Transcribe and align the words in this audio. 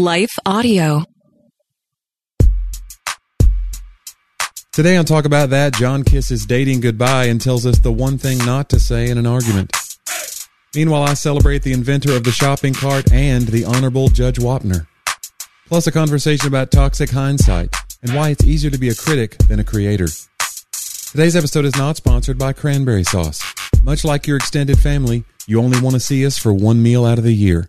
Life 0.00 0.38
Audio. 0.46 1.04
Today 4.72 4.96
on 4.96 5.04
Talk 5.04 5.26
About 5.26 5.50
That, 5.50 5.74
John 5.74 6.04
kisses 6.04 6.46
dating 6.46 6.80
goodbye 6.80 7.26
and 7.26 7.38
tells 7.38 7.66
us 7.66 7.80
the 7.80 7.92
one 7.92 8.16
thing 8.16 8.38
not 8.38 8.70
to 8.70 8.80
say 8.80 9.10
in 9.10 9.18
an 9.18 9.26
argument. 9.26 9.76
Meanwhile, 10.74 11.02
I 11.02 11.12
celebrate 11.12 11.64
the 11.64 11.74
inventor 11.74 12.16
of 12.16 12.24
the 12.24 12.30
shopping 12.30 12.72
cart 12.72 13.12
and 13.12 13.46
the 13.48 13.66
Honorable 13.66 14.08
Judge 14.08 14.38
Wapner. 14.38 14.86
Plus, 15.66 15.86
a 15.86 15.92
conversation 15.92 16.48
about 16.48 16.70
toxic 16.70 17.10
hindsight 17.10 17.76
and 18.02 18.14
why 18.14 18.30
it's 18.30 18.44
easier 18.44 18.70
to 18.70 18.78
be 18.78 18.88
a 18.88 18.94
critic 18.94 19.36
than 19.48 19.60
a 19.60 19.64
creator. 19.64 20.08
Today's 21.10 21.36
episode 21.36 21.66
is 21.66 21.76
not 21.76 21.98
sponsored 21.98 22.38
by 22.38 22.54
Cranberry 22.54 23.04
Sauce. 23.04 23.42
Much 23.82 24.02
like 24.02 24.26
your 24.26 24.38
extended 24.38 24.78
family, 24.78 25.24
you 25.46 25.60
only 25.60 25.78
want 25.78 25.92
to 25.92 26.00
see 26.00 26.24
us 26.24 26.38
for 26.38 26.54
one 26.54 26.82
meal 26.82 27.04
out 27.04 27.18
of 27.18 27.24
the 27.24 27.34
year. 27.34 27.68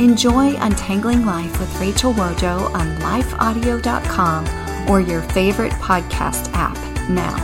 Enjoy 0.00 0.56
Untangling 0.56 1.26
Life 1.26 1.60
with 1.60 1.78
Rachel 1.78 2.14
Wojo 2.14 2.72
on 2.72 2.96
lifeaudio.com 3.00 4.88
or 4.88 4.98
your 4.98 5.20
favorite 5.20 5.72
podcast 5.72 6.50
app 6.54 6.74
now. 7.10 7.36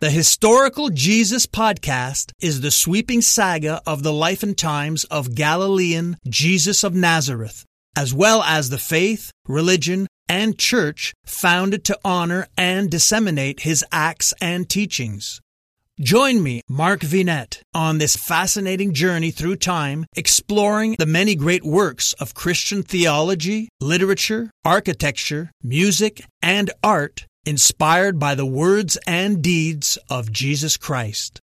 The 0.00 0.10
Historical 0.10 0.90
Jesus 0.90 1.46
Podcast 1.46 2.32
is 2.38 2.60
the 2.60 2.70
sweeping 2.70 3.22
saga 3.22 3.80
of 3.86 4.02
the 4.02 4.12
life 4.12 4.42
and 4.42 4.58
times 4.58 5.04
of 5.04 5.34
Galilean 5.34 6.18
Jesus 6.28 6.84
of 6.84 6.94
Nazareth, 6.94 7.64
as 7.96 8.12
well 8.12 8.42
as 8.42 8.68
the 8.68 8.76
faith, 8.76 9.30
religion, 9.48 10.06
and 10.28 10.58
church 10.58 11.14
founded 11.24 11.82
to 11.84 11.98
honor 12.04 12.46
and 12.58 12.90
disseminate 12.90 13.60
his 13.60 13.82
acts 13.90 14.34
and 14.42 14.68
teachings. 14.68 15.40
Join 16.00 16.42
me, 16.42 16.60
Mark 16.68 17.02
Vinette, 17.02 17.62
on 17.72 17.98
this 17.98 18.16
fascinating 18.16 18.94
journey 18.94 19.30
through 19.30 19.54
time, 19.56 20.06
exploring 20.16 20.96
the 20.98 21.06
many 21.06 21.36
great 21.36 21.62
works 21.64 22.14
of 22.14 22.34
Christian 22.34 22.82
theology, 22.82 23.68
literature, 23.80 24.50
architecture, 24.64 25.52
music, 25.62 26.20
and 26.42 26.72
art 26.82 27.26
inspired 27.46 28.18
by 28.18 28.34
the 28.34 28.44
words 28.44 28.98
and 29.06 29.40
deeds 29.40 29.96
of 30.10 30.32
Jesus 30.32 30.76
Christ. 30.76 31.40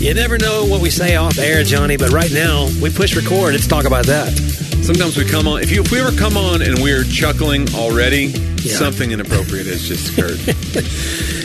You 0.00 0.14
never 0.14 0.38
know 0.38 0.64
what 0.64 0.80
we 0.80 0.88
say 0.88 1.16
off 1.16 1.38
air, 1.38 1.62
Jonnie, 1.62 1.98
but 1.98 2.08
right 2.08 2.32
now 2.32 2.70
we 2.80 2.88
push 2.88 3.14
record. 3.14 3.52
Let's 3.52 3.66
talk 3.66 3.84
about 3.84 4.06
that. 4.06 4.71
Sometimes 4.82 5.16
we 5.16 5.24
come 5.24 5.46
on, 5.46 5.62
if, 5.62 5.70
you, 5.70 5.82
if 5.82 5.92
we 5.92 6.00
ever 6.00 6.10
come 6.10 6.36
on 6.36 6.60
and 6.60 6.80
we're 6.80 7.04
chuckling 7.04 7.72
already, 7.72 8.32
something 8.58 9.12
inappropriate 9.12 9.66
has 9.66 9.86
just 9.86 10.12
occurred. 10.12 10.40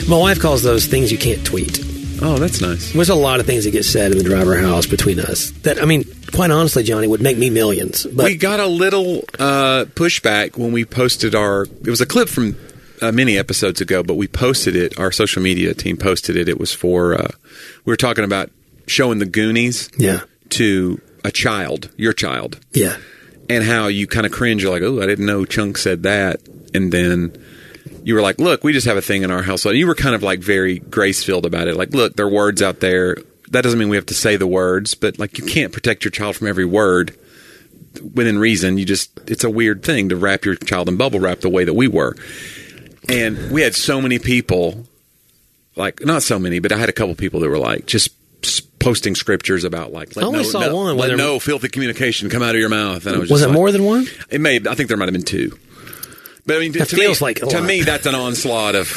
My 0.08 0.18
wife 0.18 0.40
calls 0.40 0.64
those 0.64 0.86
things 0.86 1.12
you 1.12 1.18
can't 1.18 1.46
tweet. 1.46 1.78
oh, 2.20 2.36
that's 2.38 2.60
nice. 2.60 2.92
There's 2.92 3.10
a 3.10 3.14
lot 3.14 3.38
of 3.38 3.46
things 3.46 3.62
that 3.64 3.70
get 3.70 3.84
said 3.84 4.10
in 4.10 4.18
the 4.18 4.24
driver 4.24 4.58
house 4.58 4.86
between 4.86 5.20
us 5.20 5.52
that, 5.62 5.80
I 5.80 5.84
mean, 5.84 6.04
quite 6.32 6.50
honestly, 6.50 6.82
Jonnie, 6.82 7.08
would 7.08 7.20
make 7.20 7.38
me 7.38 7.48
millions. 7.48 8.04
But 8.04 8.24
we 8.24 8.36
got 8.36 8.58
a 8.58 8.66
little 8.66 9.18
uh, 9.38 9.84
pushback 9.94 10.56
when 10.58 10.72
we 10.72 10.84
posted 10.84 11.36
our. 11.36 11.62
It 11.62 11.90
was 11.90 12.00
a 12.00 12.06
clip 12.06 12.28
from 12.28 12.56
uh, 13.00 13.12
many 13.12 13.38
episodes 13.38 13.80
ago, 13.80 14.02
but 14.02 14.14
we 14.14 14.26
posted 14.26 14.74
it. 14.74 14.98
Our 14.98 15.12
social 15.12 15.42
media 15.42 15.74
team 15.74 15.96
posted 15.96 16.36
it. 16.36 16.48
It 16.48 16.58
was 16.58 16.72
for 16.74 17.14
uh, 17.14 17.28
we 17.84 17.92
were 17.92 17.96
talking 17.96 18.24
about 18.24 18.50
showing 18.88 19.20
the 19.20 19.26
Goonies 19.26 19.90
yeah, 19.96 20.22
to 20.50 21.00
a 21.24 21.30
child, 21.30 21.90
your 21.96 22.12
child, 22.12 22.58
yeah. 22.72 22.96
And 23.48 23.64
how 23.64 23.86
you 23.88 24.06
kind 24.06 24.26
of 24.26 24.32
cringe. 24.32 24.62
You're 24.62 24.72
like, 24.72 24.82
oh, 24.82 25.02
I 25.02 25.06
didn't 25.06 25.26
know 25.26 25.44
Chunk 25.44 25.78
said 25.78 26.02
that, 26.04 26.40
and 26.74 26.92
then. 26.92 27.36
You 28.04 28.14
were 28.14 28.22
like, 28.22 28.38
look, 28.38 28.64
we 28.64 28.72
just 28.72 28.86
have 28.86 28.96
a 28.96 29.02
thing 29.02 29.22
in 29.22 29.30
our 29.30 29.42
household. 29.42 29.76
You 29.76 29.86
were 29.86 29.94
kind 29.94 30.14
of 30.14 30.22
like 30.22 30.38
very 30.40 30.78
grace 30.78 31.22
filled 31.22 31.44
about 31.44 31.68
it. 31.68 31.76
Like, 31.76 31.90
look, 31.90 32.16
there 32.16 32.24
are 32.24 32.30
words 32.30 32.62
out 32.62 32.80
there. 32.80 33.16
That 33.50 33.62
doesn't 33.62 33.78
mean 33.78 33.90
we 33.90 33.96
have 33.96 34.06
to 34.06 34.14
say 34.14 34.36
the 34.36 34.46
words, 34.46 34.94
but 34.94 35.18
like, 35.18 35.36
you 35.36 35.44
can't 35.44 35.74
protect 35.74 36.04
your 36.04 36.10
child 36.10 36.36
from 36.36 36.46
every 36.46 36.64
word 36.64 37.14
within 38.14 38.38
reason. 38.38 38.78
You 38.78 38.86
just, 38.86 39.18
it's 39.28 39.44
a 39.44 39.50
weird 39.50 39.82
thing 39.82 40.08
to 40.08 40.16
wrap 40.16 40.46
your 40.46 40.54
child 40.54 40.88
in 40.88 40.96
bubble 40.96 41.20
wrap 41.20 41.40
the 41.40 41.50
way 41.50 41.64
that 41.64 41.74
we 41.74 41.86
were. 41.86 42.16
And 43.10 43.50
we 43.50 43.60
had 43.60 43.74
so 43.74 44.00
many 44.00 44.18
people, 44.18 44.86
like, 45.76 46.02
not 46.02 46.22
so 46.22 46.38
many, 46.38 46.60
but 46.60 46.72
I 46.72 46.78
had 46.78 46.88
a 46.88 46.94
couple 46.94 47.14
people 47.14 47.40
that 47.40 47.50
were 47.50 47.58
like, 47.58 47.84
just 47.84 48.10
posting 48.78 49.14
scriptures 49.14 49.64
about 49.64 49.92
like, 49.92 50.14
let 50.16 50.24
I 50.24 50.26
only 50.28 50.38
no, 50.40 50.44
saw 50.44 50.60
no, 50.60 50.76
one, 50.76 50.96
let 50.96 51.16
no 51.16 51.38
filthy 51.40 51.68
communication 51.68 52.30
come 52.30 52.42
out 52.42 52.54
of 52.54 52.60
your 52.60 52.68
mouth. 52.68 53.06
And 53.06 53.16
I 53.16 53.18
was, 53.18 53.30
Was 53.30 53.42
it 53.42 53.46
like- 53.46 53.54
more 53.54 53.72
than 53.72 53.84
one? 53.84 54.06
It 54.30 54.40
may, 54.40 54.56
I 54.68 54.74
think 54.74 54.88
there 54.88 54.96
might 54.96 55.06
have 55.06 55.12
been 55.12 55.22
two. 55.22 55.58
But 56.46 56.56
I 56.56 56.60
mean, 56.60 56.72
That 56.72 56.88
to 56.88 56.96
feels 56.96 57.20
me, 57.20 57.24
like 57.24 57.36
to 57.40 57.46
lot. 57.46 57.64
me, 57.64 57.82
that's 57.82 58.06
an 58.06 58.14
onslaught 58.14 58.74
of, 58.74 58.88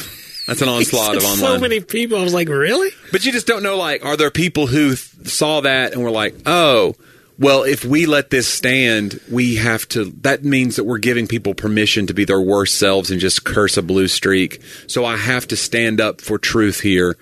that's 0.47 0.61
an 0.61 0.69
onslaught 0.77 1.17
of 1.17 1.23
online. 1.23 1.37
so 1.37 1.59
many 1.59 1.79
people. 1.81 2.17
I 2.17 2.23
was 2.23 2.33
like, 2.33 2.47
really? 2.47 2.91
But 3.11 3.25
you 3.25 3.31
just 3.31 3.47
don't 3.47 3.63
know, 3.63 3.75
like, 3.75 4.05
are 4.05 4.15
there 4.15 4.31
people 4.31 4.67
who 4.67 4.89
th- 4.95 5.27
saw 5.27 5.61
that 5.61 5.91
and 5.93 6.01
were 6.03 6.11
like, 6.11 6.35
oh, 6.45 6.93
well, 7.39 7.63
if 7.63 7.83
we 7.83 8.05
let 8.05 8.29
this 8.29 8.47
stand, 8.47 9.19
we 9.29 9.55
have 9.55 9.87
to. 9.89 10.05
That 10.21 10.43
means 10.45 10.75
that 10.75 10.83
we're 10.83 10.99
giving 10.99 11.27
people 11.27 11.55
permission 11.55 12.05
to 12.07 12.13
be 12.13 12.23
their 12.23 12.39
worst 12.39 12.77
selves 12.77 13.09
and 13.09 13.19
just 13.19 13.43
curse 13.43 13.75
a 13.77 13.81
blue 13.81 14.07
streak. 14.07 14.61
So 14.87 15.03
I 15.05 15.17
have 15.17 15.47
to 15.47 15.55
stand 15.57 15.99
up 15.99 16.21
for 16.21 16.37
truth 16.37 16.81
here. 16.81 17.17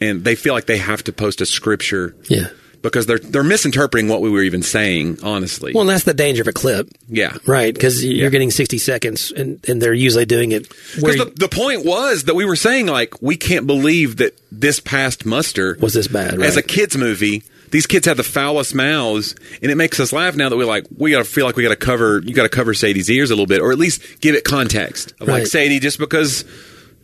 And 0.00 0.24
they 0.24 0.34
feel 0.34 0.54
like 0.54 0.66
they 0.66 0.78
have 0.78 1.04
to 1.04 1.12
post 1.12 1.40
a 1.40 1.46
scripture 1.46 2.14
Yeah. 2.28 2.48
because 2.82 3.06
they're 3.06 3.18
they're 3.18 3.44
misinterpreting 3.44 4.08
what 4.08 4.20
we 4.20 4.28
were 4.28 4.42
even 4.42 4.62
saying, 4.62 5.18
honestly. 5.22 5.72
Well, 5.72 5.82
and 5.82 5.90
that's 5.90 6.04
the 6.04 6.12
danger 6.14 6.42
of 6.42 6.48
a 6.48 6.52
clip, 6.52 6.88
yeah. 7.08 7.36
right? 7.46 7.72
Because 7.72 8.04
you're 8.04 8.30
getting 8.30 8.50
60 8.50 8.76
seconds, 8.78 9.32
and, 9.32 9.66
and 9.68 9.80
they're 9.80 9.94
usually 9.94 10.26
doing 10.26 10.52
it 10.52 10.68
Because 10.96 11.16
the, 11.16 11.32
the 11.36 11.48
point 11.48 11.84
was 11.86 12.24
that 12.24 12.34
we 12.34 12.44
were 12.44 12.56
saying, 12.56 12.86
like, 12.86 13.22
we 13.22 13.36
can't 13.36 13.66
believe 13.66 14.16
that 14.16 14.38
this 14.52 14.80
past 14.80 15.24
muster 15.24 15.78
was 15.80 15.94
this 15.94 16.08
bad, 16.08 16.38
right? 16.38 16.46
as 16.46 16.56
a 16.56 16.62
kids 16.62 16.96
movie. 16.96 17.42
These 17.70 17.86
kids 17.88 18.06
have 18.06 18.18
the 18.18 18.22
foulest 18.22 18.72
mouths, 18.72 19.34
and 19.60 19.68
it 19.68 19.74
makes 19.74 19.98
us 19.98 20.12
laugh 20.12 20.36
now 20.36 20.48
that 20.48 20.56
we're 20.56 20.64
like, 20.64 20.86
we 20.96 21.10
got 21.10 21.18
to 21.18 21.24
feel 21.24 21.44
like 21.44 21.56
we 21.56 21.64
got 21.64 21.70
to 21.70 21.76
cover, 21.76 22.20
you 22.20 22.32
got 22.32 22.44
to 22.44 22.48
cover 22.48 22.72
Sadie's 22.72 23.10
ears 23.10 23.30
a 23.30 23.34
little 23.34 23.46
bit, 23.46 23.60
or 23.60 23.72
at 23.72 23.78
least 23.78 24.20
give 24.20 24.36
it 24.36 24.44
context. 24.44 25.12
Of 25.20 25.26
like 25.26 25.46
Sadie, 25.48 25.80
just 25.80 25.98
because 25.98 26.44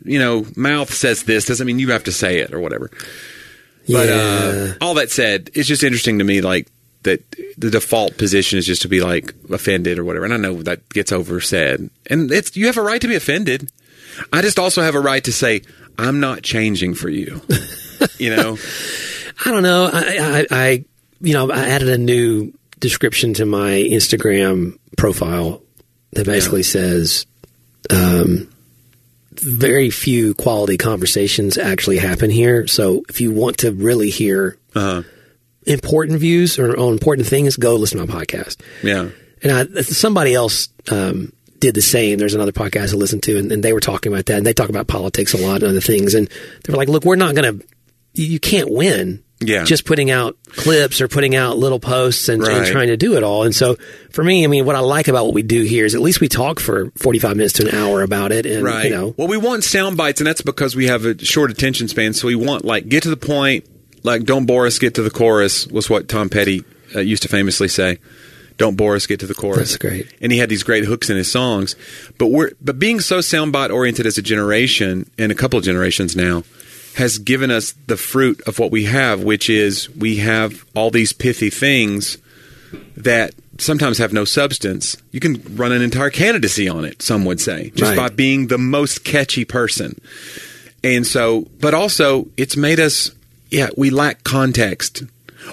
you 0.03 0.19
know 0.19 0.45
mouth 0.55 0.93
says 0.93 1.23
this 1.23 1.45
doesn't 1.45 1.67
mean 1.67 1.79
you 1.79 1.91
have 1.91 2.03
to 2.05 2.11
say 2.11 2.39
it 2.39 2.53
or 2.53 2.59
whatever. 2.59 2.89
But 3.87 4.09
yeah. 4.09 4.15
uh, 4.15 4.73
all 4.79 4.93
that 4.95 5.09
said, 5.11 5.49
it's 5.53 5.67
just 5.67 5.83
interesting 5.83 6.19
to 6.19 6.23
me, 6.23 6.41
like 6.41 6.67
that 7.03 7.23
the 7.57 7.71
default 7.71 8.17
position 8.17 8.59
is 8.59 8.65
just 8.65 8.83
to 8.83 8.87
be 8.87 9.01
like 9.01 9.33
offended 9.49 9.97
or 9.97 10.03
whatever. 10.03 10.25
And 10.25 10.33
I 10.33 10.37
know 10.37 10.61
that 10.63 10.87
gets 10.89 11.11
oversaid, 11.11 11.89
and 12.07 12.31
it's 12.31 12.55
you 12.55 12.67
have 12.67 12.77
a 12.77 12.81
right 12.81 13.01
to 13.01 13.07
be 13.07 13.15
offended. 13.15 13.71
I 14.31 14.41
just 14.41 14.59
also 14.59 14.81
have 14.81 14.95
a 14.95 14.99
right 14.99 15.23
to 15.23 15.33
say 15.33 15.61
I'm 15.97 16.19
not 16.19 16.43
changing 16.43 16.95
for 16.95 17.09
you. 17.09 17.41
you 18.17 18.35
know, 18.35 18.57
I 19.45 19.51
don't 19.51 19.63
know. 19.63 19.89
I, 19.91 20.17
I, 20.19 20.47
I, 20.51 20.85
you 21.21 21.33
know, 21.33 21.51
I 21.51 21.69
added 21.69 21.89
a 21.89 21.97
new 21.97 22.53
description 22.79 23.33
to 23.35 23.45
my 23.45 23.71
Instagram 23.71 24.77
profile 24.97 25.61
that 26.11 26.25
basically 26.25 26.63
says, 26.63 27.25
um, 27.89 28.49
very 29.41 29.89
few 29.89 30.33
quality 30.33 30.77
conversations 30.77 31.57
actually 31.57 31.97
happen 31.97 32.29
here. 32.29 32.67
So 32.67 33.03
if 33.09 33.21
you 33.21 33.31
want 33.31 33.59
to 33.59 33.71
really 33.71 34.09
hear 34.09 34.57
uh, 34.75 35.03
important 35.65 36.19
views 36.19 36.59
or 36.59 36.77
on 36.77 36.93
important 36.93 37.27
things, 37.27 37.57
go 37.57 37.75
listen 37.75 37.99
to 37.99 38.05
my 38.05 38.21
podcast. 38.21 38.61
yeah. 38.83 39.09
And 39.43 39.51
I, 39.51 39.81
somebody 39.81 40.35
else 40.35 40.69
um, 40.91 41.33
did 41.57 41.73
the 41.73 41.81
same. 41.81 42.19
There's 42.19 42.35
another 42.35 42.51
podcast 42.51 42.93
I 42.93 42.97
listened 42.97 43.23
to, 43.23 43.39
and, 43.39 43.51
and 43.51 43.63
they 43.63 43.73
were 43.73 43.79
talking 43.79 44.13
about 44.13 44.27
that. 44.27 44.37
And 44.37 44.45
they 44.45 44.53
talk 44.53 44.69
about 44.69 44.87
politics 44.87 45.33
a 45.33 45.37
lot 45.37 45.63
and 45.63 45.71
other 45.71 45.81
things. 45.81 46.13
And 46.13 46.27
they 46.63 46.71
were 46.71 46.77
like, 46.77 46.89
"Look, 46.89 47.05
we're 47.05 47.15
not 47.15 47.33
going 47.33 47.59
to. 47.59 47.65
You 48.13 48.39
can't 48.39 48.69
win. 48.69 49.23
Yeah. 49.41 49.63
just 49.63 49.85
putting 49.85 50.11
out 50.11 50.37
clips 50.45 51.01
or 51.01 51.07
putting 51.07 51.35
out 51.35 51.57
little 51.57 51.79
posts 51.79 52.29
and, 52.29 52.43
and 52.43 52.65
trying 52.67 52.87
to 52.87 52.97
do 52.97 53.17
it 53.17 53.23
all. 53.23 53.43
And 53.43 53.55
so, 53.55 53.75
for 54.11 54.23
me, 54.23 54.43
I 54.43 54.47
mean, 54.47 54.65
what 54.65 54.75
I 54.75 54.79
like 54.79 55.07
about 55.07 55.25
what 55.25 55.33
we 55.33 55.41
do 55.41 55.63
here 55.63 55.85
is 55.85 55.95
at 55.95 56.01
least 56.01 56.21
we 56.21 56.27
talk 56.27 56.59
for 56.59 56.91
45 56.97 57.37
minutes 57.37 57.53
to 57.55 57.67
an 57.67 57.75
hour 57.75 58.03
about 58.03 58.31
it. 58.31 58.45
And 58.45 58.63
right. 58.63 58.85
you 58.85 58.91
know, 58.91 59.15
Well, 59.17 59.27
we 59.27 59.37
want 59.37 59.63
sound 59.63 59.97
bites, 59.97 60.21
and 60.21 60.27
that's 60.27 60.41
because 60.41 60.75
we 60.75 60.87
have 60.87 61.05
a 61.05 61.17
short 61.23 61.51
attention 61.51 61.87
span. 61.87 62.13
So 62.13 62.27
we 62.27 62.35
want 62.35 62.65
like 62.65 62.87
get 62.87 63.03
to 63.03 63.09
the 63.09 63.17
point. 63.17 63.65
Like 64.03 64.23
don't 64.23 64.45
bore 64.45 64.65
us, 64.65 64.79
get 64.79 64.95
to 64.95 65.03
the 65.03 65.11
chorus 65.11 65.67
was 65.67 65.89
what 65.89 66.07
Tom 66.07 66.29
Petty 66.29 66.63
uh, 66.95 66.99
used 66.99 67.23
to 67.23 67.29
famously 67.29 67.67
say. 67.67 67.99
Don't 68.57 68.75
bore 68.75 68.95
us, 68.95 69.07
get 69.07 69.19
to 69.21 69.27
the 69.27 69.33
chorus. 69.33 69.57
That's 69.57 69.77
great. 69.77 70.13
And 70.21 70.31
he 70.31 70.37
had 70.37 70.49
these 70.49 70.63
great 70.63 70.85
hooks 70.85 71.09
in 71.09 71.17
his 71.17 71.31
songs. 71.31 71.75
But 72.17 72.27
we're 72.27 72.51
but 72.61 72.77
being 72.77 72.99
so 72.99 73.19
soundbite 73.19 73.73
oriented 73.73 74.05
as 74.05 74.17
a 74.17 74.21
generation 74.21 75.09
and 75.17 75.31
a 75.31 75.35
couple 75.35 75.57
of 75.57 75.65
generations 75.65 76.15
now, 76.15 76.43
has 76.95 77.17
given 77.17 77.51
us 77.51 77.73
the 77.87 77.97
fruit 77.97 78.41
of 78.47 78.59
what 78.59 78.71
we 78.71 78.85
have, 78.85 79.23
which 79.23 79.49
is 79.49 79.89
we 79.95 80.17
have 80.17 80.65
all 80.75 80.91
these 80.91 81.13
pithy 81.13 81.49
things 81.49 82.17
that 82.97 83.33
sometimes 83.57 83.97
have 83.97 84.13
no 84.13 84.25
substance. 84.25 84.97
You 85.11 85.19
can 85.19 85.41
run 85.55 85.71
an 85.71 85.81
entire 85.81 86.09
candidacy 86.09 86.67
on 86.67 86.83
it, 86.85 87.01
some 87.01 87.25
would 87.25 87.39
say, 87.39 87.71
just 87.75 87.91
Right. 87.91 87.97
by 87.97 88.09
being 88.09 88.47
the 88.47 88.57
most 88.57 89.03
catchy 89.03 89.45
person. 89.45 89.99
And 90.83 91.05
so, 91.05 91.47
but 91.59 91.73
also, 91.73 92.27
it's 92.37 92.57
made 92.57 92.79
us, 92.79 93.11
yeah, 93.49 93.69
we 93.77 93.89
lack 93.89 94.23
context. 94.23 95.03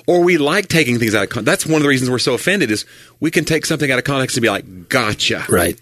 Or 0.07 0.23
we 0.23 0.39
like 0.39 0.69
taking 0.69 0.99
things 0.99 1.15
out 1.15 1.25
of 1.25 1.29
context. 1.31 1.47
That's 1.47 1.67
one 1.67 1.77
of 1.77 1.83
the 1.83 1.89
reasons 1.89 2.11
we're 2.11 2.19
so 2.19 2.35
offended 2.35 2.71
is 2.71 2.85
we 3.21 3.31
can 3.31 3.45
take 3.45 3.67
something 3.67 3.91
out 3.91 3.99
of 3.99 4.05
context 4.05 4.37
and 4.37 4.43
be 4.43 4.51
like, 4.51 4.89
gotcha. 4.89 5.45
Right. 5.49 5.79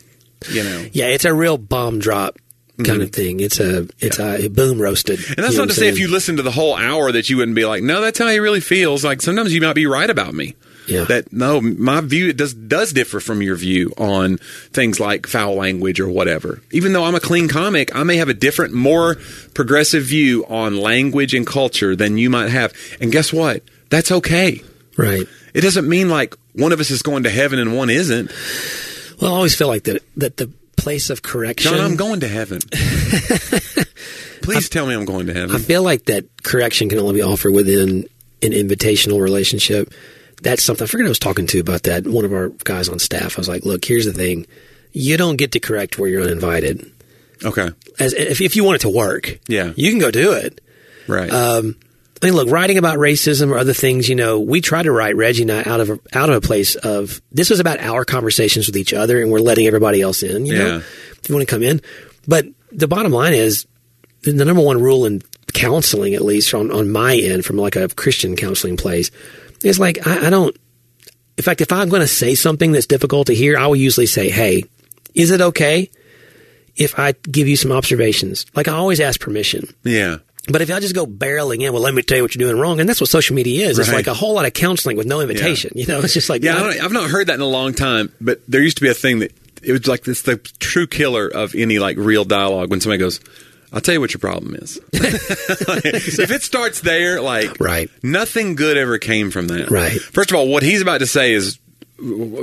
You 0.50 0.64
know. 0.64 0.86
Yeah, 0.92 1.06
it's 1.06 1.24
a 1.24 1.34
real 1.34 1.58
bomb 1.58 1.98
drop 1.98 2.38
kind 2.84 3.02
of 3.02 3.12
thing. 3.12 3.40
It's 3.40 3.60
a 3.60 3.88
it's 3.98 4.18
a 4.18 4.48
boom 4.48 4.80
roasted. 4.80 5.18
Mm-hmm. 5.18 5.32
And 5.36 5.44
that's 5.44 5.56
not 5.56 5.68
to 5.68 5.74
say 5.74 5.88
if 5.88 5.98
you 5.98 6.08
listen 6.08 6.36
to 6.36 6.42
the 6.42 6.50
whole 6.50 6.74
hour 6.74 7.12
that 7.12 7.30
you 7.30 7.38
wouldn't 7.38 7.54
be 7.54 7.64
like, 7.64 7.82
no, 7.82 8.00
that's 8.00 8.18
how 8.18 8.28
he 8.28 8.38
really 8.38 8.60
feels. 8.60 9.04
Like 9.04 9.22
sometimes 9.22 9.54
you 9.54 9.60
might 9.60 9.74
be 9.74 9.86
right 9.86 10.08
about 10.08 10.34
me. 10.34 10.54
Yeah. 10.86 11.04
That 11.04 11.32
no, 11.32 11.60
my 11.60 12.00
view 12.00 12.32
does 12.32 12.54
does 12.54 12.92
differ 12.92 13.18
from 13.18 13.42
your 13.42 13.56
view 13.56 13.92
on 13.98 14.38
things 14.72 15.00
like 15.00 15.26
foul 15.26 15.56
language 15.56 15.98
or 15.98 16.08
whatever. 16.08 16.62
Even 16.70 16.92
though 16.92 17.04
I'm 17.04 17.14
a 17.14 17.20
clean 17.20 17.48
comic, 17.48 17.94
I 17.94 18.04
may 18.04 18.16
have 18.16 18.28
a 18.28 18.34
different, 18.34 18.72
more 18.72 19.16
progressive 19.54 20.04
view 20.04 20.44
on 20.48 20.76
language 20.76 21.34
and 21.34 21.46
culture 21.46 21.96
than 21.96 22.18
you 22.18 22.30
might 22.30 22.50
have. 22.50 22.72
And 23.00 23.10
guess 23.10 23.32
what? 23.32 23.62
That's 23.90 24.12
okay. 24.12 24.62
right. 24.96 25.26
It 25.54 25.62
doesn't 25.62 25.88
mean 25.88 26.08
like 26.08 26.36
one 26.52 26.72
of 26.72 26.80
us 26.80 26.90
is 26.90 27.02
going 27.02 27.24
to 27.24 27.30
heaven 27.30 27.58
and 27.58 27.76
one 27.76 27.90
isn't. 27.90 28.30
Well, 29.20 29.32
I 29.32 29.36
always 29.36 29.56
feel 29.56 29.68
like 29.68 29.84
that 29.84 30.02
that 30.16 30.36
the 30.36 30.52
place 30.86 31.10
of 31.10 31.20
correction. 31.20 31.72
John, 31.72 31.80
I'm 31.80 31.96
going 31.96 32.20
to 32.20 32.28
heaven. 32.28 32.60
Please 34.42 34.68
tell 34.68 34.86
me 34.86 34.94
I'm 34.94 35.04
going 35.04 35.26
to 35.26 35.34
heaven. 35.34 35.56
I 35.56 35.58
feel 35.58 35.82
like 35.82 36.04
that 36.04 36.24
correction 36.44 36.88
can 36.88 37.00
only 37.00 37.14
be 37.14 37.22
offered 37.22 37.50
within 37.52 38.08
an 38.40 38.52
invitational 38.52 39.20
relationship. 39.20 39.92
That's 40.42 40.62
something 40.62 40.84
I 40.84 40.86
forget 40.86 41.06
I 41.06 41.08
was 41.08 41.18
talking 41.18 41.48
to 41.48 41.58
about 41.58 41.82
that. 41.84 42.06
One 42.06 42.24
of 42.24 42.32
our 42.32 42.50
guys 42.62 42.88
on 42.88 43.00
staff. 43.00 43.36
I 43.36 43.40
was 43.40 43.48
like, 43.48 43.64
"Look, 43.64 43.84
here's 43.84 44.04
the 44.04 44.12
thing: 44.12 44.46
you 44.92 45.16
don't 45.16 45.34
get 45.36 45.50
to 45.52 45.58
correct 45.60 45.98
where 45.98 46.08
you're 46.08 46.22
uninvited. 46.22 46.88
Okay. 47.44 47.68
As 47.98 48.12
if, 48.12 48.40
if 48.40 48.54
you 48.54 48.62
want 48.62 48.76
it 48.76 48.82
to 48.82 48.88
work, 48.88 49.40
Yeah. 49.48 49.72
you 49.74 49.90
can 49.90 49.98
go 49.98 50.12
do 50.12 50.32
it. 50.34 50.60
Right. 51.08 51.30
Um, 51.32 51.74
I 52.22 52.26
mean, 52.26 52.34
look, 52.34 52.50
writing 52.50 52.78
about 52.78 52.98
racism 52.98 53.50
or 53.50 53.58
other 53.58 53.74
things, 53.74 54.08
you 54.08 54.14
know, 54.14 54.40
we 54.40 54.60
try 54.62 54.82
to 54.82 54.90
write 54.90 55.16
Reggie 55.16 55.42
and 55.42 55.52
I 55.52 55.62
out 55.64 55.80
of 55.80 55.90
a, 55.90 56.00
out 56.14 56.30
of 56.30 56.36
a 56.36 56.40
place 56.40 56.74
of 56.74 57.20
this 57.30 57.50
was 57.50 57.60
about 57.60 57.78
our 57.80 58.04
conversations 58.04 58.66
with 58.66 58.76
each 58.76 58.94
other, 58.94 59.20
and 59.20 59.30
we're 59.30 59.40
letting 59.40 59.66
everybody 59.66 60.00
else 60.00 60.22
in. 60.22 60.46
You 60.46 60.54
know, 60.58 60.76
if 61.12 61.28
you 61.28 61.34
want 61.34 61.46
to 61.46 61.54
come 61.54 61.62
in, 61.62 61.82
but 62.26 62.46
the 62.72 62.88
bottom 62.88 63.12
line 63.12 63.34
is 63.34 63.66
the 64.22 64.32
number 64.32 64.62
one 64.62 64.80
rule 64.80 65.04
in 65.04 65.22
counseling, 65.52 66.14
at 66.14 66.22
least 66.22 66.54
on 66.54 66.72
on 66.72 66.90
my 66.90 67.16
end, 67.16 67.44
from 67.44 67.56
like 67.56 67.76
a 67.76 67.88
Christian 67.88 68.34
counseling 68.34 68.76
place, 68.78 69.10
is 69.62 69.78
like 69.78 70.06
I, 70.06 70.28
I 70.28 70.30
don't. 70.30 70.56
In 71.36 71.44
fact, 71.44 71.60
if 71.60 71.70
I'm 71.70 71.90
going 71.90 72.00
to 72.00 72.08
say 72.08 72.34
something 72.34 72.72
that's 72.72 72.86
difficult 72.86 73.26
to 73.26 73.34
hear, 73.34 73.58
I 73.58 73.66
will 73.66 73.76
usually 73.76 74.06
say, 74.06 74.30
"Hey, 74.30 74.64
is 75.14 75.30
it 75.30 75.42
okay 75.42 75.90
if 76.76 76.98
I 76.98 77.12
give 77.30 77.46
you 77.46 77.56
some 77.56 77.72
observations?" 77.72 78.46
Like 78.54 78.68
I 78.68 78.72
always 78.72 79.00
ask 79.00 79.20
permission. 79.20 79.68
yeah. 79.84 80.16
But 80.48 80.62
if 80.62 80.70
I 80.70 80.78
just 80.80 80.94
go 80.94 81.06
barreling 81.06 81.62
in, 81.62 81.72
well, 81.72 81.82
let 81.82 81.92
me 81.94 82.02
tell 82.02 82.16
you 82.18 82.22
what 82.22 82.34
you're 82.34 82.48
doing 82.48 82.60
wrong, 82.60 82.78
and 82.80 82.88
that's 82.88 83.00
what 83.00 83.10
social 83.10 83.34
media 83.34 83.68
is. 83.68 83.78
It's 83.78 83.92
like 83.92 84.06
a 84.06 84.14
whole 84.14 84.34
lot 84.34 84.46
of 84.46 84.52
counseling 84.54 84.96
with 84.96 85.06
no 85.06 85.20
invitation. 85.20 85.72
You 85.74 85.86
know, 85.86 86.00
it's 86.00 86.14
just 86.14 86.28
like 86.28 86.42
Yeah, 86.42 86.56
I've 86.82 86.92
not 86.92 87.10
heard 87.10 87.26
that 87.28 87.34
in 87.34 87.40
a 87.40 87.46
long 87.46 87.72
time, 87.74 88.12
but 88.20 88.40
there 88.48 88.62
used 88.62 88.76
to 88.78 88.82
be 88.82 88.88
a 88.90 88.94
thing 88.94 89.18
that 89.20 89.32
it 89.62 89.72
was 89.72 89.86
like 89.88 90.06
it's 90.06 90.22
the 90.22 90.36
true 90.36 90.86
killer 90.86 91.26
of 91.26 91.54
any 91.54 91.78
like 91.80 91.96
real 91.96 92.24
dialogue 92.24 92.70
when 92.70 92.80
somebody 92.80 92.98
goes, 93.00 93.18
"I'll 93.72 93.80
tell 93.80 93.94
you 93.94 94.00
what 94.00 94.12
your 94.14 94.20
problem 94.20 94.54
is." 94.54 94.78
if 94.92 96.30
it 96.30 96.42
starts 96.42 96.80
there, 96.80 97.20
like 97.20 97.58
Right. 97.58 97.90
nothing 98.02 98.54
good 98.54 98.76
ever 98.76 98.98
came 98.98 99.30
from 99.32 99.48
that. 99.48 99.70
Right. 99.70 100.00
First 100.00 100.30
of 100.30 100.36
all, 100.36 100.46
what 100.48 100.62
he's 100.62 100.82
about 100.82 100.98
to 100.98 101.06
say 101.06 101.32
is 101.32 101.58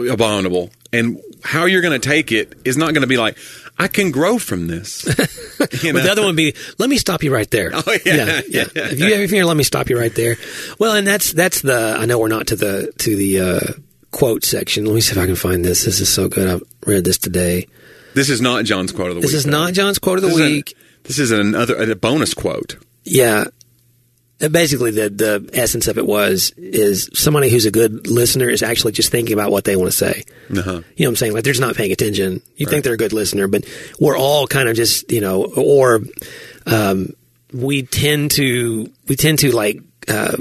abominable, 0.10 0.72
and 0.92 1.20
how 1.44 1.66
you're 1.66 1.82
going 1.82 2.00
to 2.00 2.06
take 2.10 2.32
it 2.32 2.54
is 2.66 2.78
not 2.78 2.94
going 2.94 3.02
to 3.02 3.08
be 3.08 3.18
like, 3.18 3.38
"I 3.78 3.88
can 3.88 4.12
grow 4.12 4.38
from 4.40 4.68
this." 4.68 5.04
You 5.82 5.94
But 5.94 6.00
know? 6.00 6.04
the 6.04 6.12
other 6.12 6.22
one 6.22 6.30
would 6.30 6.36
be, 6.36 6.54
let 6.78 6.90
me 6.90 6.98
stop 6.98 7.24
you 7.24 7.34
right 7.34 7.50
there. 7.50 7.72
Oh, 7.74 7.84
yeah. 8.06 8.42
yeah, 8.50 8.66
If 8.76 9.00
you 9.00 9.14
ever 9.14 9.26
hear, 9.34 9.46
let 9.46 9.56
me 9.56 9.64
stop 9.64 9.90
you 9.90 9.98
right 9.98 10.14
there. 10.14 10.36
Well, 10.78 10.94
and 10.96 11.08
that's 11.08 11.32
that's 11.32 11.62
the. 11.62 11.96
I 11.98 12.06
know 12.06 12.20
we're 12.20 12.28
not 12.28 12.48
to 12.48 12.56
the 12.58 12.92
to 12.98 13.16
the 13.16 13.40
uh, 13.40 13.60
quote 14.12 14.44
section. 14.44 14.86
Let 14.86 14.94
me 14.96 15.00
see 15.02 15.14
if 15.14 15.18
I 15.18 15.26
can 15.26 15.36
find 15.38 15.64
this. 15.64 15.86
This 15.86 16.02
is 16.02 16.10
so 16.10 16.28
good. 16.28 16.50
I 16.50 16.90
read 16.90 17.06
this 17.06 17.18
today. 17.18 17.68
This 18.14 18.30
is 18.30 18.42
not 18.42 18.66
John's 18.66 18.92
quote 18.92 19.10
of 19.10 19.16
the 19.16 19.22
This 19.22 19.32
week. 19.32 19.34
This 19.36 19.46
is 19.46 19.52
though. 19.52 19.58
not 19.64 19.74
John's 19.74 20.00
quote 20.00 20.18
of 20.18 20.24
the 20.24 20.28
This 20.30 20.38
is 20.38 20.42
an- 20.46 20.52
week. 20.52 20.76
this 21.04 21.20
is 21.20 21.32
another 21.32 21.76
a 21.92 21.96
bonus 21.96 22.34
quote. 22.34 22.76
Yeah. 23.06 23.46
Uh, 24.42 24.50
Basically, 24.50 24.92
the 24.92 25.10
the 25.10 25.50
essence 25.54 25.88
of 25.88 25.98
it 25.98 26.06
was 26.06 26.52
is 26.58 27.10
somebody 27.14 27.50
who's 27.50 27.66
a 27.66 27.72
good 27.72 28.08
listener 28.08 28.50
is 28.50 28.64
actually 28.64 28.94
just 28.94 29.12
thinking 29.12 29.34
about 29.34 29.52
what 29.52 29.64
they 29.64 29.76
want 29.76 29.92
to 29.92 29.98
say. 29.98 30.24
Uh-huh. 30.50 30.62
You 30.72 30.72
know 30.72 30.82
what 30.82 31.08
I'm 31.08 31.16
saying? 31.16 31.34
Like 31.34 31.44
they're 31.44 31.54
just 31.54 31.62
not 31.62 31.76
paying 31.76 31.92
attention. 31.92 32.42
You 32.56 32.66
think 32.66 32.84
they're 32.84 32.94
a 32.94 32.98
good 32.98 33.14
listener, 33.14 33.48
but 33.48 33.66
we're 34.00 34.18
all 34.18 34.48
kind 34.48 34.70
of 34.70 34.76
just 34.76 35.12
you 35.12 35.22
know, 35.22 35.46
or 35.46 36.02
um, 36.66 37.14
we 37.54 37.84
tend 37.84 38.32
to 38.32 38.92
we 39.08 39.16
tend 39.16 39.40
to 39.40 39.56
like 39.56 39.82
uh, 40.08 40.38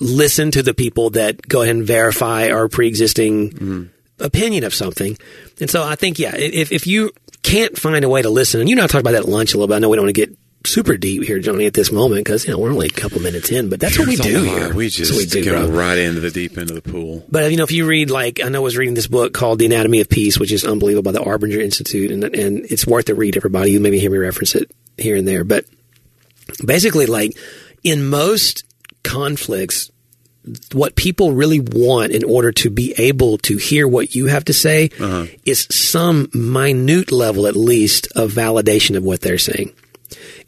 listen 0.00 0.50
to 0.52 0.62
the 0.62 0.74
people 0.74 1.10
that 1.10 1.46
go 1.46 1.62
ahead 1.62 1.76
and 1.76 1.86
verify 1.86 2.50
our 2.50 2.68
pre-existing 2.68 3.90
opinion 4.18 4.64
of 4.64 4.74
something. 4.74 5.16
And 5.60 5.70
so 5.70 5.82
I 5.82 5.94
think 5.94 6.18
yeah, 6.18 6.34
if 6.36 6.72
if 6.72 6.86
you 6.86 7.12
can't 7.42 7.76
find 7.76 8.04
a 8.04 8.08
way 8.08 8.22
to 8.22 8.30
listen, 8.30 8.60
and 8.60 8.68
you 8.68 8.74
and 8.74 8.82
I 8.82 8.86
talked 8.86 9.00
about 9.00 9.12
that 9.12 9.24
at 9.24 9.28
lunch 9.28 9.54
a 9.54 9.56
little 9.56 9.68
bit. 9.68 9.76
I 9.76 9.78
know 9.78 9.88
we 9.88 9.96
don't 9.96 10.06
want 10.06 10.14
to 10.14 10.26
get 10.26 10.36
super 10.66 10.96
deep 10.96 11.22
here, 11.24 11.38
Jonnie, 11.40 11.66
at 11.66 11.74
this 11.74 11.90
moment 11.92 12.24
because 12.24 12.46
you 12.46 12.52
know 12.52 12.58
we're 12.58 12.70
only 12.70 12.86
a 12.86 12.90
couple 12.90 13.20
minutes 13.20 13.50
in, 13.50 13.68
but 13.68 13.80
that's 13.80 13.98
what 13.98 14.08
we 14.08 14.16
do 14.16 14.42
here. 14.42 14.74
We 14.74 14.88
just 14.88 15.12
we 15.16 15.26
do, 15.26 15.44
go 15.44 15.66
bro. 15.68 15.76
right 15.78 15.98
into 15.98 16.20
the 16.20 16.30
deep 16.30 16.56
end 16.58 16.70
of 16.70 16.76
the 16.82 16.82
pool. 16.90 17.24
But 17.30 17.50
you 17.50 17.56
know, 17.56 17.64
if 17.64 17.72
you 17.72 17.86
read 17.86 18.10
like 18.10 18.42
I 18.44 18.48
know 18.48 18.58
I 18.58 18.62
was 18.62 18.76
reading 18.76 18.94
this 18.94 19.06
book 19.06 19.32
called 19.34 19.58
The 19.58 19.66
Anatomy 19.66 20.00
of 20.00 20.08
Peace, 20.08 20.38
which 20.38 20.52
is 20.52 20.64
unbelievable 20.64 21.12
by 21.12 21.18
the 21.18 21.24
Arbinger 21.24 21.60
Institute, 21.60 22.10
and 22.10 22.24
and 22.24 22.64
it's 22.70 22.86
worth 22.86 23.08
a 23.08 23.14
read. 23.14 23.36
Everybody, 23.36 23.72
you 23.72 23.80
maybe 23.80 23.98
hear 24.00 24.10
me 24.10 24.18
reference 24.18 24.54
it 24.54 24.70
here 24.98 25.16
and 25.16 25.26
there, 25.26 25.44
but 25.44 25.64
basically, 26.64 27.06
like 27.06 27.36
in 27.82 28.06
most 28.08 28.64
conflicts, 29.02 29.90
what 30.72 30.96
people 30.96 31.32
really 31.32 31.60
want 31.60 32.12
in 32.12 32.24
order 32.24 32.50
to 32.52 32.68
be 32.70 32.94
able 32.98 33.38
to 33.38 33.56
hear 33.56 33.86
what 33.86 34.14
you 34.14 34.26
have 34.26 34.44
to 34.46 34.52
say 34.52 34.90
Uh-huh. 34.98 35.26
is 35.44 35.66
some 35.70 36.28
minute 36.34 37.12
level, 37.12 37.46
at 37.46 37.54
least, 37.56 38.08
of 38.16 38.32
validation 38.32 38.96
of 38.96 39.04
what 39.04 39.20
they're 39.20 39.38
saying, 39.38 39.72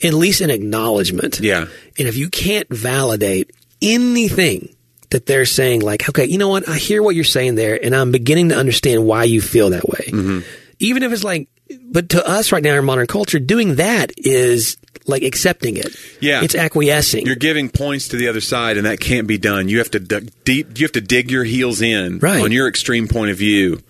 at 0.04 0.14
least 0.14 0.40
an 0.40 0.50
acknowledgement. 0.50 1.40
Yeah. 1.40 1.66
And 1.98 2.08
if 2.08 2.16
you 2.16 2.28
can't 2.28 2.68
validate 2.68 3.50
anything 3.80 4.74
that 5.10 5.26
they're 5.26 5.44
saying, 5.44 5.80
like, 5.80 6.08
okay, 6.08 6.24
you 6.26 6.38
know 6.38 6.48
what? 6.48 6.68
I 6.68 6.76
hear 6.76 7.02
what 7.02 7.14
you're 7.14 7.24
saying 7.24 7.54
there, 7.54 7.78
and 7.82 7.94
I'm 7.94 8.10
beginning 8.10 8.48
to 8.48 8.56
understand 8.56 9.04
why 9.06 9.24
you 9.24 9.40
feel 9.40 9.70
that 9.70 9.88
way. 9.88 10.06
Mm-hmm. 10.08 10.40
Even 10.80 11.02
if 11.02 11.12
it's 11.12 11.24
like, 11.24 11.48
but 11.82 12.10
to 12.10 12.26
us 12.26 12.52
right 12.52 12.62
now 12.62 12.74
in 12.78 12.84
modern 12.84 13.06
culture, 13.06 13.38
doing 13.38 13.76
that 13.76 14.12
is 14.16 14.76
like 15.06 15.22
accepting 15.22 15.76
it. 15.76 15.94
Yeah. 16.20 16.42
It's 16.42 16.54
acquiescing. 16.54 17.26
You're 17.26 17.36
giving 17.36 17.68
points 17.68 18.08
to 18.08 18.16
the 18.16 18.28
other 18.28 18.40
side, 18.40 18.76
and 18.76 18.86
that 18.86 19.00
can't 19.00 19.26
be 19.26 19.38
done. 19.38 19.68
You 19.68 19.78
have 19.78 19.90
to 19.92 20.00
dig 20.00 20.32
deep. 20.44 20.78
You 20.78 20.84
have 20.84 20.92
to 20.92 21.00
dig 21.00 21.30
your 21.30 21.44
heels 21.44 21.80
in 21.80 22.18
Right. 22.18 22.42
on 22.42 22.52
your 22.52 22.68
extreme 22.68 23.06
point 23.08 23.30
of 23.30 23.36
view 23.36 23.80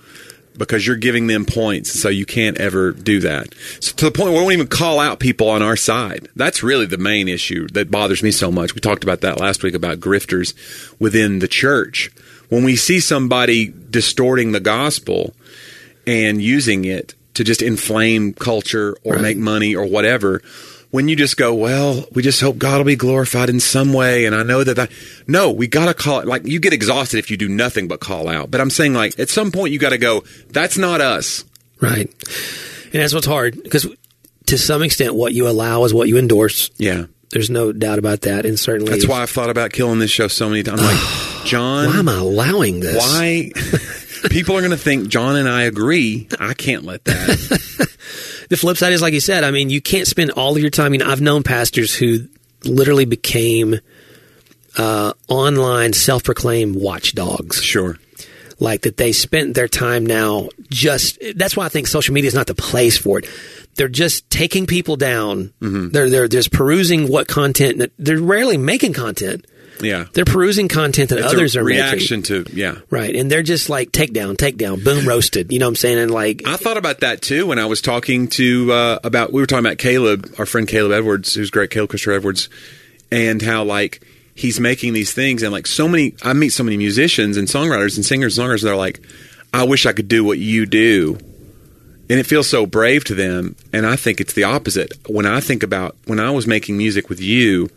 because 0.56 0.86
you're 0.86 0.96
giving 0.96 1.26
them 1.26 1.44
points. 1.44 1.98
So 1.98 2.08
you 2.08 2.26
can't 2.26 2.58
ever 2.58 2.92
do 2.92 3.20
that. 3.20 3.54
So 3.80 3.94
to 3.94 4.04
the 4.06 4.10
point 4.10 4.32
where 4.32 4.42
we 4.42 4.46
don't 4.46 4.52
even 4.52 4.66
call 4.66 5.00
out 5.00 5.20
people 5.20 5.48
on 5.48 5.62
our 5.62 5.76
side. 5.76 6.28
That's 6.36 6.62
really 6.62 6.86
the 6.86 6.98
main 6.98 7.28
issue 7.28 7.68
that 7.68 7.90
bothers 7.90 8.22
me 8.22 8.30
so 8.30 8.50
much. 8.50 8.74
We 8.74 8.80
talked 8.80 9.04
about 9.04 9.20
that 9.22 9.40
last 9.40 9.62
week 9.62 9.74
about 9.74 10.00
grifters 10.00 10.54
within 11.00 11.38
the 11.38 11.48
church. 11.48 12.10
When 12.48 12.64
we 12.64 12.76
see 12.76 13.00
somebody 13.00 13.72
distorting 13.90 14.52
the 14.52 14.60
gospel 14.60 15.34
and 16.06 16.42
using 16.42 16.84
it 16.84 17.14
to 17.34 17.44
just 17.44 17.62
inflame 17.62 18.32
culture 18.32 18.96
or 19.02 19.18
make 19.18 19.36
money 19.36 19.74
or 19.74 19.84
whatever. 19.84 20.40
When 20.94 21.08
you 21.08 21.16
just 21.16 21.36
go, 21.36 21.52
well, 21.52 22.04
we 22.12 22.22
just 22.22 22.40
hope 22.40 22.56
God 22.56 22.76
will 22.78 22.84
be 22.84 22.94
glorified 22.94 23.50
in 23.50 23.58
some 23.58 23.92
way, 23.92 24.26
and 24.26 24.34
I 24.36 24.44
know 24.44 24.62
that 24.62 24.74
that. 24.74 24.92
No, 25.26 25.50
we 25.50 25.66
got 25.66 25.86
to 25.86 25.94
call 25.94 26.20
it. 26.20 26.28
Like 26.28 26.46
you 26.46 26.60
get 26.60 26.72
exhausted 26.72 27.18
if 27.18 27.32
you 27.32 27.36
do 27.36 27.48
nothing 27.48 27.88
but 27.88 27.98
call 27.98 28.28
out. 28.28 28.48
But 28.48 28.60
I'm 28.60 28.70
saying, 28.70 28.94
like 28.94 29.18
at 29.18 29.28
some 29.28 29.50
point, 29.50 29.72
you 29.72 29.80
got 29.80 29.90
to 29.90 29.98
go. 29.98 30.22
That's 30.50 30.78
not 30.78 31.00
us. 31.00 31.44
Right. 31.80 32.08
And 32.92 33.02
that's 33.02 33.12
what's 33.12 33.26
hard 33.26 33.60
because 33.60 33.88
to 34.46 34.56
some 34.56 34.84
extent, 34.84 35.16
what 35.16 35.34
you 35.34 35.48
allow 35.48 35.82
is 35.82 35.92
what 35.92 36.06
you 36.06 36.16
endorse. 36.16 36.70
Yeah, 36.76 37.06
There's 37.30 37.50
no 37.50 37.72
doubt 37.72 37.98
about 37.98 38.20
that. 38.20 38.46
And 38.46 38.56
certainly, 38.56 38.92
that's 38.92 39.08
why 39.08 39.22
I've 39.22 39.30
thought 39.30 39.50
about 39.50 39.72
killing 39.72 39.98
this 39.98 40.12
show 40.12 40.28
so 40.28 40.48
many 40.48 40.62
times. 40.62 40.80
I'm 40.80 40.86
like, 40.86 41.44
John, 41.44 41.88
why 41.88 41.98
am 41.98 42.08
I 42.08 42.18
allowing 42.18 42.78
this? 42.78 42.96
why? 42.96 43.50
People 44.30 44.56
are 44.56 44.60
going 44.60 44.70
to 44.70 44.76
think 44.76 45.08
John 45.08 45.34
and 45.34 45.48
I 45.48 45.62
agree. 45.62 46.28
I 46.38 46.54
can't 46.54 46.84
let 46.84 47.04
that. 47.06 47.88
The 48.48 48.56
flip 48.56 48.76
side 48.76 48.92
is, 48.92 49.02
like 49.02 49.14
you 49.14 49.20
said, 49.20 49.44
I 49.44 49.50
mean, 49.50 49.70
you 49.70 49.80
can't 49.80 50.06
spend 50.06 50.30
all 50.32 50.54
of 50.56 50.60
your 50.62 50.70
time. 50.70 50.92
You 50.92 50.98
know, 51.00 51.08
I've 51.10 51.20
known 51.20 51.42
pastors 51.42 51.94
who 51.94 52.28
literally 52.64 53.04
became 53.04 53.80
uh, 54.76 55.12
online 55.28 55.92
self-proclaimed 55.92 56.76
watchdogs. 56.76 57.62
Sure. 57.62 57.98
like 58.58 58.82
that 58.82 58.96
they 58.96 59.12
spent 59.12 59.54
their 59.54 59.68
time 59.68 60.06
now 60.06 60.48
just 60.70 61.18
that's 61.36 61.56
why 61.56 61.64
I 61.66 61.68
think 61.68 61.86
social 61.86 62.14
media 62.14 62.28
is 62.28 62.34
not 62.34 62.46
the 62.46 62.54
place 62.54 62.96
for 62.96 63.18
it. 63.18 63.26
They're 63.76 63.88
just 63.88 64.28
taking 64.30 64.66
people 64.66 64.96
down. 64.96 65.52
Mm-hmm. 65.60 65.88
They're 65.90 66.08
they're 66.10 66.28
just 66.28 66.52
perusing 66.52 67.08
what 67.08 67.26
content 67.28 67.78
that 67.78 67.92
they're 67.98 68.20
rarely 68.20 68.56
making 68.56 68.92
content. 68.92 69.46
Yeah. 69.80 70.06
They're 70.12 70.24
perusing 70.24 70.68
content 70.68 71.10
that 71.10 71.18
It's 71.18 71.32
others 71.32 71.56
are 71.56 71.64
reaction 71.64 72.20
making. 72.20 72.44
to 72.44 72.56
yeah. 72.56 72.76
Right. 72.90 73.14
And 73.14 73.30
they're 73.30 73.42
just 73.42 73.68
like 73.68 73.90
take 73.92 74.12
down, 74.12 74.36
take 74.36 74.56
down, 74.56 74.82
boom 74.84 75.06
roasted. 75.08 75.52
You 75.52 75.58
know 75.58 75.66
what 75.66 75.70
I'm 75.70 75.76
saying? 75.76 75.98
And 75.98 76.10
like 76.10 76.42
I 76.46 76.56
thought 76.56 76.76
about 76.76 77.00
that 77.00 77.22
too 77.22 77.46
when 77.46 77.58
I 77.58 77.66
was 77.66 77.80
talking 77.82 78.28
to 78.28 78.72
uh, 78.72 78.98
about 79.04 79.32
we 79.32 79.40
were 79.40 79.46
talking 79.46 79.66
about 79.66 79.78
Caleb, 79.78 80.32
our 80.38 80.46
friend 80.46 80.66
Caleb 80.68 80.92
Edwards, 80.92 81.34
who's 81.34 81.50
great, 81.50 81.70
Caleb 81.70 81.90
Christopher 81.90 82.12
Edwards, 82.12 82.48
and 83.10 83.42
how 83.42 83.64
like 83.64 84.02
he's 84.34 84.58
making 84.60 84.92
these 84.92 85.12
things 85.12 85.42
and 85.42 85.52
like 85.52 85.66
so 85.66 85.86
many 85.88 86.14
I 86.22 86.32
meet 86.32 86.50
so 86.50 86.62
many 86.64 86.76
musicians 86.76 87.36
and 87.36 87.48
songwriters 87.48 87.96
and 87.96 88.04
singers 88.04 88.38
and 88.38 88.46
songwriters 88.48 88.62
that 88.62 88.70
are 88.72 88.76
like, 88.76 89.00
I 89.52 89.64
wish 89.64 89.86
I 89.86 89.92
could 89.92 90.08
do 90.08 90.24
what 90.24 90.38
you 90.38 90.66
do. 90.66 91.18
And 92.10 92.20
it 92.20 92.26
feels 92.26 92.48
so 92.50 92.66
brave 92.66 93.02
to 93.04 93.14
them. 93.14 93.56
And 93.72 93.86
I 93.86 93.96
think 93.96 94.20
it's 94.20 94.34
the 94.34 94.44
opposite. 94.44 94.92
When 95.08 95.24
I 95.24 95.40
think 95.40 95.62
about 95.62 95.96
when 96.04 96.20
I 96.20 96.30
was 96.32 96.46
making 96.46 96.76
music 96.76 97.08
with 97.08 97.18
you, 97.20 97.70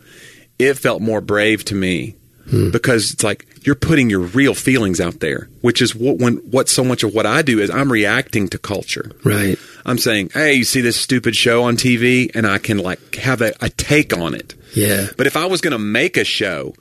it 0.58 0.74
felt 0.74 1.00
more 1.00 1.20
brave 1.20 1.64
to 1.66 1.74
me 1.74 2.16
hmm. 2.48 2.70
because 2.70 3.12
it's 3.12 3.22
like 3.22 3.46
you're 3.64 3.74
putting 3.74 4.08
your 4.10 4.20
real 4.20 4.54
feelings 4.54 5.00
out 5.00 5.20
there, 5.20 5.48
which 5.60 5.82
is 5.82 5.94
what 5.94 6.18
when 6.18 6.36
what 6.50 6.68
so 6.68 6.84
much 6.84 7.02
of 7.02 7.14
what 7.14 7.26
I 7.26 7.42
do 7.42 7.58
is 7.58 7.70
I'm 7.70 7.92
reacting 7.92 8.48
to 8.48 8.58
culture. 8.58 9.12
right. 9.24 9.58
I'm 9.84 9.98
saying, 9.98 10.30
hey, 10.34 10.54
you 10.54 10.64
see 10.64 10.82
this 10.82 11.00
stupid 11.00 11.34
show 11.34 11.62
on 11.62 11.76
TV, 11.76 12.30
and 12.34 12.46
I 12.46 12.58
can 12.58 12.78
like 12.78 13.14
have 13.16 13.40
a, 13.40 13.54
a 13.60 13.70
take 13.70 14.16
on 14.16 14.34
it. 14.34 14.54
Yeah. 14.74 15.08
But 15.16 15.26
if 15.26 15.36
I 15.36 15.46
was 15.46 15.60
going 15.60 15.72
to 15.72 15.78
make 15.78 16.16
a 16.16 16.24
show, 16.24 16.74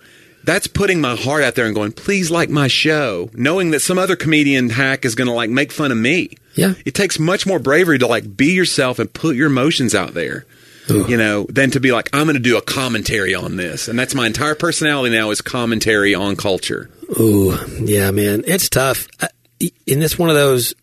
that's 0.43 0.67
putting 0.67 1.01
my 1.01 1.15
heart 1.15 1.43
out 1.43 1.55
there 1.55 1.65
and 1.65 1.75
going, 1.75 1.91
please 1.91 2.31
like 2.31 2.49
my 2.49 2.67
show, 2.67 3.29
knowing 3.33 3.71
that 3.71 3.81
some 3.81 3.97
other 3.97 4.15
comedian 4.15 4.69
hack 4.69 5.05
is 5.05 5.15
going 5.15 5.27
to 5.27 5.33
like 5.33 5.49
make 5.49 5.71
fun 5.71 5.91
of 5.91 5.97
me. 5.97 6.37
Yeah. 6.55 6.73
It 6.85 6.95
takes 6.95 7.19
much 7.19 7.45
more 7.45 7.59
bravery 7.59 7.99
to 7.99 8.07
like 8.07 8.35
be 8.35 8.53
yourself 8.53 8.99
and 8.99 9.11
put 9.11 9.35
your 9.35 9.47
emotions 9.47 9.93
out 9.93 10.13
there. 10.13 10.45
You 10.89 11.17
know, 11.17 11.43
than 11.49 11.71
to 11.71 11.79
be 11.79 11.91
like, 11.91 12.09
I'm 12.13 12.23
going 12.25 12.35
to 12.35 12.41
do 12.41 12.57
a 12.57 12.61
commentary 12.61 13.35
on 13.35 13.57
this. 13.57 13.87
And 13.87 13.99
that's 13.99 14.15
my 14.15 14.25
entire 14.25 14.55
personality 14.55 15.13
now 15.15 15.31
is 15.31 15.41
commentary 15.41 16.15
on 16.15 16.35
culture. 16.35 16.89
Ooh, 17.19 17.57
yeah, 17.79 18.11
man. 18.11 18.43
It's 18.47 18.69
tough. 18.69 19.07
I, 19.19 19.29
and 19.59 20.03
it's 20.03 20.17
one 20.17 20.29
of 20.29 20.35
those 20.35 20.75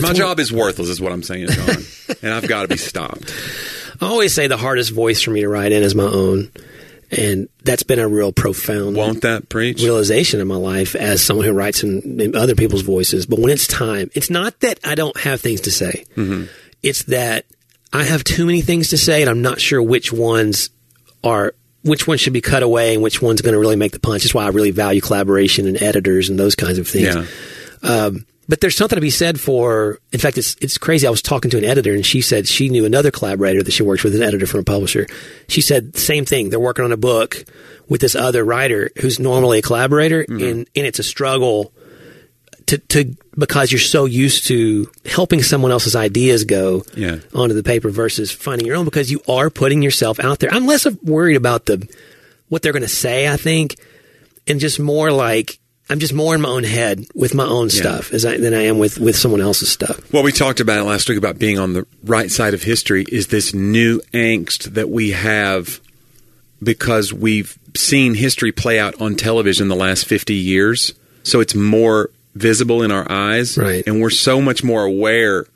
My 0.00 0.12
job 0.12 0.38
is 0.38 0.52
worthless, 0.52 0.88
is 0.88 1.00
what 1.00 1.12
I'm 1.12 1.22
saying, 1.22 1.48
John. 1.48 1.76
and 2.22 2.32
I've 2.32 2.46
got 2.46 2.62
to 2.62 2.68
be 2.68 2.76
stopped. 2.76 3.34
I 4.00 4.06
always 4.06 4.34
say 4.34 4.46
the 4.46 4.56
hardest 4.56 4.92
voice 4.92 5.22
for 5.22 5.30
me 5.30 5.40
to 5.40 5.48
write 5.48 5.72
in 5.72 5.82
is 5.82 5.94
my 5.94 6.04
own. 6.04 6.50
And 7.10 7.48
that's 7.62 7.82
been 7.82 7.98
a 7.98 8.08
real 8.08 8.32
profound 8.32 8.96
Won't 8.96 9.20
that 9.20 9.48
preach? 9.50 9.82
realization 9.82 10.40
in 10.40 10.48
my 10.48 10.56
life 10.56 10.94
as 10.94 11.22
someone 11.22 11.44
who 11.46 11.52
writes 11.52 11.82
in, 11.82 12.20
in 12.20 12.34
other 12.34 12.54
people's 12.54 12.82
voices. 12.82 13.26
But 13.26 13.38
when 13.38 13.50
it's 13.50 13.66
time, 13.66 14.10
it's 14.14 14.30
not 14.30 14.58
that 14.60 14.80
I 14.82 14.94
don't 14.94 15.16
have 15.20 15.40
things 15.40 15.62
to 15.62 15.70
say. 15.70 16.06
Mm-hmm. 16.16 16.44
It's 16.82 17.04
that 17.04 17.44
I 17.92 18.04
have 18.04 18.24
too 18.24 18.46
many 18.46 18.62
things 18.62 18.90
to 18.90 18.98
say, 18.98 19.20
and 19.20 19.28
I'm 19.30 19.42
not 19.42 19.60
sure 19.60 19.82
which 19.82 20.12
ones 20.12 20.70
are 21.22 21.54
which 21.82 22.06
ones 22.06 22.20
should 22.20 22.32
be 22.32 22.40
cut 22.40 22.62
away 22.62 22.94
and 22.94 23.02
which 23.02 23.20
one's 23.20 23.42
going 23.42 23.54
to 23.54 23.58
really 23.58 23.76
make 23.76 23.92
the 23.92 23.98
punch. 23.98 24.22
That's 24.22 24.34
why 24.34 24.44
I 24.44 24.48
really 24.48 24.70
value 24.70 25.00
collaboration 25.00 25.66
and 25.66 25.80
editors 25.82 26.28
and 26.28 26.38
those 26.38 26.54
kinds 26.54 26.78
of 26.78 26.86
things. 26.86 27.14
Yeah. 27.14 27.24
Um, 27.82 28.24
but 28.48 28.60
there's 28.60 28.76
something 28.76 28.96
to 28.96 29.00
be 29.00 29.10
said 29.10 29.40
for. 29.40 29.98
In 30.12 30.18
fact, 30.18 30.36
it's 30.36 30.56
it's 30.60 30.78
crazy. 30.78 31.06
I 31.06 31.10
was 31.10 31.22
talking 31.22 31.50
to 31.52 31.58
an 31.58 31.64
editor, 31.64 31.94
and 31.94 32.04
she 32.04 32.20
said 32.20 32.48
she 32.48 32.68
knew 32.68 32.84
another 32.84 33.10
collaborator 33.10 33.62
that 33.62 33.70
she 33.70 33.82
works 33.82 34.02
with, 34.04 34.14
an 34.14 34.22
editor 34.22 34.46
from 34.46 34.60
a 34.60 34.64
publisher. 34.64 35.06
She 35.48 35.60
said 35.60 35.92
the 35.92 36.00
same 36.00 36.24
thing. 36.24 36.50
They're 36.50 36.60
working 36.60 36.84
on 36.84 36.92
a 36.92 36.96
book 36.96 37.44
with 37.88 38.00
this 38.00 38.14
other 38.14 38.44
writer 38.44 38.90
who's 39.00 39.18
normally 39.18 39.60
a 39.60 39.62
collaborator, 39.62 40.24
and 40.28 40.68
and 40.74 40.86
it's 40.86 40.98
a 40.98 41.04
struggle 41.04 41.72
to 42.66 42.78
to 42.78 43.16
because 43.38 43.72
you're 43.72 43.78
so 43.80 44.04
used 44.04 44.46
to 44.48 44.90
helping 45.06 45.42
someone 45.42 45.70
else's 45.70 45.96
ideas 45.96 46.44
go 46.44 46.84
Yeah. 46.96 47.18
onto 47.34 47.54
the 47.54 47.62
paper 47.62 47.90
versus 47.90 48.30
finding 48.30 48.66
your 48.66 48.76
own 48.76 48.84
because 48.84 49.10
you 49.10 49.20
are 49.28 49.50
putting 49.50 49.82
yourself 49.82 50.20
out 50.20 50.38
there. 50.40 50.52
I'm 50.52 50.66
less 50.66 50.86
worried 51.02 51.36
about 51.36 51.66
the 51.66 51.88
what 52.48 52.62
they're 52.62 52.72
going 52.72 52.82
to 52.82 52.88
say. 52.88 53.28
I 53.28 53.36
think, 53.36 53.76
and 54.46 54.60
just 54.60 54.78
more 54.80 55.10
like. 55.12 55.58
I'm 55.90 55.98
just 55.98 56.14
more 56.14 56.34
in 56.34 56.40
my 56.40 56.48
own 56.48 56.64
head 56.64 57.04
with 57.14 57.34
my 57.34 57.44
own 57.44 57.68
stuff 57.68 58.14
as 58.14 58.24
I, 58.24 58.38
than 58.38 58.54
I 58.54 58.62
am 58.62 58.78
with, 58.78 58.98
with 58.98 59.14
someone 59.16 59.42
else's 59.42 59.68
stuff. 59.68 60.10
Well, 60.10 60.22
we 60.22 60.32
talked 60.32 60.60
about 60.60 60.78
it 60.78 60.84
last 60.84 61.06
week 61.08 61.18
about 61.18 61.38
being 61.38 61.58
on 61.58 61.74
the 61.74 61.86
right 62.04 62.30
side 62.30 62.54
of 62.54 62.62
history 62.62 63.04
is 63.10 63.26
this 63.26 63.52
new 63.52 64.00
angst 64.14 64.72
that 64.74 64.88
we 64.88 65.10
have 65.10 65.80
because 66.62 67.12
we've 67.12 67.58
seen 67.76 68.14
history 68.14 68.52
play 68.52 68.78
out 68.78 68.98
on 69.02 69.16
television 69.16 69.68
the 69.68 69.76
last 69.76 70.06
50 70.06 70.32
years. 70.32 70.94
So 71.24 71.40
it's 71.40 71.54
more 71.54 72.10
visible 72.34 72.82
in 72.82 72.90
our 72.90 73.10
eyes. 73.10 73.58
Right. 73.58 73.84
And 73.86 74.00
we're 74.00 74.10
so 74.10 74.40
much 74.40 74.64
more 74.64 74.84
aware 74.84 75.46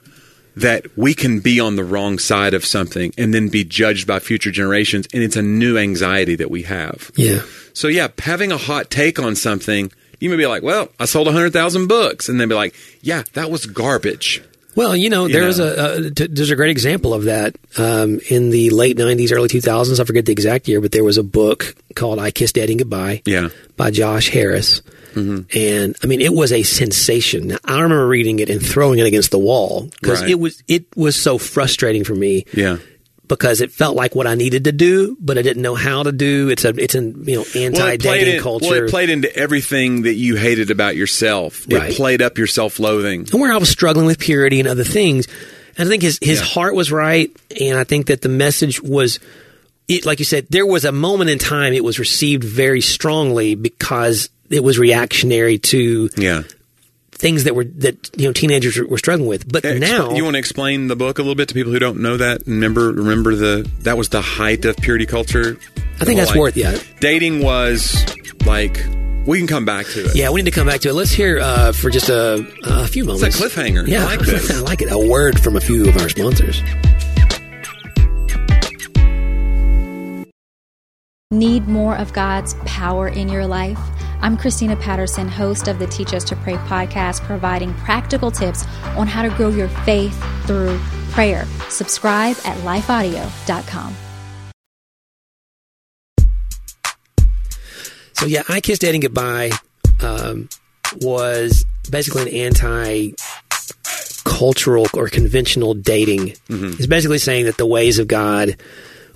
that 0.57 0.97
we 0.97 1.15
can 1.15 1.41
be 1.41 1.61
on 1.61 1.77
the 1.77 1.85
wrong 1.85 2.19
side 2.19 2.55
of 2.55 2.65
something 2.65 3.13
and 3.19 3.35
then 3.35 3.49
be 3.49 3.63
judged 3.63 4.07
by 4.07 4.19
future 4.19 4.51
generations. 4.51 5.07
And 5.13 5.23
it's 5.23 5.37
a 5.37 5.43
new 5.43 5.77
anxiety 5.77 6.35
that 6.37 6.51
we 6.51 6.63
have. 6.63 7.11
Yeah. 7.15 7.43
So 7.75 7.89
yeah, 7.89 8.09
having 8.19 8.53
a 8.53 8.57
hot 8.57 8.91
take 8.91 9.19
on 9.19 9.37
something, 9.37 9.93
you 10.19 10.31
may 10.31 10.37
be 10.37 10.47
like, 10.47 10.63
"Well, 10.63 10.89
I 10.99 11.05
sold 11.05 11.29
hundred 11.29 11.53
thousand 11.53 11.89
books," 11.89 12.29
and 12.29 12.41
then 12.41 12.49
be 12.49 12.55
like, 12.55 12.75
"Yeah, 13.03 13.25
that 13.35 13.51
was 13.51 13.67
garbage." 13.67 14.43
Well, 14.77 14.95
you 14.95 15.11
know, 15.11 15.27
You 15.27 15.33
there 15.33 15.41
know. 15.43 15.47
was 15.49 15.59
a, 15.59 16.07
a 16.07 16.11
t- 16.11 16.27
there's 16.29 16.51
a 16.51 16.57
great 16.57 16.71
example 16.71 17.13
of 17.15 17.25
that 17.25 17.57
um, 17.79 18.21
in 18.31 18.51
the 18.51 18.71
late 18.71 18.97
'90s, 18.97 19.33
early 19.33 19.49
2000s. 19.49 19.99
I 19.99 20.05
forget 20.05 20.27
the 20.27 20.33
exact 20.33 20.69
year, 20.69 20.81
but 20.81 20.93
there 20.93 21.03
was 21.03 21.17
a 21.19 21.23
book 21.25 21.75
called 21.95 22.19
"I 22.19 22.31
Kissed 22.31 22.55
Dating 22.55 22.77
Goodbye" 22.77 23.23
Yeah. 23.25 23.49
by 23.77 23.91
Josh 23.91 24.29
Harris, 24.29 24.83
and 25.17 25.97
I 26.03 26.07
mean, 26.07 26.21
it 26.21 26.33
was 26.35 26.53
a 26.53 26.63
sensation. 26.63 27.49
Now, 27.49 27.57
I 27.65 27.81
remember 27.81 28.07
reading 28.07 28.39
it 28.39 28.51
and 28.51 28.61
throwing 28.65 28.99
it 28.99 29.07
against 29.07 29.31
the 29.31 29.39
wall 29.39 29.89
because 30.01 30.21
Right. 30.21 30.31
it 30.31 30.39
was 30.39 30.63
it 30.69 30.85
was 30.95 31.17
so 31.17 31.39
frustrating 31.39 32.05
for 32.05 32.15
me. 32.15 32.45
Yeah. 32.53 32.77
Because 33.29 33.61
it 33.61 33.73
felt 33.73 33.97
like 33.97 34.15
what 34.15 34.27
I 34.29 34.37
needed 34.37 34.65
to 34.65 34.73
do, 34.73 35.17
but 35.21 35.37
I 35.37 35.43
didn't 35.43 35.63
know 35.63 35.75
how 35.75 36.05
to 36.05 36.13
do. 36.13 36.49
It's 36.49 36.65
a 36.65 36.69
it's 36.69 36.95
an 36.95 37.25
you 37.27 37.37
know 37.37 37.45
anti 37.57 37.79
Well, 37.83 37.97
dating 37.97 38.37
in- 38.37 38.41
culture. 38.43 38.71
Well, 38.71 38.85
it 38.85 38.91
played 38.91 39.11
into 39.11 39.35
everything 39.37 40.03
that 40.03 40.15
you 40.15 40.37
hated 40.37 40.71
about 40.71 40.95
yourself. 40.97 41.67
Right. 41.69 41.91
It 41.91 41.97
played 41.97 42.23
up 42.23 42.39
your 42.39 42.47
self-loathing. 42.47 43.29
and 43.33 43.41
where 43.41 43.53
I 43.53 43.57
was 43.57 43.69
struggling 43.69 44.07
with 44.07 44.19
purity 44.21 44.61
and 44.61 44.69
other 44.69 44.85
things. 44.85 45.27
And 45.77 45.89
I 45.89 45.91
think 45.91 46.03
his 46.03 46.19
his 46.23 46.39
Yeah. 46.39 46.45
heart 46.47 46.75
was 46.77 46.93
right, 46.93 47.31
and 47.61 47.77
I 47.79 47.85
think 47.85 48.07
that 48.07 48.23
the 48.23 48.29
message 48.29 48.81
was, 48.81 49.19
it, 49.89 50.07
like 50.07 50.21
you 50.21 50.25
said, 50.25 50.47
there 50.51 50.65
was 50.67 50.85
a 50.85 50.93
moment 50.93 51.29
in 51.31 51.39
time 51.39 51.73
it 51.73 51.85
was 51.85 51.99
received 51.99 52.45
very 52.45 52.81
strongly 52.81 53.57
because 53.57 54.29
it 54.51 54.63
was 54.63 54.79
reactionary 54.79 55.59
to 55.59 56.09
Yeah. 56.17 56.45
Things 57.17 57.45
that 57.45 57.55
were 57.55 57.65
that 57.65 58.11
you 58.19 58.27
know 58.27 58.33
teenagers 58.33 58.77
were, 58.77 58.87
were 58.87 58.99
struggling 58.99 59.29
with. 59.29 59.51
But 59.51 59.65
Expl- 59.65 59.81
now, 59.81 60.11
you 60.15 60.23
want 60.25 60.35
to 60.35 60.39
explain 60.39 60.89
the 60.89 60.97
book 60.97 61.19
a 61.19 61.23
little 61.23 61.35
bit 61.35 61.49
to 61.49 61.55
people 61.55 61.73
who 61.73 61.79
don't 61.79 62.01
know 62.01 62.17
that? 62.17 62.47
Remember, 62.47 62.93
remember 62.93 63.35
the 63.35 63.69
that 63.81 63.97
was 63.97 64.11
the 64.11 64.21
height 64.21 64.65
of 64.65 64.77
purity 64.77 65.07
culture. 65.07 65.59
I 66.01 66.05
think 66.05 66.19
that's 66.19 66.31
Like, 66.31 66.39
worth 66.39 66.57
yeah. 66.57 66.79
Dating 67.01 67.43
was 67.43 68.05
like 68.45 68.85
we 69.27 69.39
can 69.39 69.47
come 69.47 69.65
back 69.65 69.87
to 69.87 70.05
it. 70.11 70.15
Yeah, 70.15 70.31
we 70.31 70.43
need 70.43 70.51
to 70.51 70.55
come 70.55 70.67
back 70.67 70.81
to 70.83 70.91
it. 70.91 70.93
Let's 70.93 71.11
hear 71.11 71.41
uh, 71.41 71.73
for 71.73 71.91
just 71.91 72.09
a, 72.09 72.47
a 72.65 72.87
few 72.87 73.05
moments. 73.05 73.25
It's 73.25 73.41
a 73.41 73.43
cliffhanger. 73.43 73.89
Yeah, 73.89 74.03
I 74.07 74.17
like 74.17 74.21
this. 74.21 74.51
I 74.51 74.61
like 74.61 74.83
it. 74.83 74.89
A 74.93 74.99
word 74.99 75.41
from 75.41 75.57
a 75.57 75.61
few 75.61 75.89
of 75.89 75.97
our 75.97 76.09
sponsors. 76.09 76.63
Need 81.33 81.67
more 81.67 81.97
of 81.97 82.13
God's 82.13 82.55
power 82.67 83.09
in 83.09 83.29
your 83.29 83.47
life? 83.47 83.81
I'm 84.21 84.37
Christina 84.37 84.77
Patterson, 84.77 85.29
host 85.29 85.69
of 85.69 85.79
the 85.79 85.87
Teach 85.87 86.15
Us 86.15 86.25
to 86.25 86.37
Pray 86.37 86.55
podcast, 86.55 87.21
providing 87.23 87.75
practical 87.75 88.31
tips 88.31 88.65
on 88.97 89.07
how 89.07 89.23
to 89.23 89.29
grow 89.31 89.51
your 89.51 89.69
faith 89.69 90.19
through 90.47 90.79
prayer. 91.11 91.45
Subscribe 91.69 92.37
at 92.45 92.57
lifeaudio.com. 92.59 93.95
So 98.15 98.25
yeah, 98.25 98.43
I 98.49 98.61
kissed 98.61 98.81
dating 98.81 99.03
goodbye 99.03 99.51
um, 100.01 100.49
was 101.03 101.67
basically 101.91 102.23
an 102.23 102.29
anti 102.29 103.11
cultural 104.25 104.87
or 104.95 105.09
conventional 105.09 105.75
dating. 105.75 106.29
Mm-hmm. 106.49 106.73
It's 106.73 106.87
basically 106.87 107.19
saying 107.19 107.45
that 107.45 107.59
the 107.59 107.67
ways 107.67 107.99
of 107.99 108.09
God 108.09 108.57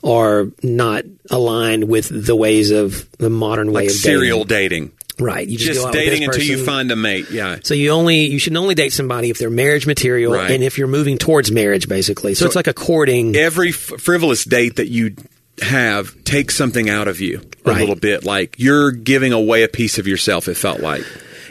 are 0.03 0.47
not 0.63 1.05
aligned 1.31 1.85
with 1.85 2.09
the 2.27 2.35
ways 2.37 2.71
of 2.71 3.09
the 3.19 3.31
modern 3.31 3.73
way 3.73 3.83
Like 3.83 3.91
of 3.91 3.97
serial 3.97 4.45
dating. 4.45 4.85
dating. 4.87 4.97
Right. 5.19 5.47
You 5.47 5.59
just, 5.59 5.67
Just 5.69 5.81
go 5.81 5.89
out 5.89 5.95
with 5.95 6.03
dating 6.03 6.25
until 6.25 6.43
you 6.43 6.65
find 6.65 6.91
a 6.91 6.97
mate. 6.97 7.31
Yeah. 7.31 7.59
So 7.63 7.75
you 7.75 7.91
only 7.91 8.21
you 8.27 8.39
should 8.39 8.57
only 8.57 8.75
date 8.75 8.95
somebody 8.95 9.29
if 9.29 9.37
they're 9.37 9.51
marriage 9.51 9.87
material 9.87 10.33
Right. 10.33 10.51
and 10.51 10.65
if 10.65 10.79
you're 10.79 10.89
moving 10.89 11.19
towards 11.19 11.53
marriage, 11.53 11.89
basically. 11.89 12.33
So, 12.35 12.41
So 12.41 12.47
it's 12.47 12.57
like 12.57 12.69
a 12.69 12.73
courting. 12.73 13.37
every 13.37 13.69
f- 13.69 13.75
frivolous 13.99 14.45
date 14.45 14.77
that 14.77 14.89
you 14.89 15.15
have 15.61 16.25
takes 16.25 16.57
something 16.57 16.89
out 16.89 17.07
of 17.07 17.21
you 17.21 17.43
a 17.67 17.71
Right. 17.71 17.81
little 17.81 17.97
bit. 17.97 18.25
Like 18.25 18.55
you're 18.59 18.93
giving 18.93 19.35
away 19.35 19.63
a 19.63 19.69
piece 19.69 19.99
of 19.99 20.07
yourself. 20.09 20.49
It 20.49 20.57
felt 20.57 20.81
like. 20.81 21.05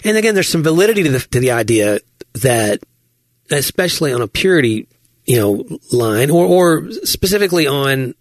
And 0.03 0.17
again, 0.17 0.33
there's 0.33 0.49
some 0.49 0.63
validity 0.63 1.03
to 1.03 1.09
the, 1.11 1.19
to 1.19 1.39
the 1.39 1.51
idea 1.51 1.99
that, 2.41 2.79
especially 3.51 4.13
on 4.13 4.21
a 4.21 4.27
purity, 4.27 4.87
you 5.25 5.37
know, 5.37 5.65
line, 5.91 6.29
or, 6.31 6.45
or 6.45 6.91
specifically 7.03 7.67
on 7.67 8.15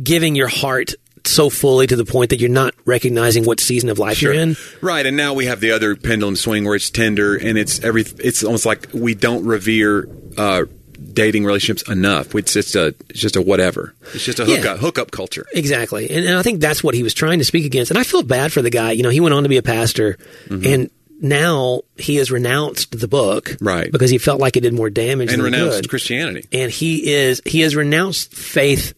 giving 0.00 0.34
your 0.34 0.48
heart 0.48 0.94
so 1.24 1.48
fully 1.50 1.86
to 1.86 1.94
the 1.96 2.04
point 2.04 2.30
that 2.30 2.40
you're 2.40 2.50
not 2.50 2.74
recognizing 2.84 3.44
what 3.44 3.60
season 3.60 3.88
of 3.90 3.98
life 3.98 4.20
you're 4.22 4.32
in. 4.32 4.56
Right, 4.80 5.06
and 5.06 5.16
now 5.16 5.34
we 5.34 5.46
have 5.46 5.60
the 5.60 5.70
other 5.70 5.94
pendulum 5.94 6.34
swing 6.36 6.64
where 6.64 6.74
it's 6.74 6.90
Tinder 6.90 7.36
and 7.36 7.56
it's 7.56 7.78
every. 7.84 8.02
It's 8.18 8.42
almost 8.42 8.66
like 8.66 8.88
we 8.92 9.14
don't 9.14 9.44
revere 9.46 10.08
uh, 10.36 10.64
dating 11.12 11.44
relationships 11.44 11.88
enough. 11.88 12.34
It's 12.34 12.52
just 12.52 12.74
a 12.74 12.94
it's 13.08 13.20
just 13.20 13.36
a 13.36 13.42
whatever. 13.42 13.94
It's 14.14 14.24
just 14.24 14.40
a 14.40 14.44
Yeah. 14.46 14.56
hookup 14.56 14.78
hookup 14.78 15.10
culture. 15.12 15.46
Exactly. 15.54 16.10
And, 16.10 16.24
and 16.26 16.36
I 16.38 16.42
think 16.42 16.60
that's 16.60 16.82
what 16.82 16.94
he 16.94 17.02
was 17.04 17.14
trying 17.14 17.38
to 17.38 17.44
speak 17.44 17.66
against. 17.66 17.90
And 17.92 17.98
I 17.98 18.02
feel 18.02 18.22
bad 18.24 18.52
for 18.52 18.60
the 18.62 18.70
guy. 18.70 18.92
You 18.92 19.02
know, 19.04 19.10
he 19.10 19.20
went 19.20 19.34
on 19.34 19.44
to 19.44 19.48
be 19.48 19.58
a 19.58 19.62
pastor 19.62 20.18
Mm-hmm. 20.48 20.66
and 20.66 20.90
now 21.20 21.82
he 21.98 22.16
has 22.16 22.32
renounced 22.32 22.98
the 22.98 23.06
book. 23.06 23.56
Right. 23.60 23.92
Because 23.92 24.10
he 24.10 24.18
felt 24.18 24.40
like 24.40 24.56
it 24.56 24.62
did 24.62 24.74
more 24.74 24.90
damage 24.90 25.32
And 25.32 25.40
renounced 25.40 25.82
good. 25.82 25.88
Christianity. 25.88 26.48
and 26.50 26.68
he 26.72 27.12
is 27.12 27.40
he 27.46 27.60
has 27.60 27.76
renounced 27.76 28.34
faith 28.34 28.94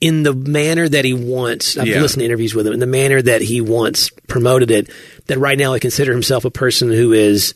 in 0.00 0.22
the 0.22 0.32
manner 0.32 0.88
that 0.88 1.04
he 1.04 1.12
wants. 1.12 1.76
I've 1.76 1.86
Yeah. 1.88 2.00
listened 2.00 2.20
to 2.20 2.26
interviews 2.26 2.54
with 2.54 2.66
him 2.66 2.72
in 2.72 2.80
the 2.80 2.86
manner 2.86 3.20
that 3.20 3.40
he 3.42 3.60
once 3.60 4.10
promoted 4.28 4.70
it. 4.70 4.88
That 5.26 5.38
right 5.38 5.58
now 5.58 5.74
I 5.74 5.78
consider 5.78 6.12
himself 6.12 6.44
a 6.44 6.50
person 6.50 6.90
who 6.90 7.12
is 7.12 7.54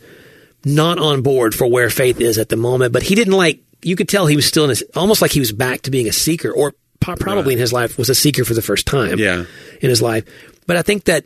not 0.64 0.98
on 0.98 1.22
board 1.22 1.54
for 1.54 1.66
where 1.66 1.90
faith 1.90 2.20
is 2.20 2.38
at 2.38 2.48
the 2.48 2.56
moment. 2.56 2.92
But 2.92 3.02
he 3.02 3.14
didn't 3.14 3.34
like. 3.34 3.60
You 3.82 3.96
could 3.96 4.08
tell 4.08 4.26
he 4.26 4.36
was 4.36 4.46
still 4.46 4.64
in 4.64 4.70
a, 4.70 4.98
almost 4.98 5.22
like 5.22 5.32
he 5.32 5.40
was 5.40 5.52
back 5.52 5.82
to 5.82 5.90
being 5.90 6.08
a 6.08 6.12
seeker, 6.12 6.52
or 6.52 6.74
po- 7.00 7.16
probably 7.16 7.54
in 7.54 7.58
his 7.58 7.72
life 7.72 7.98
was 7.98 8.08
a 8.08 8.14
seeker 8.14 8.44
for 8.44 8.54
the 8.54 8.62
first 8.62 8.86
time. 8.86 9.18
Yeah. 9.18 9.44
in 9.80 9.90
his 9.90 10.00
life. 10.00 10.24
But 10.66 10.76
I 10.76 10.82
think 10.82 11.04
that 11.04 11.24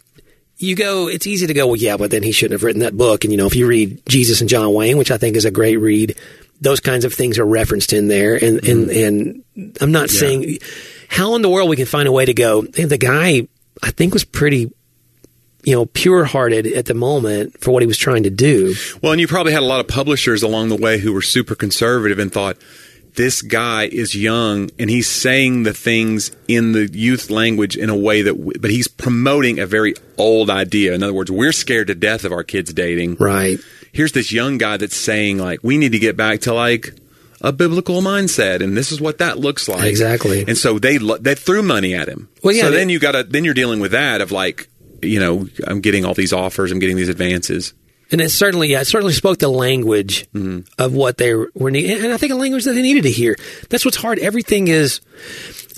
you 0.59 0.75
go, 0.75 1.09
it's 1.09 1.27
easy 1.27 1.47
to 1.47 1.55
go, 1.55 1.67
well, 1.67 1.77
yeah, 1.77 1.99
but 1.99 2.11
then 2.11 2.23
he 2.23 2.33
shouldn't 2.33 2.53
have 2.53 2.63
written 2.63 2.81
that 2.81 2.97
book. 2.97 3.25
And, 3.25 3.33
you 3.33 3.37
know, 3.37 3.47
if 3.47 3.55
you 3.55 3.67
read 3.67 4.01
Jesus 4.09 4.41
and 4.41 4.49
John 4.49 4.73
Wayne, 4.73 4.97
which 4.97 5.11
I 5.11 5.19
think 5.19 5.37
is 5.37 5.45
a 5.45 5.51
great 5.51 5.77
read, 5.77 6.17
those 6.63 6.81
kinds 6.81 7.05
of 7.05 7.13
things 7.13 7.39
are 7.39 7.45
referenced 7.45 7.93
in 7.93 8.09
there. 8.09 8.35
And, 8.35 8.67
and, 8.67 8.89
mm. 8.89 9.07
and 9.07 9.75
I'm 9.83 9.93
not 9.93 10.09
saying 10.09 10.59
how 11.09 11.35
in 11.35 11.43
the 11.43 11.49
world 11.49 11.69
we 11.69 11.77
can 11.77 11.87
find 11.87 12.09
a 12.09 12.13
way 12.13 12.25
to 12.25 12.35
go, 12.35 12.63
the 12.63 12.99
guy, 12.99 13.49
I 13.83 13.91
think 13.91 14.13
was 14.13 14.25
pretty, 14.25 14.73
you 15.65 15.75
know, 15.75 15.87
pure 15.87 16.25
hearted 16.25 16.67
at 16.67 16.87
the 16.87 16.95
moment 16.95 17.61
for 17.61 17.71
what 17.71 17.83
he 17.83 17.87
was 17.87 17.99
trying 17.99 18.25
to 18.25 18.31
do. 18.31 18.75
Well, 19.03 19.13
and 19.13 19.21
you 19.21 19.27
probably 19.27 19.53
had 19.53 19.63
a 19.63 19.67
lot 19.67 19.81
of 19.81 19.89
publishers 19.89 20.43
along 20.43 20.69
the 20.69 20.77
way 20.77 20.99
who 20.99 21.13
were 21.13 21.23
super 21.23 21.55
conservative 21.55 22.19
and 22.19 22.33
thought 22.33 22.57
this 23.15 23.41
guy 23.41 23.85
is 23.85 24.15
young 24.15 24.71
and 24.79 24.91
he's 24.91 25.09
saying 25.09 25.63
the 25.63 25.73
things 25.73 26.31
in 26.49 26.73
the 26.73 26.87
youth 26.93 27.31
language 27.31 27.77
in 27.77 27.89
a 27.89 27.97
way 27.97 28.23
that, 28.23 28.35
w- 28.37 28.59
but 28.61 28.71
he's 28.71 28.89
promoting 28.89 29.59
a 29.59 29.67
very 29.67 29.95
old 30.19 30.51
idea. 30.51 30.95
In 30.95 31.03
other 31.03 31.15
words, 31.15 31.31
we're 31.31 31.53
scared 31.53 31.87
to 31.87 31.95
death 31.95 32.25
of 32.25 32.33
our 32.33 32.45
kids 32.45 32.73
dating. 32.75 33.17
Right. 33.19 33.59
Here's 33.93 34.13
this 34.13 34.33
young 34.33 34.59
guy 34.59 34.77
that's 34.77 34.97
saying 34.97 35.39
like 35.39 35.61
we 35.63 35.79
need 35.79 35.93
to 35.93 35.99
get 35.99 36.17
back 36.17 36.41
to 36.43 36.53
like 36.53 36.93
a 37.47 37.53
biblical 37.53 38.03
mindset, 38.03 38.61
and 38.63 38.77
this 38.77 38.91
is 38.93 39.01
what 39.01 39.19
that 39.19 39.39
looks 39.39 39.69
like 39.69 39.85
Exactly. 39.85 40.45
And 40.47 40.59
so 40.59 40.79
they 40.79 40.99
they 40.99 41.35
threw 41.35 41.63
money 41.63 41.95
at 41.95 42.09
him. 42.09 42.29
Well, 42.43 42.55
yeah, 42.55 42.63
So 42.65 42.71
they- 42.71 42.79
then 42.79 42.89
you 42.89 42.99
got 42.99 43.13
to 43.13 43.23
then 43.23 43.45
you're 43.45 43.55
dealing 43.55 43.81
with 43.81 43.93
that 43.93 44.21
of 44.21 44.33
like 44.33 44.69
you 45.03 45.21
know 45.21 45.49
I'm 45.67 45.81
getting 45.81 46.05
all 46.05 46.15
these 46.15 46.33
offers, 46.33 46.73
I'm 46.73 46.79
getting 46.81 46.97
these 46.97 47.09
advances. 47.09 47.73
And 48.13 48.21
it 48.21 48.31
certainly, 48.31 48.69
yeah, 48.69 48.83
it 48.83 48.87
certainly 48.87 49.13
spoke 49.15 49.39
the 49.39 49.49
language 49.49 50.29
of 50.79 50.95
what 50.95 51.17
they 51.19 51.35
were 51.35 51.71
needing, 51.73 52.05
and 52.05 52.13
I 52.13 52.17
think 52.19 52.31
a 52.33 52.37
language 52.37 52.65
that 52.65 52.75
they 52.75 52.83
needed 52.83 53.03
to 53.03 53.11
hear. 53.11 53.37
That's 53.69 53.85
what's 53.85 53.97
hard. 53.97 54.21
Everything 54.21 54.69
is 54.69 55.01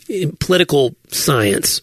in 0.09 0.37
political 0.37 0.95
science. 1.09 1.81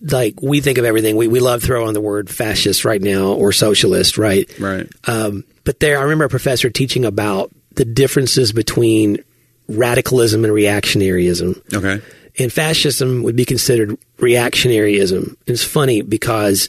Like 0.00 0.40
we 0.40 0.60
think 0.60 0.78
of 0.78 0.84
everything, 0.86 1.16
we 1.16 1.28
we 1.28 1.40
love 1.40 1.62
throwing 1.62 1.92
the 1.92 2.00
word 2.00 2.30
fascist 2.30 2.84
right 2.84 3.02
now 3.02 3.32
or 3.32 3.52
socialist, 3.52 4.16
right? 4.16 4.48
Right. 4.58 4.88
Um, 5.06 5.44
but 5.64 5.80
there, 5.80 5.98
I 5.98 6.02
remember 6.02 6.24
a 6.24 6.28
professor 6.30 6.70
teaching 6.70 7.04
about 7.04 7.50
the 7.78 7.84
differences 7.84 8.52
between 8.52 9.22
radicalism 9.68 10.44
and 10.44 10.52
reactionaryism. 10.52 11.74
Okay. 11.74 12.04
And 12.38 12.52
fascism 12.52 13.22
would 13.22 13.36
be 13.36 13.44
considered 13.44 13.96
reactionaryism. 14.18 15.22
And 15.28 15.36
it's 15.46 15.62
funny 15.64 16.02
because 16.02 16.68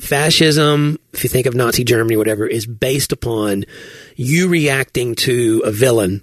fascism, 0.00 0.98
if 1.12 1.24
you 1.24 1.28
think 1.30 1.46
of 1.46 1.54
Nazi 1.54 1.84
Germany, 1.84 2.14
or 2.14 2.18
whatever, 2.18 2.46
is 2.46 2.66
based 2.66 3.12
upon 3.12 3.64
you 4.16 4.48
reacting 4.48 5.14
to 5.16 5.62
a 5.64 5.70
villain. 5.70 6.22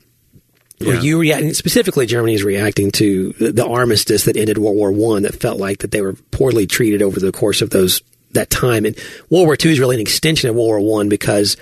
Or 0.86 0.94
Yeah. 0.94 1.02
you 1.02 1.20
reacting 1.20 1.54
specifically, 1.54 2.06
Germany 2.06 2.34
is 2.36 2.44
reacting 2.44 2.92
to 2.92 3.34
the, 3.34 3.52
the 3.52 3.66
armistice 3.66 4.26
that 4.26 4.36
ended 4.38 4.58
World 4.58 4.76
War 4.76 4.92
One. 4.92 5.24
That 5.24 5.36
felt 5.36 5.58
like 5.60 5.80
that 5.80 5.92
they 5.92 6.02
were 6.02 6.14
poorly 6.32 6.68
treated 6.68 7.02
over 7.02 7.20
the 7.20 7.32
course 7.32 7.62
of 7.62 7.70
those 7.70 8.02
that 8.32 8.50
time. 8.50 8.86
And 8.86 8.98
World 9.30 9.46
War 9.48 9.56
Two 9.56 9.70
is 9.70 9.80
really 9.80 9.96
an 9.96 10.02
extension 10.02 10.50
of 10.50 10.56
World 10.56 10.68
War 10.68 10.80
One 10.82 11.08
because 11.10 11.56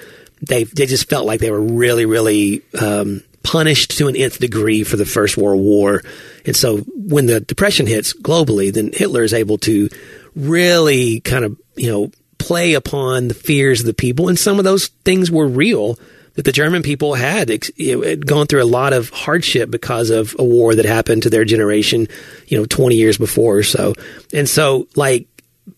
they 0.47 0.63
they 0.65 0.85
just 0.85 1.09
felt 1.09 1.25
like 1.25 1.39
they 1.39 1.51
were 1.51 1.61
really 1.61 2.05
really 2.05 2.61
um, 2.79 3.23
punished 3.43 3.97
to 3.97 4.07
an 4.07 4.15
nth 4.15 4.39
degree 4.39 4.83
for 4.83 4.97
the 4.97 5.05
First 5.05 5.37
World 5.37 5.61
War. 5.61 6.01
And 6.45 6.55
so 6.55 6.77
when 6.77 7.25
the 7.25 7.39
depression 7.39 7.87
hits 7.87 8.13
globally, 8.13 8.73
then 8.73 8.91
Hitler 8.93 9.23
is 9.23 9.33
able 9.33 9.57
to 9.59 9.89
really 10.35 11.19
kind 11.19 11.45
of 11.45 11.59
you 11.75 11.91
know 11.91 12.11
play 12.37 12.73
upon 12.73 13.29
the 13.29 13.33
fears 13.33 13.81
of 13.81 13.85
the 13.85 13.93
people, 13.93 14.29
and 14.29 14.37
some 14.37 14.59
of 14.59 14.65
those 14.65 14.87
things 15.05 15.31
were 15.31 15.47
real. 15.47 15.97
That 16.35 16.45
the 16.45 16.51
German 16.51 16.81
people 16.81 17.13
had, 17.13 17.49
had 17.49 18.25
gone 18.25 18.47
through 18.47 18.63
a 18.63 18.65
lot 18.65 18.91
of 18.91 19.11
hardship 19.11 19.69
because 19.69 20.09
of 20.09 20.35
a 20.39 20.43
war 20.43 20.73
that 20.73 20.83
happened 20.83 21.21
to 21.23 21.29
their 21.29 21.45
generation, 21.45 22.07
you 22.47 22.57
know, 22.57 22.65
twenty 22.65 22.95
years 22.95 23.19
before 23.19 23.57
or 23.57 23.61
so, 23.61 23.93
and 24.33 24.49
so 24.49 24.87
like 24.95 25.27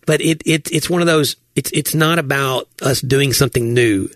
but 0.05 0.21
it, 0.21 0.41
it 0.45 0.71
it's 0.71 0.89
one 0.89 1.01
of 1.01 1.07
those 1.07 1.35
it's 1.55 1.71
it's 1.71 1.93
not 1.93 2.19
about 2.19 2.67
us 2.81 3.01
doing 3.01 3.33
something 3.33 3.73
new 3.73 4.09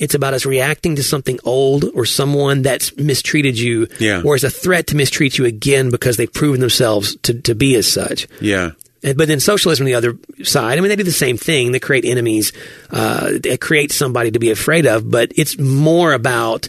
it's 0.00 0.14
about 0.16 0.34
us 0.34 0.44
reacting 0.44 0.96
to 0.96 1.02
something 1.04 1.38
old 1.44 1.84
or 1.94 2.04
someone 2.04 2.62
that's 2.62 2.96
mistreated 2.96 3.56
you 3.56 3.86
Yeah. 4.00 4.22
or 4.24 4.34
is 4.34 4.42
a 4.42 4.50
threat 4.50 4.88
to 4.88 4.96
mistreat 4.96 5.38
you 5.38 5.44
again 5.44 5.90
because 5.90 6.16
they've 6.16 6.32
proven 6.32 6.58
themselves 6.60 7.14
to, 7.22 7.34
to 7.42 7.54
be 7.54 7.76
as 7.76 7.86
such 7.86 8.26
Yeah. 8.40 8.70
and- 9.04 9.16
But 9.16 9.28
then 9.28 9.38
socialism, 9.40 9.84
on 9.84 9.86
the 9.86 9.94
other 9.94 10.16
side, 10.42 10.76
I 10.78 10.80
mean, 10.80 10.88
they 10.88 10.96
do 10.96 11.04
the 11.04 11.12
same 11.12 11.36
thing. 11.36 11.70
They 11.72 11.78
create 11.80 12.04
enemies, 12.04 12.52
uh, 12.90 13.32
they 13.42 13.56
create 13.56 13.92
somebody 13.92 14.30
to 14.32 14.38
be 14.38 14.50
afraid 14.50 14.86
of, 14.86 15.08
but 15.10 15.32
it's 15.36 15.58
more 15.58 16.12
about 16.14 16.66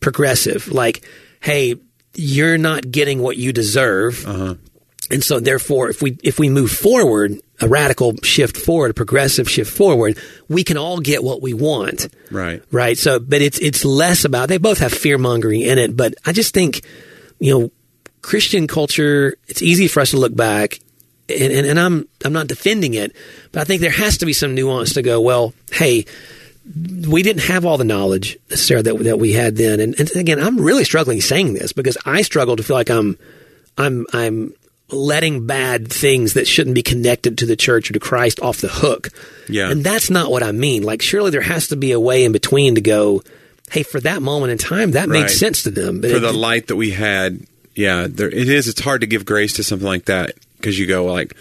progressive. 0.00 0.68
Like, 0.72 1.02
hey, 1.40 1.74
you're 2.14 2.58
not 2.58 2.90
getting 2.90 3.20
what 3.20 3.36
you 3.36 3.52
deserve. 3.52 4.24
And 5.10 5.24
so 5.24 5.40
therefore, 5.40 5.88
if 5.88 6.02
we, 6.02 6.18
if 6.22 6.38
we 6.38 6.48
move 6.48 6.70
forward, 6.70 7.40
a 7.60 7.68
radical 7.68 8.16
shift 8.22 8.56
forward, 8.56 8.90
a 8.90 8.94
progressive 8.94 9.50
shift 9.50 9.74
forward, 9.74 10.18
we 10.48 10.62
can 10.62 10.76
all 10.76 11.00
get 11.00 11.24
what 11.24 11.40
we 11.40 11.54
want. 11.54 12.08
Right. 12.30 12.62
Right. 12.70 12.96
So, 12.96 13.18
but 13.18 13.40
it's, 13.40 13.58
it's 13.58 13.84
less 13.84 14.24
about, 14.24 14.48
they 14.48 14.58
both 14.58 14.78
have 14.78 14.92
fear 14.92 15.18
mongering 15.18 15.62
in 15.62 15.78
it, 15.78 15.96
but 15.96 16.14
I 16.26 16.32
just 16.32 16.54
think, 16.54 16.82
you 17.38 17.58
know, 17.58 17.70
Christian 18.20 18.66
culture, 18.66 19.36
it's 19.46 19.62
easy 19.62 19.88
for 19.88 20.00
us 20.00 20.10
to 20.10 20.18
look 20.18 20.34
back 20.34 20.80
and, 21.28 21.52
and, 21.52 21.66
and 21.66 21.80
I'm, 21.80 22.08
I'm 22.24 22.32
not 22.32 22.46
defending 22.46 22.94
it, 22.94 23.14
but 23.52 23.60
I 23.60 23.64
think 23.64 23.80
there 23.80 23.90
has 23.90 24.18
to 24.18 24.26
be 24.26 24.32
some 24.32 24.54
nuance 24.54 24.94
to 24.94 25.02
go, 25.02 25.20
well, 25.20 25.52
hey, 25.70 26.04
we 27.08 27.22
didn't 27.22 27.42
have 27.42 27.64
all 27.64 27.78
the 27.78 27.84
knowledge 27.84 28.38
necessarily 28.50 28.82
that, 28.82 29.04
that 29.04 29.18
we 29.18 29.32
had 29.32 29.56
then. 29.56 29.80
And, 29.80 29.98
and 29.98 30.10
again, 30.16 30.38
I'm 30.38 30.60
really 30.60 30.84
struggling 30.84 31.20
saying 31.20 31.54
this 31.54 31.72
because 31.72 31.96
I 32.04 32.22
struggle 32.22 32.56
to 32.56 32.62
feel 32.62 32.76
like 32.76 32.90
I'm, 32.90 33.18
I'm, 33.76 34.06
I'm 34.12 34.54
letting 34.90 35.46
bad 35.46 35.92
things 35.92 36.34
that 36.34 36.46
shouldn't 36.46 36.74
be 36.74 36.82
connected 36.82 37.38
to 37.38 37.46
the 37.46 37.56
church 37.56 37.90
or 37.90 37.92
to 37.92 38.00
Christ 38.00 38.40
off 38.40 38.60
the 38.60 38.68
hook. 38.68 39.08
Yeah. 39.48 39.70
And 39.70 39.84
that's 39.84 40.10
not 40.10 40.30
what 40.30 40.42
I 40.42 40.52
mean. 40.52 40.82
Like, 40.82 41.02
surely 41.02 41.30
there 41.30 41.42
has 41.42 41.68
to 41.68 41.76
be 41.76 41.92
a 41.92 42.00
way 42.00 42.24
in 42.24 42.32
between 42.32 42.74
to 42.76 42.80
go, 42.80 43.22
hey, 43.70 43.82
for 43.82 44.00
that 44.00 44.22
moment 44.22 44.52
in 44.52 44.58
time, 44.58 44.92
that 44.92 45.08
made 45.08 45.30
sense 45.30 45.62
to 45.64 45.70
them. 45.70 46.00
But 46.00 46.10
For 46.10 46.16
it- 46.16 46.20
the 46.20 46.32
light 46.32 46.68
that 46.68 46.76
we 46.76 46.92
had, 46.92 47.40
yeah, 47.74 48.06
there 48.08 48.28
it 48.28 48.48
is. 48.48 48.66
It's 48.66 48.80
hard 48.80 49.02
to 49.02 49.06
give 49.06 49.24
grace 49.24 49.54
to 49.54 49.62
something 49.62 49.86
like 49.86 50.06
that 50.06 50.34
because 50.56 50.78
you 50.78 50.86
go 50.86 51.04
like, 51.04 51.34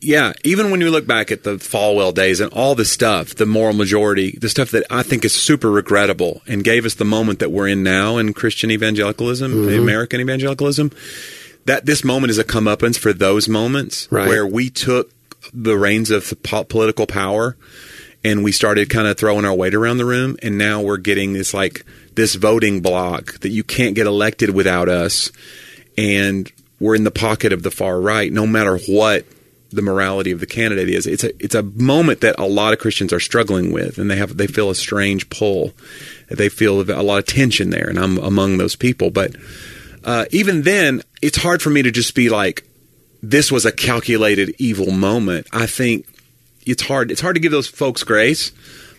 yeah, 0.00 0.32
even 0.44 0.70
when 0.70 0.80
you 0.80 0.90
look 0.90 1.06
back 1.06 1.32
at 1.32 1.42
the 1.42 1.56
Falwell 1.56 2.14
days 2.14 2.40
and 2.40 2.52
all 2.52 2.74
the 2.74 2.84
stuff, 2.84 3.34
the 3.34 3.46
moral 3.46 3.74
majority, 3.74 4.38
the 4.40 4.48
stuff 4.48 4.70
that 4.72 4.84
I 4.90 5.02
think 5.02 5.24
is 5.24 5.34
super 5.34 5.70
regrettable 5.70 6.42
and 6.46 6.62
gave 6.62 6.84
us 6.84 6.94
the 6.94 7.04
moment 7.04 7.40
that 7.40 7.50
we're 7.50 7.68
in 7.68 7.82
now 7.82 8.18
in 8.18 8.32
Christian 8.32 8.70
evangelicalism, 8.70 9.52
mm-hmm. 9.52 9.80
American 9.80 10.20
evangelicalism, 10.20 10.92
that 11.64 11.86
this 11.86 12.04
moment 12.04 12.30
is 12.30 12.38
a 12.38 12.44
comeuppance 12.44 12.98
for 12.98 13.12
those 13.12 13.48
moments 13.48 14.08
Right. 14.10 14.28
where 14.28 14.46
we 14.46 14.70
took 14.70 15.10
the 15.52 15.76
reins 15.76 16.10
of 16.10 16.32
po- 16.42 16.64
political 16.64 17.06
power 17.06 17.56
and 18.24 18.44
we 18.44 18.52
started 18.52 18.88
kind 18.88 19.08
of 19.08 19.16
throwing 19.16 19.44
our 19.44 19.54
weight 19.54 19.74
around 19.74 19.96
the 19.98 20.04
room 20.04 20.36
and 20.42 20.56
now 20.56 20.80
we're 20.80 20.96
getting 20.96 21.32
this 21.32 21.52
like 21.52 21.84
this 22.14 22.34
voting 22.36 22.80
block 22.80 23.38
that 23.40 23.48
you 23.50 23.64
can't 23.64 23.94
get 23.94 24.06
elected 24.06 24.50
without 24.50 24.88
us 24.88 25.30
and 25.98 26.50
we're 26.80 26.94
in 26.94 27.04
the 27.04 27.10
pocket 27.10 27.52
of 27.52 27.62
the 27.62 27.70
far 27.70 28.00
right 28.00 28.32
no 28.32 28.46
matter 28.46 28.78
what 28.88 29.24
the 29.70 29.82
morality 29.82 30.30
of 30.30 30.40
the 30.40 30.46
candidate 30.46 30.88
is 30.88 31.06
it's 31.06 31.24
a 31.24 31.30
it's 31.42 31.54
a 31.54 31.62
moment 31.62 32.20
that 32.20 32.38
a 32.38 32.44
lot 32.46 32.72
of 32.72 32.78
Christians 32.78 33.12
are 33.12 33.20
struggling 33.20 33.72
with 33.72 33.98
and 33.98 34.10
they 34.10 34.16
have 34.16 34.36
they 34.36 34.46
feel 34.46 34.70
a 34.70 34.74
strange 34.74 35.28
pull 35.30 35.72
they 36.30 36.48
feel 36.48 36.80
a 36.90 37.02
lot 37.02 37.18
of 37.18 37.26
tension 37.26 37.70
there 37.70 37.88
and 37.88 37.98
I'm 37.98 38.18
among 38.18 38.58
those 38.58 38.76
people 38.76 39.10
but 39.10 39.34
uh, 40.04 40.24
even 40.30 40.62
then 40.62 41.02
it's 41.20 41.38
hard 41.38 41.62
for 41.62 41.70
me 41.70 41.82
to 41.82 41.90
just 41.90 42.14
be 42.14 42.28
like 42.28 42.64
this 43.22 43.52
was 43.52 43.64
a 43.64 43.72
calculated 43.72 44.54
evil 44.58 44.90
moment 44.90 45.46
I 45.52 45.66
think 45.66 46.06
it's 46.66 46.82
hard 46.82 47.10
it's 47.10 47.20
hard 47.20 47.36
to 47.36 47.40
give 47.40 47.52
those 47.52 47.68
folks 47.68 48.02
grace 48.02 48.52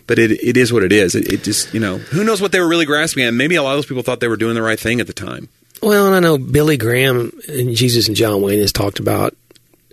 but 0.06 0.18
it 0.18 0.30
it 0.32 0.56
is 0.56 0.72
what 0.72 0.82
it 0.82 0.92
is 0.92 1.14
it, 1.14 1.32
it 1.32 1.42
just 1.42 1.72
you 1.74 1.80
know 1.80 1.98
who 1.98 2.24
knows 2.24 2.40
what 2.40 2.52
they 2.52 2.60
were 2.60 2.68
really 2.68 2.86
grasping 2.86 3.24
at 3.24 3.34
maybe 3.34 3.54
a 3.54 3.62
lot 3.62 3.72
of 3.72 3.78
those 3.78 3.86
people 3.86 4.02
thought 4.02 4.20
they 4.20 4.28
were 4.28 4.36
doing 4.36 4.54
the 4.54 4.62
right 4.62 4.80
thing 4.80 5.00
at 5.00 5.06
the 5.06 5.12
time 5.12 5.48
Well, 5.82 6.06
and 6.06 6.14
I 6.14 6.20
know 6.20 6.38
Billy 6.38 6.76
Graham 6.76 7.32
and 7.48 7.74
Jesus 7.74 8.08
and 8.08 8.16
John 8.16 8.42
Wayne 8.42 8.60
has 8.60 8.72
talked 8.72 8.98
about 8.98 9.36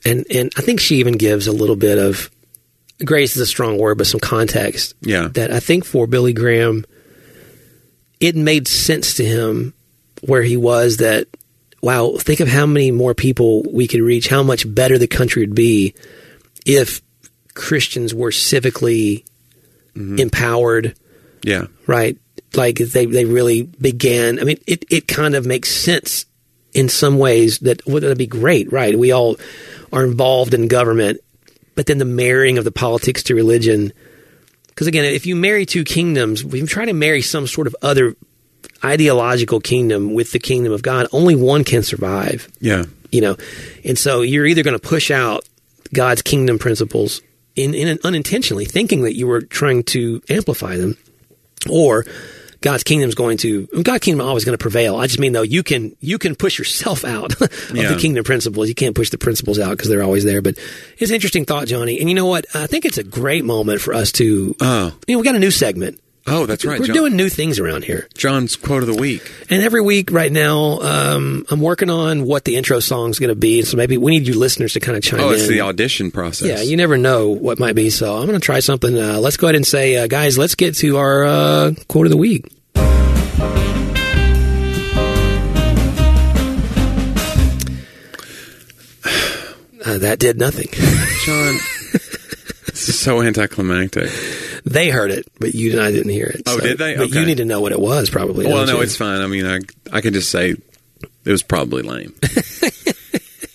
and 0.05 0.25
and 0.29 0.51
I 0.57 0.61
think 0.61 0.79
she 0.79 0.97
even 0.97 1.17
gives 1.17 1.47
a 1.47 1.51
little 1.51 1.75
bit 1.75 1.97
of 1.97 2.29
grace 3.03 3.35
is 3.35 3.41
a 3.41 3.47
strong 3.47 3.77
word, 3.77 3.97
but 3.97 4.07
some 4.07 4.19
context. 4.19 4.93
Yeah. 5.01 5.27
that 5.29 5.51
I 5.51 5.59
think 5.59 5.85
for 5.85 6.07
Billy 6.07 6.33
Graham, 6.33 6.85
it 8.19 8.35
made 8.35 8.67
sense 8.67 9.15
to 9.15 9.25
him 9.25 9.73
where 10.21 10.43
he 10.43 10.57
was 10.57 10.97
that. 10.97 11.27
Wow, 11.83 12.15
think 12.19 12.41
of 12.41 12.47
how 12.47 12.67
many 12.67 12.91
more 12.91 13.15
people 13.15 13.63
we 13.63 13.87
could 13.87 14.01
reach. 14.01 14.27
How 14.27 14.43
much 14.43 14.71
better 14.71 14.99
the 14.99 15.07
country 15.07 15.41
would 15.41 15.55
be 15.55 15.95
if 16.63 17.01
Christians 17.55 18.13
were 18.13 18.29
civically 18.29 19.23
mm-hmm. 19.95 20.19
empowered 20.19 20.95
Yeah. 21.43 21.67
right? 21.87 22.17
Like 22.53 22.77
they, 22.77 23.05
they 23.05 23.25
really 23.25 23.63
began. 23.63 24.39
I 24.39 24.43
mean, 24.43 24.57
it, 24.67 24.85
it 24.91 25.07
kind 25.07 25.33
of 25.35 25.45
makes 25.45 25.71
sense 25.71 26.25
in 26.73 26.87
some 26.87 27.17
ways 27.17 27.59
that 27.59 27.85
would 27.87 28.03
that 28.03 28.17
be 28.17 28.27
great, 28.27 28.71
right? 28.71 28.97
We 28.97 29.11
all 29.11 29.37
are 29.91 30.03
involved 30.03 30.53
in 30.53 30.67
government, 30.67 31.19
but 31.75 31.85
then 31.85 31.97
the 31.97 32.05
marrying 32.05 32.57
of 32.57 32.63
the 32.63 32.71
politics 32.71 33.23
to 33.23 33.35
religion. 33.35 33.91
Because 34.67 34.87
again, 34.87 35.05
if 35.05 35.25
you 35.25 35.35
marry 35.35 35.65
two 35.65 35.83
kingdoms, 35.83 36.43
you 36.43 36.67
try 36.67 36.85
to 36.85 36.93
marry 36.93 37.21
some 37.21 37.47
sort 37.47 37.67
of 37.67 37.75
other 37.81 38.15
ideological 38.83 39.59
kingdom 39.59 40.13
with 40.13 40.31
the 40.31 40.39
kingdom 40.39 40.73
of 40.73 40.81
God, 40.81 41.07
only 41.11 41.35
one 41.35 41.63
can 41.63 41.83
survive. 41.83 42.47
Yeah. 42.59 42.85
you 43.11 43.21
know? 43.21 43.37
And 43.85 43.97
so 43.97 44.21
you're 44.21 44.45
either 44.45 44.63
going 44.63 44.79
to 44.79 44.87
push 44.87 45.11
out 45.11 45.43
god's 45.93 46.21
kingdom 46.21 46.57
principles 46.57 47.21
in, 47.55 47.73
in 47.73 47.99
unintentionally 48.03 48.65
thinking 48.65 49.01
that 49.03 49.15
you 49.15 49.27
were 49.27 49.41
trying 49.41 49.83
to 49.83 50.21
amplify 50.29 50.77
them 50.77 50.97
or 51.69 52.05
god's 52.61 52.83
kingdom 52.83 53.09
is 53.09 53.15
going 53.15 53.37
to 53.37 53.67
god's 53.83 54.03
kingdom 54.05 54.21
is 54.21 54.27
always 54.27 54.45
going 54.45 54.57
to 54.57 54.61
prevail. 54.61 54.95
I 54.95 55.07
just 55.07 55.19
mean 55.19 55.33
though 55.33 55.41
you 55.41 55.61
can 55.63 55.95
you 55.99 56.17
can 56.17 56.35
push 56.35 56.57
yourself 56.57 57.03
out 57.03 57.39
of 57.41 57.71
Yeah. 57.75 57.91
the 57.93 57.99
kingdom 57.99 58.23
principles. 58.23 58.69
You 58.69 58.75
can't 58.75 58.95
push 58.95 59.09
the 59.09 59.17
principles 59.17 59.59
out 59.59 59.71
because 59.71 59.89
they're 59.89 60.03
always 60.03 60.23
there. 60.23 60.41
But 60.41 60.57
it's 60.97 61.11
an 61.11 61.15
interesting 61.15 61.43
thought 61.45 61.67
Jonnie. 61.67 61.99
And 61.99 62.07
you 62.07 62.15
know 62.15 62.25
what? 62.27 62.45
I 62.55 62.67
think 62.67 62.85
it's 62.85 62.97
a 62.97 63.03
great 63.03 63.43
moment 63.43 63.81
for 63.81 63.93
us 63.93 64.11
to 64.13 64.55
Oh. 64.61 64.93
you 65.07 65.15
know 65.15 65.19
we 65.19 65.25
got 65.25 65.35
a 65.35 65.39
new 65.39 65.51
segment 65.51 65.99
Oh, 66.33 66.45
that's 66.45 66.63
right. 66.63 66.79
we're 66.79 66.87
John- 66.87 66.95
doing 66.95 67.15
new 67.17 67.27
things 67.29 67.59
around 67.59 67.83
here 67.83 68.07
John's 68.15 68.55
quote 68.55 68.83
of 68.83 68.87
the 68.87 68.95
week. 68.99 69.29
and 69.49 69.61
every 69.61 69.81
week 69.81 70.11
right 70.11 70.31
now, 70.31 70.79
um, 70.79 71.45
I'm 71.51 71.59
working 71.59 71.89
on 71.89 72.23
what 72.23 72.45
the 72.45 72.55
intro 72.55 72.79
song 72.79 73.09
is 73.09 73.19
going 73.19 73.29
to 73.29 73.35
be. 73.35 73.63
So 73.63 73.75
maybe 73.77 73.97
we 73.97 74.11
need 74.11 74.27
you 74.27 74.39
listeners 74.39 74.73
to 74.73 74.79
kind 74.79 74.97
of 74.97 75.03
chime 75.03 75.19
Oh, 75.19 75.29
in. 75.29 75.35
it's 75.35 75.47
the 75.47 75.61
audition 75.61 76.09
process. 76.09 76.47
yeah, 76.47 76.61
you 76.61 76.77
never 76.77 76.97
know 76.97 77.29
what 77.29 77.59
might 77.59 77.75
be. 77.75 77.89
So 77.89 78.15
I'm 78.17 78.27
going 78.27 78.39
to 78.39 78.43
try 78.45 78.61
something. 78.61 78.97
Uh, 78.97 79.19
let's 79.19 79.35
go 79.37 79.47
ahead 79.47 79.55
and 79.55 79.67
say, 79.67 79.97
uh, 79.97 80.07
guys, 80.07 80.37
let's 80.37 80.55
get 80.55 80.75
to 80.77 80.97
our 80.97 81.23
uh, 81.25 81.71
quote 81.89 82.05
of 82.05 82.11
the 82.11 82.17
week. 82.17 82.45
Uh, 89.83 89.97
that 89.97 90.19
did 90.19 90.37
nothing. 90.37 90.67
John. 91.25 91.55
so 92.73 93.21
anticlimactic. 93.21 94.09
they 94.65 94.89
heard 94.89 95.11
it, 95.11 95.27
but 95.39 95.53
you 95.55 95.71
and 95.71 95.81
I 95.81 95.91
didn't 95.91 96.11
hear 96.11 96.27
it. 96.27 96.41
Oh, 96.45 96.57
So- 96.57 96.63
did 96.63 96.77
they? 96.77 96.95
But 96.97 97.09
you 97.09 97.25
need 97.25 97.37
to 97.37 97.45
know 97.45 97.61
what 97.61 97.71
it 97.71 97.79
was, 97.79 98.09
probably. 98.09 98.45
Well, 98.47 98.65
no, 98.65 98.77
you? 98.77 98.81
it's 98.81 98.95
fine. 98.95 99.21
I 99.21 99.27
mean, 99.27 99.45
I 99.45 99.59
I 99.91 100.01
can 100.01 100.13
just 100.13 100.29
say 100.29 100.51
it 100.51 101.31
was 101.31 101.43
probably 101.43 101.81
lame. 101.83 102.13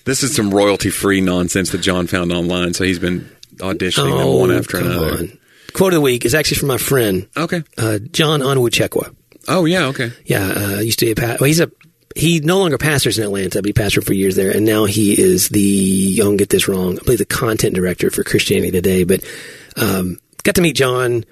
this 0.05 0.23
is 0.23 0.35
some 0.35 0.51
royalty 0.53 0.90
free 0.90 1.21
nonsense 1.21 1.71
that 1.71 1.79
John 1.79 2.07
found 2.07 2.33
online, 2.33 2.75
so 2.75 2.85
he's 2.85 2.99
been 2.99 3.29
auditioning 3.57 4.19
them 4.19 4.38
one 4.38 4.51
after 4.53 4.79
Oh, 4.79 4.81
another. 4.81 5.19
on. 5.19 5.38
Quote 5.73 5.92
of 5.92 5.97
the 5.99 6.01
week 6.01 6.25
is 6.25 6.35
actually 6.35 6.57
from 6.59 6.69
my 6.69 6.79
friend 6.79 7.29
Okay. 7.37 7.62
uh, 7.77 7.99
John 8.12 8.40
Onwuchekwa. 8.40 9.14
Oh 9.49 9.64
yeah. 9.64 9.87
Okay. 9.87 10.11
Yeah, 10.25 10.47
uh, 10.77 10.81
used 10.81 10.99
to 11.01 11.07
be 11.07 11.12
a 11.12 11.14
pa- 11.14 11.37
well, 11.40 11.47
he's 11.47 11.61
a 11.61 11.71
he 12.16 12.40
no 12.40 12.59
longer 12.59 12.79
pastors 12.79 13.18
in 13.18 13.24
Atlanta, 13.24 13.61
but 13.61 13.66
he 13.66 13.72
pastored 13.74 14.05
for 14.05 14.14
years 14.14 14.37
there, 14.37 14.50
and 14.50 14.64
now 14.64 14.87
he 14.87 15.20
is 15.20 15.50
the 15.50 16.16
don't 16.16 16.38
get 16.38 16.48
this 16.48 16.66
wrong, 16.66 16.98
I 16.98 17.05
believe 17.05 17.18
the 17.18 17.26
content 17.26 17.74
director 17.74 18.11
for 18.11 18.24
Christianity 18.24 18.70
Today. 18.70 19.05
But 19.05 19.22
um, 19.76 20.18
got 20.42 20.55
to 20.55 20.62
meet 20.62 20.76
John 20.76 21.24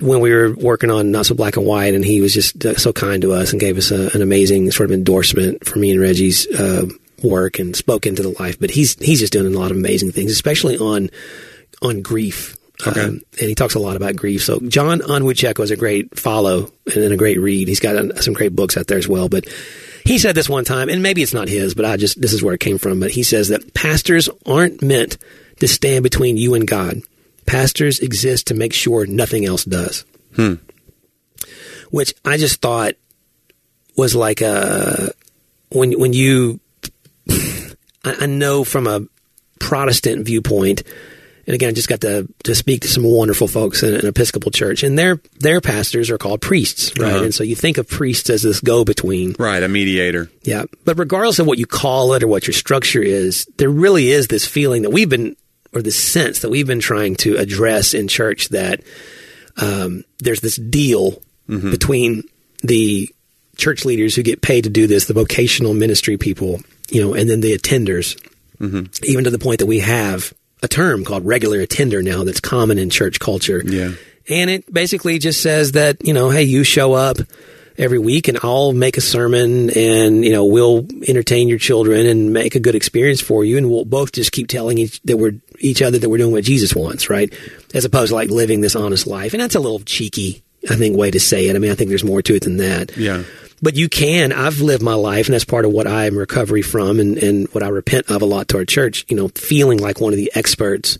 when 0.00 0.20
we 0.20 0.30
were 0.30 0.54
working 0.54 0.90
on 0.90 1.10
Not 1.10 1.26
So 1.26 1.34
Black 1.34 1.56
and 1.56 1.64
White, 1.64 1.94
and 1.94 2.04
he 2.04 2.20
was 2.20 2.34
just 2.34 2.64
uh, 2.64 2.76
so 2.76 2.92
kind 2.92 3.22
to 3.22 3.32
us 3.32 3.52
and 3.52 3.60
gave 3.60 3.78
us 3.78 3.90
a, 3.90 4.10
an 4.14 4.20
amazing 4.20 4.70
sort 4.70 4.90
of 4.90 4.94
endorsement 4.94 5.64
for 5.66 5.78
me 5.78 5.92
and 5.92 6.00
Reggie's 6.00 6.46
uh, 6.48 6.86
work 7.22 7.58
and 7.58 7.74
spoke 7.74 8.06
into 8.06 8.22
the 8.22 8.36
life. 8.38 8.60
But 8.60 8.70
he's 8.70 8.94
he's 8.96 9.20
just 9.20 9.32
doing 9.32 9.52
a 9.52 9.58
lot 9.58 9.70
of 9.70 9.78
amazing 9.78 10.12
things, 10.12 10.30
especially 10.30 10.76
on 10.76 11.08
on 11.80 12.02
grief. 12.02 12.54
Okay. 12.86 13.02
Um, 13.02 13.22
and 13.40 13.48
he 13.48 13.54
talks 13.54 13.74
a 13.74 13.80
lot 13.80 13.96
about 13.96 14.14
grief. 14.14 14.44
So 14.44 14.60
John 14.60 15.00
Onwuchekwa 15.00 15.64
is 15.64 15.72
a 15.72 15.76
great 15.76 16.16
follow 16.16 16.70
and 16.94 17.12
a 17.12 17.16
great 17.16 17.40
read. 17.40 17.66
He's 17.66 17.80
got 17.80 18.22
some 18.22 18.34
great 18.34 18.54
books 18.54 18.76
out 18.76 18.86
there 18.86 18.98
as 18.98 19.08
well. 19.08 19.28
But 19.28 19.46
he 20.04 20.18
said 20.18 20.34
this 20.34 20.48
one 20.48 20.64
time, 20.64 20.88
and 20.88 21.02
maybe 21.02 21.22
it's 21.22 21.34
not 21.34 21.48
his, 21.48 21.74
but 21.74 21.84
I 21.84 21.96
just 21.96 22.20
this 22.20 22.32
is 22.32 22.42
where 22.42 22.54
it 22.54 22.60
came 22.60 22.78
from. 22.78 23.00
But 23.00 23.10
he 23.10 23.22
says 23.22 23.48
that 23.48 23.74
pastors 23.74 24.28
aren't 24.46 24.82
meant 24.82 25.18
to 25.60 25.68
stand 25.68 26.02
between 26.02 26.36
you 26.36 26.54
and 26.54 26.66
God. 26.66 27.02
Pastors 27.46 28.00
exist 28.00 28.48
to 28.48 28.54
make 28.54 28.72
sure 28.72 29.06
nothing 29.06 29.44
else 29.44 29.64
does. 29.64 30.04
Hmm. 30.36 30.54
Which 31.90 32.14
I 32.24 32.36
just 32.36 32.60
thought 32.60 32.94
was 33.96 34.14
like 34.14 34.40
a 34.40 35.12
when 35.70 35.98
when 35.98 36.12
you 36.12 36.60
I, 37.30 37.74
I 38.04 38.26
know 38.26 38.64
from 38.64 38.86
a 38.86 39.02
Protestant 39.58 40.24
viewpoint, 40.24 40.82
and 41.48 41.54
again, 41.54 41.70
I 41.70 41.72
just 41.72 41.88
got 41.88 42.02
to 42.02 42.28
to 42.44 42.54
speak 42.54 42.82
to 42.82 42.88
some 42.88 43.02
wonderful 43.04 43.48
folks 43.48 43.82
in 43.82 43.94
an 43.94 44.06
Episcopal 44.06 44.50
church, 44.50 44.82
and 44.82 44.98
their 44.98 45.18
their 45.40 45.62
pastors 45.62 46.10
are 46.10 46.18
called 46.18 46.42
priests, 46.42 46.92
right? 46.98 47.14
Uh-huh. 47.14 47.24
And 47.24 47.34
so 47.34 47.42
you 47.42 47.56
think 47.56 47.78
of 47.78 47.88
priests 47.88 48.28
as 48.28 48.42
this 48.42 48.60
go 48.60 48.84
between, 48.84 49.34
Right. 49.38 49.62
A 49.62 49.68
mediator. 49.68 50.30
yeah. 50.42 50.64
But 50.84 50.98
regardless 50.98 51.38
of 51.38 51.46
what 51.46 51.58
you 51.58 51.64
call 51.66 52.12
it 52.12 52.22
or 52.22 52.28
what 52.28 52.46
your 52.46 52.52
structure 52.54 53.02
is, 53.02 53.46
there 53.56 53.70
really 53.70 54.10
is 54.10 54.28
this 54.28 54.46
feeling 54.46 54.82
that 54.82 54.90
we've 54.90 55.08
been, 55.08 55.36
or 55.72 55.80
this 55.80 55.96
sense 55.98 56.40
that 56.40 56.50
we've 56.50 56.66
been 56.66 56.80
trying 56.80 57.16
to 57.16 57.36
address 57.38 57.94
in 57.94 58.08
church 58.08 58.50
that 58.50 58.82
um, 59.56 60.04
there's 60.18 60.40
this 60.40 60.56
deal 60.56 61.22
between 61.48 62.24
the 62.62 63.08
church 63.56 63.86
leaders 63.86 64.14
who 64.14 64.22
get 64.22 64.42
paid 64.42 64.64
to 64.64 64.70
do 64.70 64.86
this, 64.86 65.06
the 65.06 65.14
vocational 65.14 65.72
ministry 65.72 66.18
people, 66.18 66.60
you 66.90 67.00
know, 67.02 67.14
and 67.14 67.28
then 67.30 67.40
the 67.40 67.56
attenders, 67.56 68.16
even 68.60 69.24
to 69.24 69.30
the 69.30 69.38
point 69.38 69.60
that 69.60 69.66
we 69.66 69.78
have 69.80 70.34
a 70.62 70.68
term 70.68 71.04
called 71.04 71.24
regular 71.24 71.60
attender 71.60 72.02
now 72.02 72.24
that's 72.24 72.40
common 72.40 72.78
in 72.78 72.90
church 72.90 73.20
culture. 73.20 73.62
Yeah. 73.64 73.92
And 74.28 74.50
it 74.50 74.72
basically 74.72 75.18
just 75.18 75.42
says 75.42 75.72
that, 75.72 76.04
you 76.06 76.12
know, 76.12 76.30
hey, 76.30 76.42
you 76.42 76.64
show 76.64 76.92
up 76.92 77.18
every 77.78 77.98
week 77.98 78.28
and 78.28 78.38
I'll 78.42 78.72
make 78.72 78.96
a 78.96 79.00
sermon 79.00 79.70
and, 79.70 80.24
you 80.24 80.32
know, 80.32 80.44
we'll 80.44 80.86
entertain 81.06 81.48
your 81.48 81.58
children 81.58 82.06
and 82.06 82.32
make 82.32 82.54
a 82.54 82.60
good 82.60 82.74
experience 82.74 83.20
for 83.20 83.44
you. 83.44 83.56
And 83.56 83.70
we'll 83.70 83.84
both 83.84 84.12
just 84.12 84.32
keep 84.32 84.48
telling 84.48 84.78
each 84.78 85.00
that 85.02 85.16
we're 85.16 85.40
each 85.60 85.80
other 85.80 85.98
that 85.98 86.08
we're 86.08 86.18
doing 86.18 86.32
what 86.32 86.44
Jesus 86.44 86.74
wants, 86.74 87.08
right? 87.08 87.32
As 87.72 87.84
opposed 87.84 88.10
to 88.10 88.14
like 88.14 88.30
living 88.30 88.60
this 88.60 88.76
honest 88.76 89.06
life. 89.06 89.32
And 89.32 89.40
that's 89.40 89.54
a 89.54 89.60
little 89.60 89.80
cheeky, 89.80 90.42
I 90.68 90.76
think, 90.76 90.96
way 90.96 91.10
to 91.10 91.20
say 91.20 91.48
it. 91.48 91.56
I 91.56 91.58
mean, 91.58 91.70
I 91.70 91.74
think 91.74 91.88
there's 91.88 92.04
more 92.04 92.22
to 92.22 92.34
it 92.34 92.44
than 92.44 92.58
that. 92.58 92.96
Yeah. 92.96 93.24
But 93.60 93.76
you 93.76 93.88
can. 93.88 94.32
I've 94.32 94.60
lived 94.60 94.82
my 94.82 94.94
life, 94.94 95.26
and 95.26 95.34
that's 95.34 95.44
part 95.44 95.64
of 95.64 95.72
what 95.72 95.86
I'm 95.86 96.16
recovery 96.16 96.62
from, 96.62 97.00
and, 97.00 97.18
and 97.18 97.48
what 97.48 97.62
I 97.62 97.68
repent 97.68 98.10
of 98.10 98.22
a 98.22 98.26
lot 98.26 98.48
to 98.48 98.58
our 98.58 98.64
church. 98.64 99.04
You 99.08 99.16
know, 99.16 99.28
feeling 99.28 99.78
like 99.78 100.00
one 100.00 100.12
of 100.12 100.16
the 100.16 100.30
experts, 100.34 100.98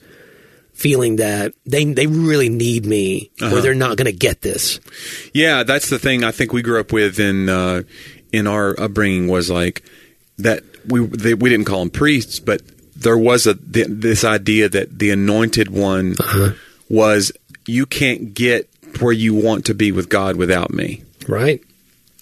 feeling 0.72 1.16
that 1.16 1.54
they 1.66 1.84
they 1.84 2.06
really 2.06 2.48
need 2.48 2.84
me, 2.84 3.30
or 3.40 3.60
they're 3.60 3.74
not 3.74 3.96
going 3.96 4.06
to 4.06 4.12
get 4.12 4.42
this. 4.42 4.80
Yeah, 5.32 5.62
that's 5.62 5.88
the 5.88 5.98
thing 5.98 6.24
I 6.24 6.32
think 6.32 6.52
we 6.52 6.62
grew 6.62 6.80
up 6.80 6.92
with 6.92 7.20
in 7.20 7.48
uh, 7.48 7.82
in 8.32 8.46
our 8.46 8.78
upbringing 8.78 9.28
was 9.28 9.50
like 9.50 9.84
that 10.38 10.62
we 10.86 11.06
they, 11.06 11.34
we 11.34 11.48
didn't 11.48 11.66
call 11.66 11.80
them 11.80 11.90
priests, 11.90 12.40
but 12.40 12.62
there 12.96 13.18
was 13.18 13.46
a 13.46 13.54
th- 13.54 13.86
this 13.88 14.24
idea 14.24 14.68
that 14.68 14.98
the 14.98 15.10
anointed 15.10 15.70
one 15.70 16.16
was 16.88 17.30
you 17.66 17.86
can't 17.86 18.34
get 18.34 18.68
where 19.00 19.12
you 19.12 19.34
want 19.34 19.66
to 19.66 19.74
be 19.74 19.92
with 19.92 20.08
God 20.08 20.36
without 20.36 20.72
me. 20.72 21.02
Right. 21.28 21.62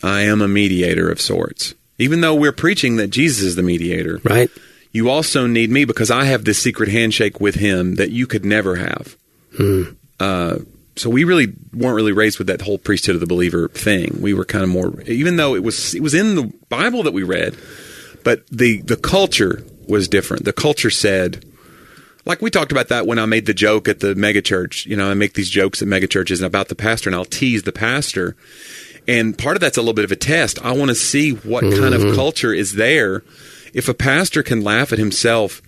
I 0.02 0.22
am 0.22 0.42
a 0.42 0.48
mediator 0.48 1.10
of 1.10 1.20
sorts. 1.20 1.74
Even 1.98 2.20
though 2.20 2.34
we're 2.34 2.52
preaching 2.52 2.96
that 2.96 3.08
Jesus 3.08 3.42
is 3.42 3.56
the 3.56 3.62
mediator, 3.62 4.20
Right. 4.22 4.50
you 4.92 5.08
also 5.08 5.46
need 5.46 5.70
me 5.70 5.84
because 5.84 6.10
I 6.10 6.24
have 6.24 6.44
this 6.44 6.58
secret 6.58 6.90
handshake 6.90 7.40
with 7.40 7.54
him 7.54 7.94
that 7.94 8.10
you 8.10 8.26
could 8.26 8.44
never 8.44 8.76
have. 8.76 9.16
Uh, 10.20 10.58
so 10.96 11.10
we 11.10 11.24
really 11.24 11.52
weren't 11.72 11.96
really 11.96 12.12
raised 12.12 12.38
with 12.38 12.46
that 12.48 12.62
whole 12.62 12.78
priesthood 12.78 13.14
of 13.14 13.20
the 13.20 13.26
believer 13.26 13.68
thing. 13.68 14.18
We 14.20 14.34
were 14.34 14.44
kind 14.44 14.64
of 14.64 14.70
more, 14.70 15.00
even 15.02 15.36
though 15.36 15.54
it 15.54 15.62
was 15.62 15.94
it 15.94 16.02
was 16.02 16.14
in 16.14 16.34
the 16.34 16.52
Bible 16.68 17.02
that 17.04 17.12
we 17.12 17.22
read, 17.22 17.56
but 18.24 18.46
the 18.48 18.80
the 18.82 18.96
culture 18.96 19.64
was 19.88 20.08
different. 20.08 20.44
The 20.44 20.52
culture 20.52 20.90
said, 20.90 21.44
like 22.24 22.40
we 22.42 22.50
talked 22.50 22.72
about 22.72 22.88
that 22.88 23.06
when 23.06 23.18
I 23.18 23.26
made 23.26 23.46
the 23.46 23.54
joke 23.54 23.88
at 23.88 24.00
the 24.00 24.14
megachurch. 24.14 24.86
You 24.86 24.96
know, 24.96 25.10
I 25.10 25.14
make 25.14 25.34
these 25.34 25.50
jokes 25.50 25.80
at 25.82 25.88
megachurches 25.88 26.42
about 26.42 26.68
the 26.68 26.74
pastor, 26.74 27.08
and 27.10 27.14
I'll 27.16 27.24
tease 27.26 27.62
the 27.64 27.72
pastor. 27.72 28.34
And 29.08 29.36
part 29.36 29.56
of 29.56 29.60
that's 29.60 29.76
a 29.76 29.80
little 29.80 29.94
bit 29.94 30.04
of 30.04 30.12
a 30.12 30.16
test. 30.16 30.64
I 30.64 30.72
want 30.72 30.90
to 30.90 30.94
see 30.94 31.32
what 31.32 31.62
kind 31.62 31.94
of 31.94 32.00
mm-hmm. 32.00 32.14
culture 32.14 32.52
is 32.52 32.74
there. 32.74 33.22
If 33.72 33.88
a 33.88 33.94
pastor 33.94 34.42
can 34.42 34.62
laugh 34.62 34.92
at 34.92 34.98
himself, 34.98 35.62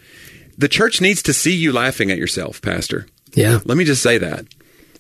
the 0.57 0.69
church 0.69 1.01
needs 1.01 1.23
to 1.25 1.33
see 1.33 1.55
you 1.55 1.73
laughing 1.73 2.11
at 2.11 2.19
yourself, 2.19 2.61
pastor. 2.61 3.07
Yeah. 3.35 3.61
Let 3.65 3.77
me 3.77 3.85
just 3.85 4.03
say 4.03 4.19
that. 4.19 4.47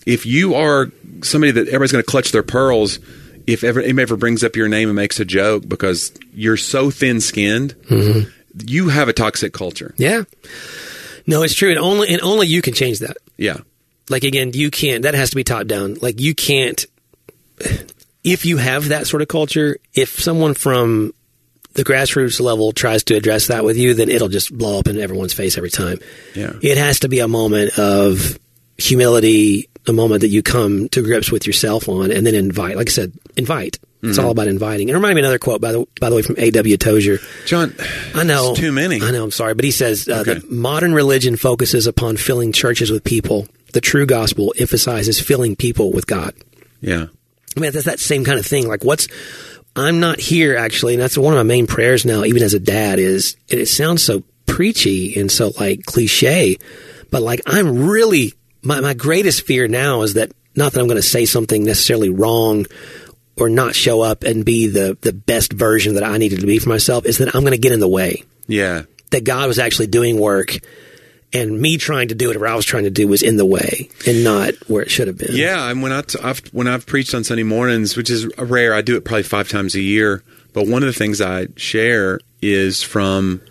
If 0.07 0.25
you 0.25 0.55
are 0.55 0.91
somebody 1.23 1.53
that 1.53 1.67
everybody's 1.69 1.93
going 1.93 2.05
to 2.05 2.11
clutch 2.11 2.31
their 2.31 2.43
pearls, 2.43 3.01
if 3.47 3.65
ever 3.65 3.81
anybody 3.81 4.03
ever 4.03 4.17
brings 4.17 4.45
up 4.45 4.57
your 4.57 4.69
name 4.69 4.89
and 4.89 4.97
makes 4.97 5.19
a 5.19 5.25
joke 5.25 5.67
because 5.67 6.13
you're 6.33 6.57
so 6.57 6.91
thin 6.91 7.21
skinned 7.21 7.75
mm-hmm. 7.85 8.29
you 8.67 8.89
have 8.89 9.09
a 9.09 9.13
toxic 9.13 9.53
culture. 9.53 9.95
Yeah. 9.97 10.25
No, 11.27 11.43
it's 11.43 11.55
true. 11.55 11.71
And 11.71 11.79
only 11.79 12.09
and 12.09 12.21
only 12.23 12.47
you 12.47 12.63
can 12.63 12.75
change 12.75 13.01
that. 13.01 13.17
Yeah. 13.37 13.59
Like 14.09 14.25
again, 14.25 14.53
you 14.55 14.71
can't. 14.71 15.03
That 15.03 15.15
has 15.15 15.31
to 15.31 15.37
be 15.37 15.45
top 15.45 15.67
down. 15.67 15.95
Like 16.01 16.21
you 16.21 16.35
can't. 16.35 16.85
If 18.31 18.45
you 18.45 18.57
have 18.59 18.89
that 18.89 19.07
sort 19.07 19.23
of 19.23 19.29
culture, 19.29 19.79
if 19.95 20.21
someone 20.21 20.55
from 20.55 21.13
the 21.75 21.85
grassroots 21.85 22.41
level 22.41 22.73
tries 22.73 23.05
to 23.05 23.15
address 23.15 23.47
that 23.49 23.65
with 23.65 23.77
you, 23.77 23.95
then 23.95 24.09
it'll 24.11 24.29
just 24.29 24.57
blow 24.57 24.79
up 24.79 24.87
in 24.89 24.99
everyone's 24.99 25.33
face 25.33 25.57
every 25.57 25.71
time. 25.71 25.99
Yeah. 26.35 26.53
It 26.63 26.77
has 26.79 27.01
to 27.01 27.09
be 27.09 27.21
a 27.21 27.29
moment 27.29 27.79
of 27.79 28.39
humility, 28.77 29.69
a 29.87 29.93
moment 29.93 30.23
that 30.23 30.29
you 30.29 30.43
come 30.43 30.89
to 30.91 31.03
grips 31.03 31.31
with 31.31 31.47
yourself 31.47 31.89
on, 31.89 32.11
and 32.11 32.27
then 32.27 32.35
invite. 32.35 32.77
Like 32.77 32.89
I 32.89 32.93
said, 32.93 33.13
invite. 33.37 33.79
It's 34.01 34.17
Mm-hmm. 34.17 34.25
all 34.27 34.31
about 34.31 34.47
inviting. 34.47 34.89
And 34.91 34.95
remind 34.95 35.17
me 35.17 35.23
another 35.23 35.41
quote 35.41 35.61
by 35.61 35.73
the 35.73 35.85
by 36.01 36.09
the 36.09 36.15
way 36.15 36.23
from 36.23 36.37
A.W. 36.39 36.77
Tozer. 36.77 37.19
John, 37.47 37.75
I 38.15 38.23
know 38.23 38.53
it's 38.53 38.61
too 38.61 38.71
many. 38.71 39.03
I 39.03 39.11
know. 39.11 39.25
I'm 39.25 39.33
sorry, 39.33 39.55
but 39.55 39.65
he 39.65 39.73
says 39.73 40.09
uh, 40.09 40.19
Okay. 40.21 40.35
that 40.35 40.49
modern 40.53 40.95
religion 40.95 41.37
focuses 41.37 41.89
upon 41.89 42.17
filling 42.17 42.53
churches 42.53 42.93
with 42.93 43.03
people. 43.03 43.49
The 43.73 43.81
true 43.81 44.07
gospel 44.07 44.55
emphasizes 44.57 45.21
filling 45.21 45.57
people 45.57 45.91
with 45.93 46.07
God. 46.07 46.33
Yeah. 46.81 47.07
I 47.59 47.61
mean, 47.63 47.73
that's 47.73 47.87
that 47.87 48.01
same 48.01 48.25
kind 48.25 48.39
of 48.39 48.47
thing. 48.47 48.69
Like, 48.69 48.85
what's 48.85 49.09
I'm 49.77 50.01
not 50.01 50.19
here 50.19 50.57
actually, 50.57 50.95
and 50.95 51.03
that's 51.03 51.19
one 51.19 51.33
of 51.35 51.39
my 51.39 51.43
main 51.45 51.67
prayers 51.67 52.05
now, 52.05 52.25
even 52.25 52.43
as 52.43 52.55
a 52.55 52.59
dad. 52.61 52.99
Is 52.99 53.37
it, 53.49 53.59
it 53.61 53.67
sounds 53.67 54.03
so 54.03 54.23
preachy 54.47 55.19
and 55.21 55.31
so 55.31 55.53
like 55.59 55.85
cliche, 55.85 56.57
but 57.11 57.23
like 57.23 57.41
I'm 57.47 57.87
really 57.89 58.33
my 58.63 58.81
my 58.81 58.95
greatest 58.95 59.43
fear 59.43 59.69
now 59.69 60.03
is 60.03 60.15
that 60.15 60.33
not 60.57 60.73
that 60.73 60.81
I'm 60.81 60.87
going 60.87 60.97
to 60.97 61.03
say 61.03 61.27
something 61.27 61.63
necessarily 61.65 62.09
wrong 62.09 62.67
or 63.37 63.49
not 63.49 63.75
show 63.77 64.01
up 64.01 64.25
and 64.25 64.45
be 64.45 64.67
the 64.67 64.97
the 65.03 65.13
best 65.13 65.53
version 65.53 65.95
that 65.95 66.03
I 66.03 66.19
needed 66.19 66.41
to 66.41 66.47
be 66.47 66.59
for 66.59 66.69
myself 66.71 67.07
is 67.07 67.19
that 67.19 67.35
I'm 67.35 67.43
going 67.43 67.53
to 67.53 67.59
get 67.59 67.71
in 67.73 67.79
the 67.81 67.89
way 67.89 68.25
Yeah. 68.49 68.83
that 69.11 69.23
God 69.23 69.47
was 69.47 69.59
actually 69.61 69.87
doing 69.89 70.19
work 70.19 70.57
and 71.33 71.61
me 71.61 71.77
trying 71.77 72.09
to 72.09 72.15
do 72.15 72.29
whatever 72.29 72.47
I 72.47 72.55
was 72.55 72.65
trying 72.65 72.85
to 72.85 72.91
do 72.91 73.07
was 73.07 73.23
in 73.23 73.37
the 73.37 73.47
way 73.47 73.91
and 74.07 74.25
not 74.25 74.55
where 74.69 74.83
it 74.83 74.91
should 74.91 75.09
have 75.09 75.19
been. 75.19 75.37
Yeah, 75.37 75.71
and 75.71 75.83
when 75.83 75.93
I 75.93 76.03
t- 76.03 76.19
I've, 76.23 76.41
when 76.49 76.67
I've 76.67 76.87
preached 76.87 77.15
on 77.15 77.25
Sunday 77.25 77.43
mornings, 77.43 77.97
which 77.97 78.11
is 78.11 78.27
rare, 78.39 78.75
I 78.75 78.81
do 78.81 78.97
it 78.97 79.05
probably 79.05 79.25
five 79.25 79.49
times 79.49 79.75
a 79.75 79.81
year. 79.81 80.23
But 80.53 80.67
one 80.67 80.83
of 80.83 80.87
the 80.87 80.93
things 80.93 81.21
I 81.21 81.49
share 81.57 82.21
is 82.41 82.83
from 82.83 83.43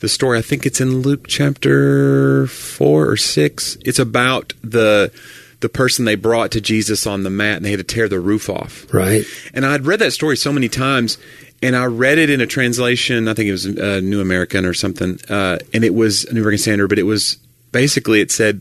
the 0.00 0.08
story. 0.08 0.38
I 0.38 0.42
think 0.42 0.66
it's 0.66 0.80
in 0.80 1.02
Luke 1.02 1.26
chapter 1.26 2.46
four 2.46 3.08
or 3.08 3.16
six. 3.16 3.76
It's 3.84 3.98
about 3.98 4.52
the 4.62 5.12
the 5.60 5.68
person 5.70 6.04
they 6.04 6.14
brought 6.14 6.50
to 6.50 6.60
Jesus 6.60 7.06
on 7.06 7.22
the 7.22 7.30
mat, 7.30 7.56
and 7.56 7.64
they 7.64 7.70
had 7.70 7.78
to 7.78 7.84
tear 7.84 8.06
the 8.06 8.20
roof 8.20 8.50
off. 8.50 8.86
Right. 8.92 9.24
And 9.54 9.64
I'd 9.64 9.86
read 9.86 10.00
that 10.00 10.12
story 10.12 10.36
so 10.36 10.52
many 10.52 10.68
times, 10.68 11.16
and 11.64 11.74
I 11.74 11.86
read 11.86 12.18
it 12.18 12.28
in 12.28 12.42
a 12.42 12.46
translation. 12.46 13.26
I 13.26 13.32
think 13.32 13.48
it 13.48 13.52
was 13.52 13.66
uh, 13.66 14.00
New 14.02 14.20
American 14.20 14.66
or 14.66 14.74
something, 14.74 15.18
uh, 15.30 15.58
and 15.72 15.82
it 15.82 15.94
was 15.94 16.24
a 16.24 16.34
New 16.34 16.40
American 16.40 16.58
Standard. 16.58 16.88
But 16.88 16.98
it 16.98 17.04
was 17.04 17.38
basically 17.72 18.20
it 18.20 18.30
said 18.30 18.60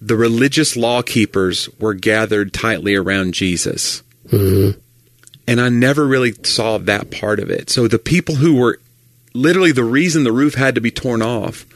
the 0.00 0.16
religious 0.16 0.76
law 0.76 1.02
keepers 1.02 1.68
were 1.78 1.94
gathered 1.94 2.54
tightly 2.54 2.94
around 2.94 3.34
Jesus, 3.34 4.02
and 5.46 5.60
I 5.60 5.68
never 5.68 6.06
really 6.06 6.32
saw 6.42 6.78
that 6.78 7.10
part 7.10 7.38
of 7.38 7.50
it. 7.50 7.68
So 7.68 7.86
the 7.86 7.98
people 7.98 8.36
who 8.36 8.56
were 8.56 8.80
literally 9.34 9.72
the 9.72 9.84
reason 9.84 10.24
the 10.24 10.32
roof 10.32 10.54
had 10.54 10.74
to 10.76 10.80
be 10.80 10.90
torn 10.90 11.20
off 11.20 11.66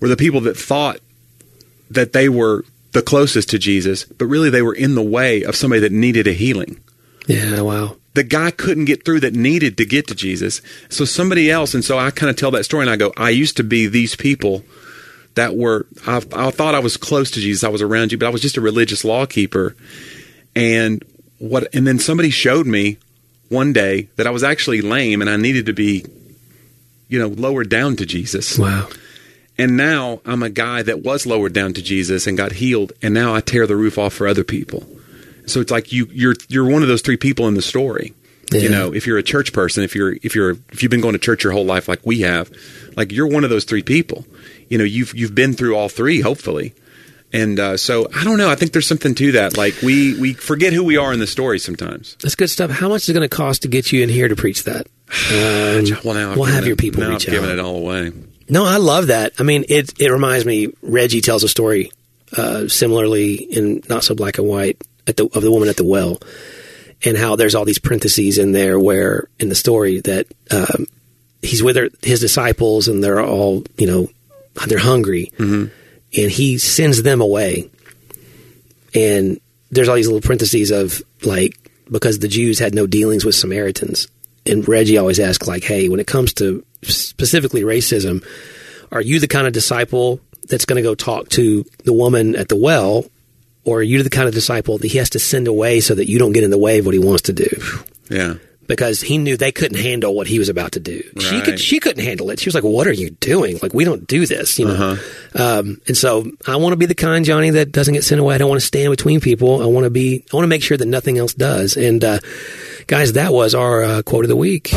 were 0.00 0.08
the 0.08 0.16
people 0.16 0.40
that 0.42 0.56
thought 0.56 0.98
that 1.88 2.12
they 2.12 2.28
were 2.28 2.64
the 2.90 3.02
closest 3.02 3.48
to 3.50 3.58
Jesus, 3.58 4.04
but 4.04 4.26
really 4.26 4.50
they 4.50 4.62
were 4.62 4.74
in 4.74 4.96
the 4.96 5.02
way 5.02 5.42
of 5.44 5.54
somebody 5.54 5.80
that 5.82 5.92
needed 5.92 6.26
a 6.26 6.32
healing 6.32 6.80
Yeah. 7.26 7.60
Wow. 7.60 7.96
The 8.14 8.22
guy 8.22 8.50
couldn't 8.50 8.84
get 8.86 9.04
through 9.04 9.20
that 9.20 9.34
needed 9.34 9.76
to 9.76 9.84
get 9.84 10.06
to 10.08 10.14
Jesus. 10.14 10.62
So 10.88 11.04
somebody 11.04 11.50
else, 11.50 11.74
and 11.74 11.84
so 11.84 11.98
I 11.98 12.10
kind 12.10 12.30
of 12.30 12.36
tell 12.36 12.52
that 12.52 12.64
story 12.64 12.82
and 12.82 12.90
I 12.90 12.96
go, 12.96 13.12
I 13.16 13.30
used 13.30 13.56
to 13.58 13.64
be 13.64 13.86
these 13.86 14.14
people 14.16 14.64
that 15.34 15.56
were, 15.56 15.86
I, 16.06 16.16
I 16.32 16.50
thought 16.50 16.76
I 16.76 16.78
was 16.78 16.96
close 16.96 17.30
to 17.32 17.40
Jesus. 17.40 17.64
I 17.64 17.68
was 17.68 17.82
around 17.82 18.12
you, 18.12 18.18
but 18.18 18.26
I 18.26 18.30
was 18.30 18.40
just 18.40 18.56
a 18.56 18.60
religious 18.60 19.04
law 19.04 19.26
keeper. 19.26 19.74
And 20.54 21.04
what, 21.38 21.74
and 21.74 21.86
then 21.86 21.98
somebody 21.98 22.30
showed 22.30 22.66
me 22.66 22.98
one 23.48 23.72
day 23.72 24.08
that 24.16 24.28
I 24.28 24.30
was 24.30 24.44
actually 24.44 24.80
lame 24.80 25.20
and 25.20 25.28
I 25.28 25.36
needed 25.36 25.66
to 25.66 25.72
be, 25.72 26.04
you 27.08 27.18
know, 27.18 27.28
lowered 27.28 27.68
down 27.68 27.96
to 27.96 28.06
Jesus. 28.06 28.56
Wow. 28.58 28.88
And 29.58 29.76
now 29.76 30.20
I'm 30.24 30.42
a 30.42 30.50
guy 30.50 30.82
that 30.82 31.02
was 31.02 31.26
lowered 31.26 31.52
down 31.52 31.74
to 31.74 31.82
Jesus 31.82 32.26
and 32.26 32.36
got 32.36 32.52
healed, 32.52 32.92
and 33.00 33.14
now 33.14 33.34
I 33.34 33.40
tear 33.40 33.68
the 33.68 33.76
roof 33.76 33.98
off 33.98 34.12
for 34.12 34.26
other 34.26 34.42
people. 34.42 34.84
So 35.46 35.60
it's 35.60 35.70
like 35.70 35.92
you 35.92 36.08
you're 36.12 36.34
you're 36.48 36.68
one 36.68 36.82
of 36.82 36.88
those 36.88 37.02
three 37.02 37.16
people 37.16 37.48
in 37.48 37.54
the 37.54 37.62
story. 37.62 38.14
Yeah. 38.52 38.60
You 38.60 38.68
know, 38.68 38.92
if 38.94 39.06
you're 39.06 39.18
a 39.18 39.22
church 39.22 39.52
person, 39.52 39.82
if 39.84 39.94
you're 39.94 40.14
if 40.22 40.34
you're 40.34 40.50
if 40.70 40.82
you've 40.82 40.90
been 40.90 41.00
going 41.00 41.14
to 41.14 41.18
church 41.18 41.44
your 41.44 41.52
whole 41.52 41.64
life 41.64 41.88
like 41.88 42.00
we 42.04 42.20
have, 42.20 42.50
like 42.96 43.10
you're 43.12 43.26
one 43.26 43.42
of 43.44 43.50
those 43.50 43.64
three 43.64 43.82
people. 43.82 44.24
You 44.68 44.78
know, 44.78 44.84
you've 44.84 45.14
you've 45.14 45.34
been 45.34 45.54
through 45.54 45.74
all 45.76 45.88
three, 45.88 46.20
hopefully. 46.20 46.74
And 47.32 47.58
uh, 47.58 47.76
so 47.76 48.06
I 48.14 48.22
don't 48.22 48.38
know. 48.38 48.48
I 48.48 48.54
think 48.54 48.72
there's 48.72 48.86
something 48.86 49.14
to 49.16 49.32
that. 49.32 49.56
Like 49.56 49.74
we 49.82 50.18
we 50.20 50.34
forget 50.34 50.72
who 50.72 50.84
we 50.84 50.96
are 50.96 51.12
in 51.12 51.18
the 51.20 51.26
story 51.26 51.58
sometimes. 51.58 52.16
That's 52.22 52.36
good 52.36 52.48
stuff. 52.50 52.70
How 52.70 52.88
much 52.88 53.02
is 53.04 53.08
it 53.08 53.12
going 53.14 53.28
to 53.28 53.34
cost 53.34 53.62
to 53.62 53.68
get 53.68 53.90
you 53.92 54.02
in 54.02 54.08
here 54.08 54.28
to 54.28 54.36
preach 54.36 54.64
that? 54.64 54.86
Um, 55.32 55.84
Well, 56.04 56.14
now 56.14 56.30
I've 56.32 56.36
we'll 56.36 56.46
have 56.46 56.64
it- 56.64 56.68
your 56.68 56.76
people 56.76 57.00
now 57.02 57.10
reach 57.10 57.28
I've 57.28 57.42
out. 57.42 57.48
it 57.48 57.58
all 57.58 57.76
away. 57.76 58.12
No, 58.48 58.64
I 58.64 58.76
love 58.76 59.08
that. 59.08 59.32
I 59.38 59.42
mean, 59.42 59.64
it 59.68 59.92
it 60.00 60.10
reminds 60.10 60.44
me. 60.46 60.68
Reggie 60.82 61.20
tells 61.22 61.42
a 61.44 61.48
story 61.48 61.90
uh, 62.36 62.68
similarly 62.68 63.34
in 63.34 63.82
not 63.88 64.04
so 64.04 64.14
black 64.14 64.38
and 64.38 64.46
white 64.46 64.80
the, 65.06 65.24
of 65.34 65.42
the 65.42 65.50
woman 65.50 65.68
at 65.68 65.76
the 65.76 65.84
well, 65.84 66.18
and 67.04 67.16
how 67.16 67.36
there's 67.36 67.54
all 67.54 67.64
these 67.64 67.78
parentheses 67.78 68.38
in 68.38 68.52
there 68.52 68.78
where 68.78 69.28
in 69.38 69.48
the 69.48 69.54
story 69.54 70.00
that 70.00 70.26
um, 70.50 70.86
he's 71.42 71.62
with 71.62 71.76
her, 71.76 71.88
his 72.02 72.20
disciples 72.20 72.88
and 72.88 73.02
they're 73.02 73.22
all 73.22 73.64
you 73.76 73.86
know 73.86 74.08
they're 74.66 74.78
hungry, 74.78 75.32
and 76.16 76.30
he 76.30 76.58
sends 76.58 77.02
them 77.02 77.20
away, 77.20 77.70
and 78.94 79.40
there's 79.70 79.88
all 79.88 79.96
these 79.96 80.06
little 80.06 80.20
parentheses 80.20 80.70
of 80.70 81.02
like 81.24 81.58
because 81.90 82.18
the 82.18 82.28
Jews 82.28 82.58
had 82.58 82.74
no 82.74 82.86
dealings 82.86 83.24
with 83.24 83.34
Samaritans. 83.34 84.08
And 84.46 84.66
Reggie 84.68 84.98
always 84.98 85.20
asks, 85.20 85.48
like, 85.48 85.64
hey, 85.64 85.88
when 85.88 86.00
it 86.00 86.06
comes 86.06 86.34
to 86.34 86.64
specifically 86.82 87.62
racism, 87.62 88.24
are 88.92 89.00
you 89.00 89.18
the 89.18 89.28
kind 89.28 89.46
of 89.46 89.52
disciple 89.52 90.20
that's 90.48 90.66
going 90.66 90.76
to 90.76 90.82
go 90.82 90.94
talk 90.94 91.28
to 91.30 91.64
the 91.84 91.92
woman 91.92 92.36
at 92.36 92.48
the 92.48 92.56
well, 92.56 93.06
or 93.64 93.78
are 93.78 93.82
you 93.82 94.02
the 94.02 94.10
kind 94.10 94.28
of 94.28 94.34
disciple 94.34 94.78
that 94.78 94.90
he 94.90 94.98
has 94.98 95.10
to 95.10 95.18
send 95.18 95.48
away 95.48 95.80
so 95.80 95.94
that 95.94 96.08
you 96.08 96.18
don't 96.18 96.32
get 96.32 96.44
in 96.44 96.50
the 96.50 96.58
way 96.58 96.78
of 96.78 96.86
what 96.86 96.94
he 96.94 97.00
wants 97.00 97.22
to 97.22 97.32
do? 97.32 97.48
Yeah. 98.10 98.34
Because 98.66 99.02
he 99.02 99.18
knew 99.18 99.36
they 99.36 99.52
couldn't 99.52 99.78
handle 99.78 100.14
what 100.14 100.26
he 100.26 100.38
was 100.38 100.48
about 100.48 100.72
to 100.72 100.80
do. 100.80 101.02
She 101.18 101.42
could. 101.42 101.60
She 101.60 101.80
couldn't 101.80 102.02
handle 102.02 102.30
it. 102.30 102.40
She 102.40 102.48
was 102.48 102.54
like, 102.54 102.64
"What 102.64 102.86
are 102.86 102.94
you 102.94 103.10
doing? 103.10 103.58
Like, 103.60 103.74
we 103.74 103.84
don't 103.84 104.06
do 104.06 104.24
this, 104.24 104.58
you 104.58 104.64
know." 104.64 104.72
Uh-huh. 104.72 105.58
Um, 105.58 105.82
and 105.86 105.94
so, 105.94 106.24
I 106.46 106.56
want 106.56 106.72
to 106.72 106.78
be 106.78 106.86
the 106.86 106.94
kind 106.94 107.26
Jonnie 107.26 107.52
that 107.52 107.72
doesn't 107.72 107.92
get 107.92 108.04
sent 108.04 108.22
away. 108.22 108.34
I 108.34 108.38
don't 108.38 108.48
want 108.48 108.62
to 108.62 108.66
stand 108.66 108.90
between 108.90 109.20
people. 109.20 109.62
I 109.62 109.66
want 109.66 109.84
to 109.84 109.90
be. 109.90 110.24
I 110.32 110.36
want 110.36 110.44
to 110.44 110.48
make 110.48 110.62
sure 110.62 110.78
that 110.78 110.86
nothing 110.86 111.18
else 111.18 111.34
does. 111.34 111.76
And 111.76 112.02
uh, 112.02 112.20
guys, 112.86 113.12
that 113.12 113.34
was 113.34 113.54
our 113.54 113.82
uh, 113.82 114.02
quote 114.02 114.24
of 114.24 114.30
the 114.30 114.36
week. 114.36 114.72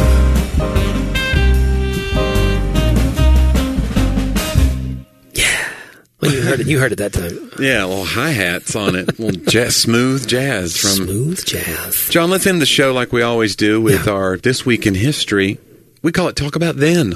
Well, 6.20 6.34
you 6.34 6.42
heard 6.42 6.60
it. 6.62 6.68
You 6.68 6.80
heard 6.80 6.92
it 6.92 6.96
that 6.98 7.14
time. 7.14 7.52
Yeah, 7.60 7.86
little 7.86 8.04
hi 8.06 8.32
hats 8.32 8.76
on 8.76 8.96
it, 8.96 9.20
little 9.20 9.40
jazz, 9.52 9.76
smooth 9.76 10.28
jazz 10.28 10.76
from 10.76 10.90
Smooth 11.06 11.46
jazz. 11.46 12.10
John. 12.10 12.32
Let's 12.32 12.48
end 12.48 12.60
the 12.62 12.66
show 12.66 12.92
like 12.92 13.14
we 13.14 13.22
always 13.22 13.56
do 13.56 13.80
with 13.80 14.08
Yeah. 14.08 14.14
our 14.14 14.38
this 14.38 14.66
week 14.66 14.88
in 14.88 14.96
history. 14.96 15.60
We 16.02 16.12
call 16.12 16.28
it 16.28 16.36
"Talk 16.36 16.56
About 16.56 16.78
Then." 16.78 17.16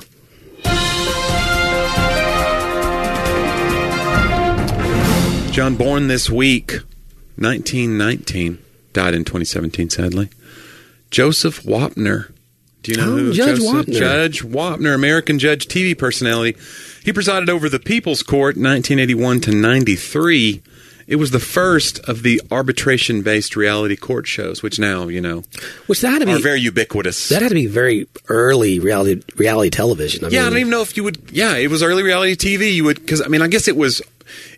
John, 5.52 5.76
born 5.76 6.08
this 6.08 6.30
week, 6.30 6.80
1919, 7.36 8.58
died 8.94 9.14
in 9.14 9.26
2017. 9.26 9.90
Sadly, 9.90 10.30
Joseph 11.12 11.64
Wapner. 11.64 12.32
Do 12.84 12.92
you 12.94 12.98
know 12.98 13.12
Oh, 13.12 13.18
who 13.18 13.34
Judge 13.34 13.60
Joseph, 13.60 13.86
Wapner. 13.88 14.00
Judge 14.00 14.44
Wapner, 14.44 14.96
American 14.96 15.40
judge, 15.40 15.68
TV 15.68 15.94
personality. 15.96 16.58
He 17.04 17.12
presided 17.14 17.50
over 17.50 17.68
the 17.70 17.80
People's 17.80 18.24
Court 18.24 18.56
1981 18.56 19.42
to 19.42 19.52
93. 19.52 20.62
It 21.08 21.16
was 21.16 21.32
the 21.32 21.40
first 21.40 22.00
of 22.08 22.24
the 22.24 22.42
arbitration-based 22.52 23.56
reality 23.56 23.96
court 23.98 24.28
shows, 24.28 24.64
which 24.64 24.80
now 24.80 25.08
you 25.08 25.20
know 25.20 25.44
Which 25.88 26.02
that 26.02 26.12
had 26.12 26.22
to 26.22 26.32
are 26.32 26.38
be 26.38 26.42
very 26.42 26.62
ubiquitous. 26.62 27.28
that 27.30 27.42
had 27.42 27.50
to 27.50 27.56
be 27.56 27.68
very 27.68 28.08
early 28.30 28.80
reality 28.80 29.22
reality 29.36 29.72
television. 29.72 30.24
I 30.24 30.30
yeah, 30.30 30.46
I 30.46 30.50
don't 30.50 30.60
even 30.60 30.70
know 30.72 30.82
if 30.82 30.96
you 30.96 31.04
would. 31.04 31.32
Yeah, 31.32 31.58
it 31.58 31.70
was 31.70 31.84
early 31.84 32.04
reality 32.04 32.36
TV. 32.36 32.74
You 32.74 32.86
would 32.86 33.00
because 33.02 33.22
I 33.22 33.28
mean 33.28 33.42
I 33.42 33.48
guess 33.48 33.68
it 33.68 33.76
was 33.76 34.02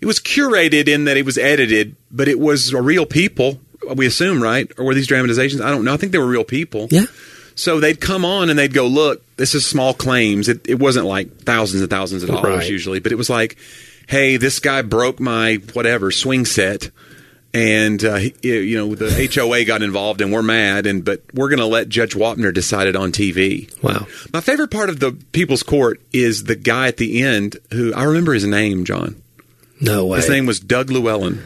it 0.02 0.06
was 0.06 0.20
curated 0.20 0.88
in 0.88 1.06
that 1.06 1.18
it 1.18 1.26
was 1.26 1.38
edited, 1.40 1.96
but 2.12 2.28
it 2.28 2.40
was 2.40 2.72
real 2.74 3.06
people. 3.08 3.60
We 3.96 4.06
assume, 4.06 4.42
right? 4.44 4.72
Or 4.78 4.86
were 4.86 4.94
these 4.94 5.08
dramatizations? 5.08 5.60
I 5.60 5.72
don't 5.72 5.84
know. 5.84 5.94
I 5.94 5.98
think 5.98 6.12
they 6.12 6.18
were 6.20 6.28
real 6.28 6.44
people. 6.46 6.88
Yeah. 6.92 7.06
So 7.56 7.80
they'd 7.80 8.00
come 8.02 8.26
on 8.26 8.50
and 8.50 8.58
they'd 8.58 8.74
go, 8.74 8.88
look, 8.88 9.24
this 9.38 9.54
is 9.56 9.66
small 9.66 9.94
claims. 9.94 10.50
It, 10.50 10.68
it 10.68 10.80
wasn't 10.80 11.06
like 11.06 11.42
thousands 11.42 11.82
and 11.82 11.90
thousands 11.90 12.24
of 12.24 12.30
dollars 12.30 12.44
Right. 12.60 12.70
usually, 12.70 13.00
but 13.00 13.12
it 13.12 13.16
was 13.16 13.30
like, 13.30 13.58
hey, 14.08 14.38
this 14.38 14.60
guy 14.60 14.82
broke 14.82 15.20
my 15.20 15.56
whatever 15.74 16.12
swing 16.12 16.46
set. 16.46 16.90
and 17.56 18.04
uh, 18.04 18.16
he- 18.16 18.34
you 18.42 18.76
know 18.78 18.96
the 18.96 19.30
HOA 19.32 19.64
got 19.66 19.84
involved, 19.84 20.22
and 20.22 20.34
we're 20.34 20.42
mad, 20.42 20.88
and 20.88 21.06
but 21.06 21.22
we're 21.36 21.50
going 21.50 21.60
to 21.60 21.68
let 21.68 21.88
Judge 21.88 22.16
Wapner 22.16 22.52
decide 22.52 22.88
it 22.88 22.96
on 22.96 23.12
TV. 23.12 23.70
Wow. 23.84 24.08
My 24.34 24.42
favorite 24.42 24.72
part 24.72 24.90
of 24.90 25.00
the 25.00 25.12
People's 25.34 25.62
Court 25.62 26.02
is 26.12 26.46
the 26.46 26.56
guy 26.56 26.88
at 26.88 26.98
the 26.98 27.22
end 27.22 27.58
who 27.72 27.94
I 27.94 28.06
remember 28.06 28.34
his 28.34 28.46
name, 28.48 28.86
John. 28.86 29.22
No 29.80 30.08
way. 30.08 30.18
His 30.18 30.30
name 30.30 30.48
was 30.48 30.60
Doug 30.60 30.90
Llewellyn. 30.90 31.44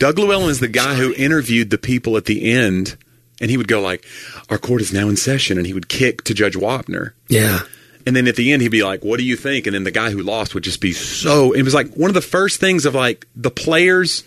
Doug 0.00 0.18
Llewellyn 0.18 0.50
is 0.50 0.58
the 0.60 0.66
guy 0.68 0.96
who 0.96 1.14
interviewed 1.14 1.70
the 1.70 1.78
people 1.78 2.16
at 2.16 2.24
the 2.24 2.50
end, 2.52 2.96
and 3.40 3.50
he 3.50 3.56
would 3.56 3.68
go 3.68 3.80
like, 3.80 4.04
"Our 4.50 4.58
court 4.58 4.80
is 4.80 4.92
now 4.92 5.08
in 5.08 5.16
session," 5.16 5.58
and 5.58 5.66
he 5.66 5.72
would 5.72 5.88
kick 5.88 6.24
to 6.24 6.34
Judge 6.34 6.54
Wapner. 6.54 7.12
yeah. 7.28 7.60
And 8.06 8.14
then 8.14 8.28
at 8.28 8.36
the 8.36 8.52
end, 8.52 8.60
he'd 8.60 8.68
be 8.68 8.82
like, 8.84 9.02
"What 9.02 9.18
do 9.18 9.24
you 9.24 9.34
think?" 9.34 9.66
And 9.66 9.74
then 9.74 9.84
the 9.84 9.90
guy 9.90 10.10
who 10.10 10.20
lost 10.22 10.52
would 10.54 10.62
just 10.62 10.80
be 10.82 10.92
so. 10.92 11.52
It 11.52 11.62
was 11.62 11.72
like 11.72 11.94
one 11.94 12.10
of 12.10 12.14
the 12.14 12.20
first 12.20 12.60
things 12.60 12.84
of 12.84 12.94
like 12.94 13.26
the 13.34 13.50
players 13.50 14.24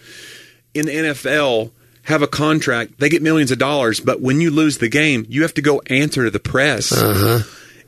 in 0.74 0.88
the 0.88 0.92
NFL 0.94 1.70
have 2.04 2.24
a 2.24 2.28
contract; 2.28 3.00
they 3.00 3.08
get 3.10 3.22
millions 3.22 3.52
of 3.52 3.60
dollars, 3.60 4.00
but 4.00 4.20
when 4.20 4.42
you 4.42 4.50
lose 4.50 4.80
the 4.80 4.88
game, 4.90 5.28
you 5.30 5.44
have 5.44 5.54
to 5.54 5.62
go 5.62 5.82
answer 5.88 6.24
to 6.24 6.32
the 6.32 6.40
press, 6.40 6.92
uh-huh. 6.92 7.44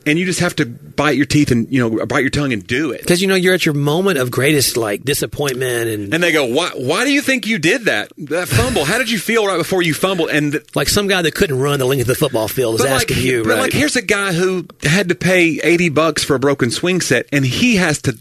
And 0.06 0.18
you 0.18 0.24
just 0.24 0.40
have 0.40 0.56
to 0.56 0.66
bite 0.66 1.16
your 1.16 1.26
teeth 1.26 1.50
and 1.50 1.70
you 1.72 1.80
know 1.80 2.06
bite 2.06 2.20
your 2.20 2.30
tongue 2.30 2.52
and 2.52 2.66
do 2.66 2.92
it. 2.92 3.00
Because 3.00 3.20
you 3.20 3.28
know 3.28 3.34
you're 3.34 3.54
at 3.54 3.64
your 3.66 3.74
moment 3.74 4.18
of 4.18 4.30
greatest 4.30 4.76
like 4.76 5.04
disappointment 5.04 5.88
and, 5.88 6.14
And 6.14 6.22
they 6.22 6.32
go, 6.32 6.46
"Why? 6.46 6.70
Why 6.74 7.04
do 7.04 7.12
you 7.12 7.20
think 7.20 7.46
you 7.46 7.58
did 7.58 7.84
that? 7.84 8.12
That 8.18 8.48
fumble? 8.48 8.84
How 8.84 8.98
did 8.98 9.10
you 9.10 9.18
feel 9.18 9.46
right 9.46 9.58
before 9.58 9.82
you 9.82 9.94
fumbled?" 9.94 10.30
And 10.30 10.52
the, 10.52 10.64
like 10.74 10.88
some 10.88 11.06
guy 11.06 11.22
that 11.22 11.34
couldn't 11.34 11.58
run 11.58 11.78
the 11.78 11.86
length 11.86 12.02
of 12.02 12.06
the 12.06 12.14
football 12.14 12.48
field 12.48 12.76
is 12.76 12.84
asking 12.84 13.16
like, 13.16 13.24
you, 13.24 13.42
but 13.42 13.50
right? 13.50 13.60
like, 13.60 13.72
here's 13.72 13.96
a 13.96 14.02
guy 14.02 14.32
who 14.32 14.66
had 14.82 15.08
to 15.10 15.14
pay 15.14 15.60
eighty 15.62 15.88
bucks 15.88 16.24
for 16.24 16.34
a 16.34 16.40
broken 16.40 16.70
swing 16.70 17.00
set, 17.00 17.26
and 17.32 17.44
he 17.44 17.76
has 17.76 18.00
to 18.02 18.12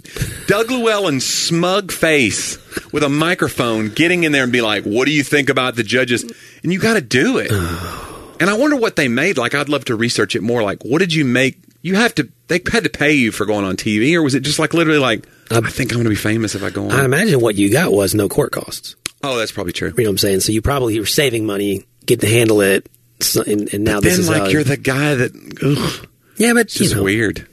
Doug 0.48 0.70
Llewellyn's 0.70 1.26
smug 1.26 1.92
face 1.92 2.58
with 2.92 3.04
a 3.04 3.10
microphone, 3.10 3.90
getting 3.90 4.24
in 4.24 4.32
there 4.32 4.44
and 4.44 4.52
be 4.52 4.62
like, 4.62 4.84
"What 4.84 5.06
do 5.06 5.12
you 5.12 5.24
think 5.24 5.50
about 5.50 5.76
the 5.76 5.84
judges?" 5.84 6.24
And 6.64 6.74
you 6.74 6.80
got 6.80 6.96
to 6.96 7.02
do 7.02 7.38
it. 7.38 7.52
and 8.40 8.50
I 8.50 8.54
wonder 8.54 8.76
what 8.76 8.96
they 8.96 9.08
made. 9.08 9.38
Like, 9.38 9.54
I'd 9.54 9.70
love 9.70 9.86
to 9.86 9.96
research 9.96 10.36
it 10.36 10.42
more. 10.42 10.64
Like, 10.64 10.84
what 10.84 11.00
did 11.00 11.14
you 11.14 11.26
make? 11.26 11.58
You 11.82 11.96
have 11.96 12.14
to. 12.16 12.30
They 12.48 12.60
had 12.72 12.84
to 12.84 12.90
pay 12.90 13.14
you 13.14 13.32
for 13.32 13.46
going 13.46 13.64
on 13.66 13.78
TV, 13.78 14.14
or 14.16 14.22
was 14.24 14.36
it 14.36 14.42
just 14.42 14.60
like 14.60 14.74
literally 14.74 15.00
like, 15.00 15.26
um, 15.52 15.66
I 15.66 15.70
think 15.70 15.92
I'm 15.92 15.98
going 15.98 16.04
to 16.06 16.10
be 16.10 16.16
famous 16.16 16.56
if 16.56 16.64
I 16.64 16.70
go 16.72 16.86
on? 16.86 16.92
I 16.92 17.06
imagine 17.06 17.40
what 17.40 17.56
you 17.56 17.72
got 17.72 17.92
was 17.92 18.14
no 18.14 18.28
court 18.28 18.52
costs. 18.52 18.96
oh, 19.24 19.38
that's 19.38 19.52
probably 19.52 19.72
true. 19.74 19.90
You 19.90 20.04
know 20.04 20.10
what 20.10 20.14
I'm 20.14 20.18
saying? 20.18 20.40
So 20.42 20.52
you 20.52 20.62
probably 20.62 21.00
were 21.00 21.06
saving 21.06 21.46
money, 21.46 21.86
get 22.06 22.20
to 22.22 22.28
handle 22.28 22.60
it, 22.62 22.90
so, 23.22 23.44
and, 23.44 23.74
and 23.74 23.84
now 23.84 24.00
this 24.02 24.14
Then, 24.14 24.20
is 24.22 24.30
like, 24.30 24.42
how, 24.42 24.48
you're 24.48 24.64
the 24.64 24.78
guy 24.78 25.16
that. 25.16 25.32
Ugh. 25.64 26.08
yeah, 26.38 26.54
but 26.54 26.62
It's 26.62 26.74
just 26.74 26.96
know, 26.96 27.04
weird. 27.04 27.48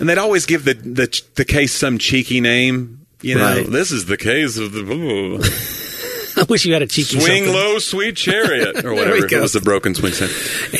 And 0.00 0.08
they'd 0.08 0.18
always 0.18 0.46
give 0.46 0.64
the, 0.64 0.74
the 0.74 1.22
the 1.36 1.44
case 1.44 1.72
some 1.72 1.98
cheeky 1.98 2.40
name. 2.40 3.06
You 3.20 3.36
know, 3.36 3.42
Right. 3.44 3.66
this 3.66 3.92
is 3.92 4.06
the 4.06 4.16
case 4.16 4.58
of 4.58 4.72
the 4.72 4.82
I 6.36 6.42
wish 6.48 6.64
you 6.64 6.72
had 6.72 6.82
a 6.82 6.86
cheeky 6.88 7.20
swing 7.20 7.44
something. 7.44 7.52
low, 7.54 7.78
sweet 7.78 8.16
chariot, 8.16 8.84
or 8.84 8.94
whatever. 8.94 9.26
it 9.26 9.32
was 9.40 9.52
the 9.52 9.60
broken 9.60 9.94
swing 9.94 10.12
set. 10.12 10.30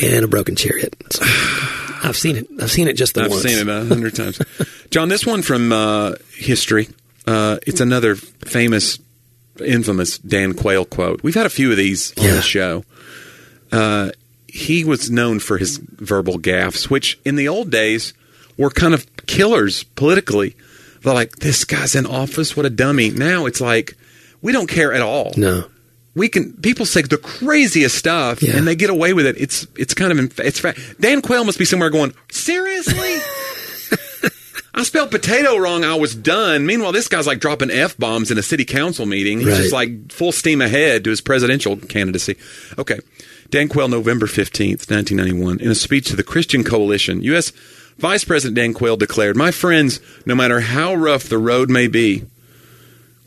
and 0.03 0.25
a 0.25 0.27
broken 0.27 0.55
chariot. 0.57 0.93
So, 1.13 1.23
I've 2.03 2.17
seen 2.17 2.35
it. 2.37 2.47
I've 2.61 2.71
seen 2.71 2.87
it 2.87 2.93
just 2.93 3.13
the 3.15 3.23
I've 3.23 3.29
once. 3.31 3.43
seen 3.43 3.57
it 3.59 3.67
a 3.67 3.85
hundred 3.85 4.15
times. 4.15 4.39
John, 4.91 5.09
this 5.09 5.25
one 5.25 5.41
from 5.41 5.71
uh, 5.71 6.13
history. 6.35 6.89
Uh, 7.25 7.57
it's 7.65 7.79
another 7.79 8.15
famous, 8.15 8.99
infamous 9.63 10.17
Dan 10.17 10.53
Quayle 10.53 10.85
quote. 10.85 11.23
We've 11.23 11.35
had 11.35 11.45
a 11.45 11.49
few 11.49 11.71
of 11.71 11.77
these 11.77 12.11
on 12.17 12.25
Yeah. 12.25 12.33
the 12.35 12.41
show. 12.41 12.83
Uh, 13.71 14.11
he 14.47 14.83
was 14.83 15.09
known 15.09 15.39
for 15.39 15.57
his 15.57 15.77
verbal 15.77 16.37
gaffes, 16.37 16.89
which 16.89 17.19
in 17.25 17.35
the 17.37 17.47
old 17.47 17.71
days 17.71 18.13
were 18.57 18.69
kind 18.69 18.93
of 18.93 19.07
killers 19.25 19.83
politically. 19.83 20.55
They're 21.01 21.13
like, 21.13 21.37
this 21.37 21.65
guy's 21.65 21.95
in 21.95 22.05
office, 22.05 22.55
what 22.55 22.65
a 22.65 22.69
dummy. 22.69 23.09
Now 23.09 23.45
it's 23.45 23.59
like, 23.61 23.95
we 24.41 24.51
don't 24.51 24.67
care 24.67 24.93
at 24.93 25.01
all. 25.01 25.31
No. 25.37 25.65
We 26.15 26.29
can 26.29 26.53
people 26.53 26.85
say 26.85 27.01
the 27.01 27.17
craziest 27.17 27.97
stuff 27.97 28.41
Yeah. 28.43 28.55
and 28.57 28.67
they 28.67 28.75
get 28.75 28.89
away 28.91 29.13
with 29.13 29.25
it. 29.25 29.35
It's 29.39 29.65
it's 29.75 29.93
kind 29.93 30.11
of 30.17 30.39
it's 30.39 30.59
fa- 30.59 30.75
Dan 30.99 31.21
Quayle 31.21 31.43
must 31.43 31.57
be 31.59 31.65
somewhere 31.65 31.89
going 31.89 32.13
seriously. 32.31 33.17
I 34.75 34.81
spelled 34.83 35.11
potato 35.11 35.57
wrong. 35.57 35.83
I 35.83 35.95
was 35.95 36.15
done. 36.15 36.65
Meanwhile, 36.65 36.93
this 36.93 37.07
guy's 37.07 37.27
like 37.27 37.39
dropping 37.39 37.69
f 37.69 37.95
bombs 37.97 38.31
in 38.31 38.37
a 38.39 38.43
city 38.43 38.65
council 38.65 39.05
meeting. 39.05 39.39
He's 39.39 39.47
Right. 39.49 39.57
just 39.57 39.73
like 39.73 40.11
full 40.11 40.31
steam 40.31 40.61
ahead 40.61 41.03
to 41.03 41.09
his 41.11 41.21
presidential 41.21 41.77
candidacy. 41.77 42.35
Okay, 42.77 42.99
Dan 43.49 43.67
Quayle, 43.67 43.87
November 43.87 44.25
fifteenth, 44.27 44.89
nineteen 44.89 45.17
ninety 45.17 45.33
one, 45.33 45.59
in 45.59 45.69
a 45.71 45.75
speech 45.75 46.07
to 46.09 46.15
the 46.15 46.23
Christian 46.23 46.63
Coalition, 46.63 47.21
U.S. 47.23 47.51
Vice 47.99 48.23
President 48.23 48.55
Dan 48.55 48.73
Quayle 48.73 48.97
declared, 48.97 49.35
"My 49.35 49.51
friends, 49.51 49.99
no 50.25 50.33
matter 50.35 50.59
how 50.59 50.93
rough 50.95 51.23
the 51.25 51.37
road 51.39 51.69
may 51.69 51.87
be, 51.87 52.23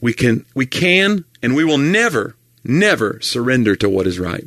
we 0.00 0.12
can 0.12 0.44
we 0.54 0.66
can 0.66 1.24
and 1.42 1.54
we 1.56 1.64
will 1.64 1.78
never 1.78 2.34
never 2.68 3.20
surrender 3.20 3.76
to 3.76 3.88
what 3.88 4.06
is 4.06 4.18
right." 4.18 4.44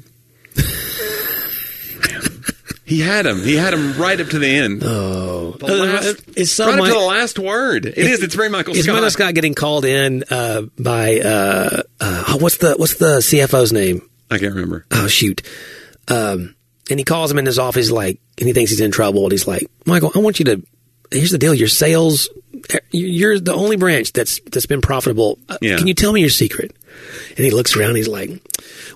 He 2.86 3.02
had 3.02 3.28
him. 3.28 3.44
He 3.44 3.56
had 3.56 3.76
him 3.76 3.94
right 4.02 4.20
up 4.20 4.30
to 4.30 4.40
the 4.40 4.48
end. 4.48 4.82
Oh, 4.84 5.52
The 5.60 5.68
last, 5.68 6.24
it's 6.36 6.52
so 6.52 6.66
right 6.66 6.80
up 6.80 6.86
to 6.86 6.92
the 6.92 7.00
last 7.00 7.38
word. 7.38 7.86
It 7.86 7.96
is. 8.00 8.24
It's 8.24 8.34
very 8.34 8.50
Michael 8.50 8.74
Is 8.76 8.84
Scott. 8.86 8.96
Michael 8.96 9.12
Scott 9.12 9.36
getting 9.36 9.54
called 9.54 9.86
in 9.86 10.24
uh, 10.32 10.64
by 10.80 11.20
uh, 11.20 11.84
uh, 12.02 12.38
what's 12.40 12.58
the 12.58 12.74
what's 12.78 12.96
the 12.96 13.18
CFO's 13.18 13.72
name? 13.72 14.02
I 14.32 14.40
can't 14.40 14.56
remember. 14.56 14.88
Oh 14.90 15.06
shoot! 15.08 15.44
Um, 16.08 16.56
and 16.90 17.00
he 17.00 17.04
calls 17.06 17.30
him 17.30 17.38
in 17.38 17.46
his 17.46 17.60
office 17.60 17.92
like, 17.92 18.20
and 18.40 18.48
he 18.48 18.54
thinks 18.54 18.72
he's 18.72 18.82
in 18.82 18.90
trouble. 18.90 19.22
And 19.22 19.34
he's 19.34 19.48
like, 19.48 19.70
Michael, 19.86 20.12
I 20.16 20.20
want 20.20 20.40
you 20.40 20.46
to. 20.46 20.64
Here's 21.12 21.30
the 21.30 21.38
deal: 21.38 21.54
your 21.54 21.68
sales, 21.68 22.28
you're 22.90 23.40
the 23.40 23.54
only 23.54 23.76
branch 23.78 24.14
that's 24.14 24.40
that's 24.50 24.66
been 24.66 24.82
profitable. 24.82 25.38
Uh, 25.48 25.58
Yeah. 25.62 25.78
Can 25.78 25.86
you 25.86 25.94
tell 25.94 26.12
me 26.12 26.22
your 26.22 26.32
secret? 26.32 26.76
And 27.30 27.40
he 27.40 27.52
looks 27.52 27.76
around. 27.76 27.96
He's 27.96 28.08
like, 28.08 28.30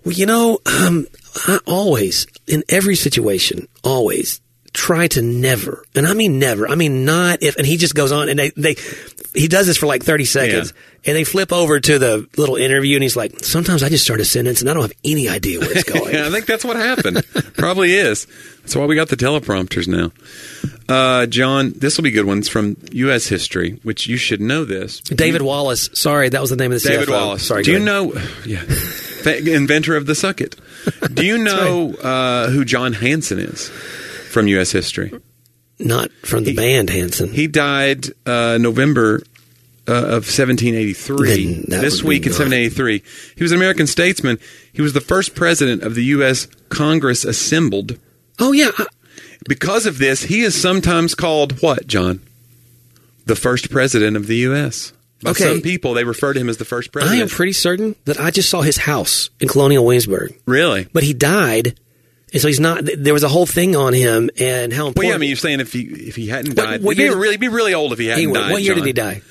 Well, 0.03 0.13
you 0.13 0.25
know, 0.25 0.59
um, 0.65 1.07
I 1.47 1.59
always 1.65 2.27
in 2.47 2.63
every 2.69 2.95
situation, 2.95 3.67
always 3.83 4.41
try 4.73 5.07
to 5.07 5.21
never, 5.21 5.85
and 5.95 6.07
I 6.07 6.13
mean 6.13 6.39
never. 6.39 6.67
I 6.67 6.75
mean 6.75 7.05
not 7.05 7.41
if. 7.41 7.55
And 7.57 7.65
he 7.65 7.77
just 7.77 7.95
goes 7.95 8.11
on, 8.11 8.29
and 8.29 8.37
they 8.37 8.49
they 8.51 8.75
he 9.33 9.47
does 9.47 9.67
this 9.67 9.77
for 9.77 9.85
like 9.85 10.03
thirty 10.03 10.25
seconds. 10.25 10.73
And 11.05 11.17
they 11.17 11.25
flip 11.25 11.51
over 11.51 11.81
to 11.81 11.99
the 11.99 12.29
little 12.37 12.55
interview, 12.55 12.95
and 12.95 13.03
he's 13.03 13.17
like, 13.17 13.43
"Sometimes 13.43 13.83
I 13.83 13.89
just 13.89 14.05
start 14.05 14.21
a 14.21 14.25
sentence, 14.25 14.61
and 14.61 14.69
I 14.69 14.73
don't 14.73 14.83
have 14.83 14.93
any 15.03 15.27
idea 15.27 15.59
where 15.59 15.69
it's 15.69 15.83
going." 15.91 16.13
Yeah, 16.13 16.27
I 16.27 16.29
think 16.31 16.45
that's 16.45 16.63
what 16.63 16.77
happened. 16.77 17.25
Probably 17.57 17.93
is. 17.93 18.25
That's 18.61 18.73
why 18.77 18.85
we 18.85 18.95
got 18.95 19.09
the 19.09 19.17
teleprompters 19.17 19.85
now. 19.85 20.11
Uh, 20.87 21.25
John, 21.25 21.73
this 21.75 21.97
will 21.97 22.03
be 22.05 22.11
good 22.11 22.25
ones 22.25 22.47
from 22.47 22.77
U.S. 22.93 23.27
history, 23.27 23.79
which 23.83 24.07
you 24.07 24.15
should 24.15 24.39
know 24.39 24.63
this. 24.63 25.01
David 25.01 25.41
Wallace. 25.41 25.89
Sorry, 25.93 26.29
that 26.29 26.39
was 26.39 26.51
the 26.51 26.55
name 26.55 26.71
of 26.71 26.81
the 26.81 26.87
David 26.87 27.09
CFO. 27.09 27.11
Wallace. 27.11 27.45
Sorry. 27.45 27.63
Do 27.63 27.71
you 27.71 27.77
ahead. 27.77 27.85
know? 27.85 28.13
Yeah, 28.45 28.61
inventor 29.55 29.95
of 29.95 30.05
the 30.05 30.13
sucket. 30.13 30.57
Do 31.13 31.25
you 31.25 31.37
know 31.37 31.93
uh, 31.95 32.49
who 32.49 32.65
John 32.65 32.91
Hanson 32.91 33.39
is 33.39 33.71
from 34.33 34.47
U.S. 34.47 34.71
history? 34.71 35.11
Not 35.79 36.11
from 36.23 36.43
the 36.43 36.53
band 36.55 36.89
Hanson. 36.89 37.31
He 37.33 37.47
died 37.47 38.07
uh, 38.25 38.57
November 38.59 39.21
uh, 39.87 39.93
of 39.93 40.25
1783. 40.27 41.65
This 41.67 42.03
week 42.03 42.25
in 42.25 42.31
1783. 42.31 43.03
He 43.35 43.43
was 43.43 43.51
an 43.51 43.57
American 43.57 43.87
statesman. 43.87 44.39
He 44.71 44.81
was 44.81 44.93
the 44.93 45.01
first 45.01 45.35
president 45.35 45.83
of 45.83 45.95
the 45.95 46.03
U.S. 46.05 46.47
Congress 46.69 47.25
assembled. 47.25 47.97
oh 48.39 48.51
yeah, 48.51 48.71
Because 49.47 49.85
of 49.85 49.97
this, 49.97 50.23
he 50.23 50.41
is 50.41 50.59
sometimes 50.59 51.15
called 51.15 51.61
what, 51.61 51.85
John? 51.87 52.21
The 53.25 53.35
first 53.35 53.69
president 53.71 54.15
of 54.17 54.27
the 54.27 54.37
U.S. 54.37 54.93
By 55.21 55.31
Okay. 55.31 55.43
some 55.45 55.61
people, 55.61 55.93
they 55.93 56.03
refer 56.03 56.33
to 56.33 56.39
him 56.39 56.49
as 56.49 56.57
the 56.57 56.65
first 56.65 56.91
president. 56.91 57.19
I 57.19 57.21
am 57.23 57.29
pretty 57.29 57.53
certain 57.53 57.95
that 58.05 58.19
I 58.19 58.31
just 58.31 58.49
saw 58.49 58.61
his 58.61 58.77
house 58.77 59.29
in 59.39 59.47
Colonial 59.47 59.83
Williamsburg, 59.85 60.37
really? 60.45 60.87
but 60.93 61.03
he 61.03 61.13
died, 61.13 61.79
and 62.33 62.41
so 62.41 62.47
he's 62.49 62.59
not. 62.59 62.81
There 62.97 63.13
was 63.13 63.23
a 63.23 63.29
whole 63.29 63.45
thing 63.45 63.75
on 63.75 63.93
him 63.93 64.29
and 64.39 64.73
how 64.73 64.87
important. 64.87 64.97
Well, 64.97 65.07
yeah, 65.09 65.15
I 65.15 65.17
mean, 65.19 65.29
you're 65.29 65.37
saying 65.37 65.59
if 65.61 65.71
he 65.71 65.81
if 65.83 66.15
he 66.15 66.27
hadn't 66.27 66.57
What- 66.57 66.65
died, 66.65 66.83
what 66.83 66.97
he'd 66.97 67.03
be 67.03 67.09
year- 67.09 67.15
really 67.17 67.37
be 67.37 67.47
really 67.47 67.73
old 67.73 67.93
if 67.93 67.99
he 67.99 68.07
hadn't 68.07 68.23
Anyway, 68.23 68.39
died. 68.39 68.51
what 68.51 68.61
year 68.63 68.73
John. 68.73 68.83
did 68.83 68.87
he 68.87 68.93
die? 68.93 69.21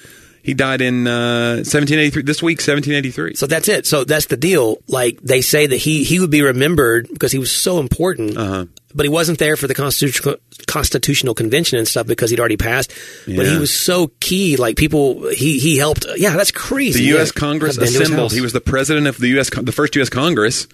He 0.45 0.55
died 0.55 0.81
in 0.81 1.07
uh, 1.07 1.63
1783. 1.63 2.23
This 2.25 2.43
week, 2.43 2.59
1783. 2.59 3.35
So 3.37 3.47
that's 3.47 3.69
it. 3.69 3.87
So 3.87 4.03
that's 4.03 4.27
the 4.27 4.37
deal. 4.37 4.79
Like 4.89 5.21
they 5.23 5.41
say 5.41 5.67
that 5.69 5.77
he 5.77 6.03
he 6.03 6.19
would 6.19 6.31
be 6.33 6.43
remembered 6.43 7.07
because 7.13 7.31
he 7.31 7.39
was 7.39 7.53
so 7.53 7.79
important, 7.79 8.37
Uh-huh. 8.37 8.65
but 8.93 9.05
he 9.05 9.09
wasn't 9.09 9.39
there 9.39 9.57
for 9.57 9.69
the 9.69 9.75
constitutional 9.75 10.37
constitutional 10.67 11.35
convention 11.35 11.79
and 11.79 11.87
stuff 11.87 12.09
because 12.09 12.31
he'd 12.31 12.41
already 12.41 12.57
passed. 12.57 12.91
But 13.25 13.47
he 13.47 13.57
was 13.57 13.73
so 13.73 14.11
key. 14.19 14.57
Like 14.57 14.75
people, 14.77 15.29
he 15.29 15.61
he 15.61 15.77
helped. 15.79 16.07
Yeah, 16.17 16.37
that's 16.37 16.51
crazy. 16.51 16.99
the 17.01 17.07
U.S. 17.11 17.31
Yeah. 17.35 17.39
Congress 17.41 17.79
I've 17.79 17.85
been 17.85 17.93
to 17.93 17.99
his 18.01 18.09
assembled. 18.09 18.33
He 18.33 18.41
was 18.41 18.53
the 18.53 18.61
president 18.61 19.07
of 19.07 19.19
the 19.19 19.29
U.S. 19.29 19.49
The 19.51 19.71
first 19.71 19.95
U.S. 19.95 20.09
Congress, 20.09 20.67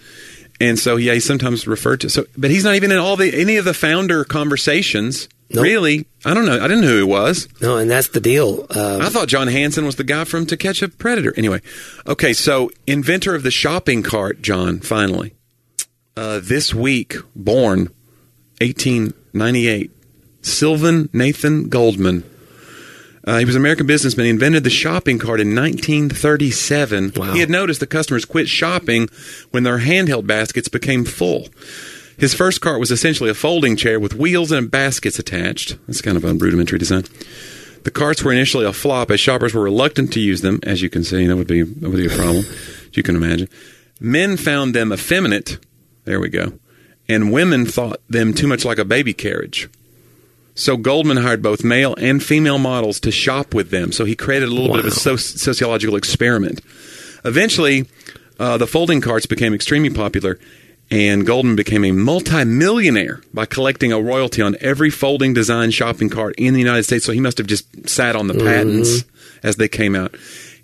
and 0.60 0.78
so 0.78 0.96
yeah, 0.96 1.14
he's 1.14 1.24
sometimes 1.26 1.66
referred 1.66 2.00
to. 2.02 2.10
So, 2.10 2.26
but 2.36 2.50
he's 2.50 2.64
not 2.64 2.74
even 2.74 2.90
in 2.92 2.98
all 2.98 3.16
the 3.16 3.32
any 3.40 3.56
of 3.56 3.64
the 3.64 3.74
founder 3.74 4.24
conversations. 4.24 5.28
Nope. 5.50 5.62
Really, 5.62 6.04
I 6.26 6.34
don't 6.34 6.44
know. 6.44 6.58
I 6.58 6.68
didn't 6.68 6.82
know 6.82 6.88
who 6.88 6.96
he 6.98 7.02
was. 7.04 7.48
no, 7.62 7.78
and 7.78 7.90
that's 7.90 8.08
the 8.08 8.20
deal. 8.20 8.66
Uh, 8.68 8.98
I 9.00 9.08
thought 9.08 9.28
John 9.28 9.48
Hanson 9.48 9.86
was 9.86 9.96
the 9.96 10.04
guy 10.04 10.24
from 10.24 10.44
To 10.46 10.58
Catch 10.58 10.82
a 10.82 10.88
Predator. 10.90 11.32
Anyway, 11.38 11.62
okay, 12.06 12.34
so 12.34 12.70
inventor 12.86 13.34
of 13.34 13.42
the 13.44 13.50
shopping 13.50 14.02
cart, 14.02 14.42
John. 14.42 14.80
Finally, 14.80 15.34
uh, 16.18 16.40
this 16.42 16.74
week, 16.74 17.14
born 17.34 17.88
1898, 18.60 19.90
Sylvan 20.42 21.08
Nathan 21.14 21.68
Goldman. 21.70 22.24
Uh, 23.28 23.36
he 23.36 23.44
was 23.44 23.56
an 23.56 23.60
American 23.60 23.86
businessman. 23.86 24.24
He 24.24 24.30
invented 24.30 24.64
the 24.64 24.70
shopping 24.70 25.18
cart 25.18 25.38
in 25.38 25.54
1937. 25.54 27.12
Wow. 27.14 27.34
He 27.34 27.40
had 27.40 27.50
noticed 27.50 27.80
that 27.80 27.88
customers 27.88 28.24
quit 28.24 28.48
shopping 28.48 29.10
when 29.50 29.64
their 29.64 29.80
handheld 29.80 30.26
baskets 30.26 30.68
became 30.68 31.04
full. 31.04 31.48
His 32.16 32.32
first 32.32 32.62
cart 32.62 32.80
was 32.80 32.90
essentially 32.90 33.28
a 33.28 33.34
folding 33.34 33.76
chair 33.76 34.00
with 34.00 34.14
wheels 34.14 34.50
and 34.50 34.70
baskets 34.70 35.18
attached. 35.18 35.76
That's 35.86 36.00
kind 36.00 36.16
of 36.16 36.24
a 36.24 36.32
rudimentary 36.32 36.78
design. 36.78 37.04
The 37.84 37.90
carts 37.90 38.24
were 38.24 38.32
initially 38.32 38.64
a 38.64 38.72
flop 38.72 39.10
as 39.10 39.20
shoppers 39.20 39.52
were 39.52 39.62
reluctant 39.62 40.10
to 40.14 40.20
use 40.20 40.40
them. 40.40 40.58
As 40.62 40.80
you 40.80 40.88
can 40.88 41.04
see, 41.04 41.26
that 41.26 41.36
would 41.36 41.46
be 41.46 41.64
that 41.64 41.90
would 41.90 41.98
be 41.98 42.06
a 42.06 42.16
problem. 42.16 42.46
as 42.46 42.96
you 42.96 43.02
can 43.02 43.14
imagine. 43.14 43.50
Men 44.00 44.38
found 44.38 44.74
them 44.74 44.90
effeminate. 44.90 45.58
There 46.04 46.18
we 46.18 46.30
go. 46.30 46.54
And 47.10 47.30
women 47.30 47.66
thought 47.66 48.00
them 48.08 48.32
too 48.32 48.46
much 48.46 48.64
like 48.64 48.78
a 48.78 48.86
baby 48.86 49.12
carriage. 49.12 49.68
So 50.58 50.76
Goldman 50.76 51.18
hired 51.18 51.40
both 51.40 51.62
male 51.62 51.94
and 51.98 52.20
female 52.22 52.58
models 52.58 52.98
to 53.00 53.12
shop 53.12 53.54
with 53.54 53.70
them. 53.70 53.92
So 53.92 54.04
he 54.04 54.16
created 54.16 54.48
a 54.48 54.52
little 54.52 54.68
bit 54.74 54.80
of 54.80 54.86
a 54.86 54.88
Wow. 54.88 55.14
soci- 55.16 55.38
sociological 55.38 55.94
experiment. 55.94 56.60
Eventually, 57.24 57.86
uh, 58.40 58.56
the 58.58 58.66
folding 58.66 59.00
carts 59.00 59.24
became 59.26 59.54
extremely 59.54 59.90
popular, 59.90 60.36
and 60.90 61.24
Goldman 61.24 61.54
became 61.54 61.84
a 61.84 61.92
multimillionaire 61.92 63.20
by 63.32 63.46
collecting 63.46 63.92
a 63.92 64.00
royalty 64.00 64.42
on 64.42 64.56
every 64.60 64.90
folding 64.90 65.32
design 65.32 65.70
shopping 65.70 66.08
cart 66.08 66.34
in 66.38 66.54
the 66.54 66.60
United 66.60 66.82
States. 66.82 67.04
So 67.04 67.12
he 67.12 67.20
must 67.20 67.38
have 67.38 67.46
just 67.46 67.88
sat 67.88 68.16
on 68.16 68.26
the 68.26 68.34
patents 68.34 69.04
as 69.44 69.56
they 69.56 69.68
came 69.68 69.94
out. 69.94 70.14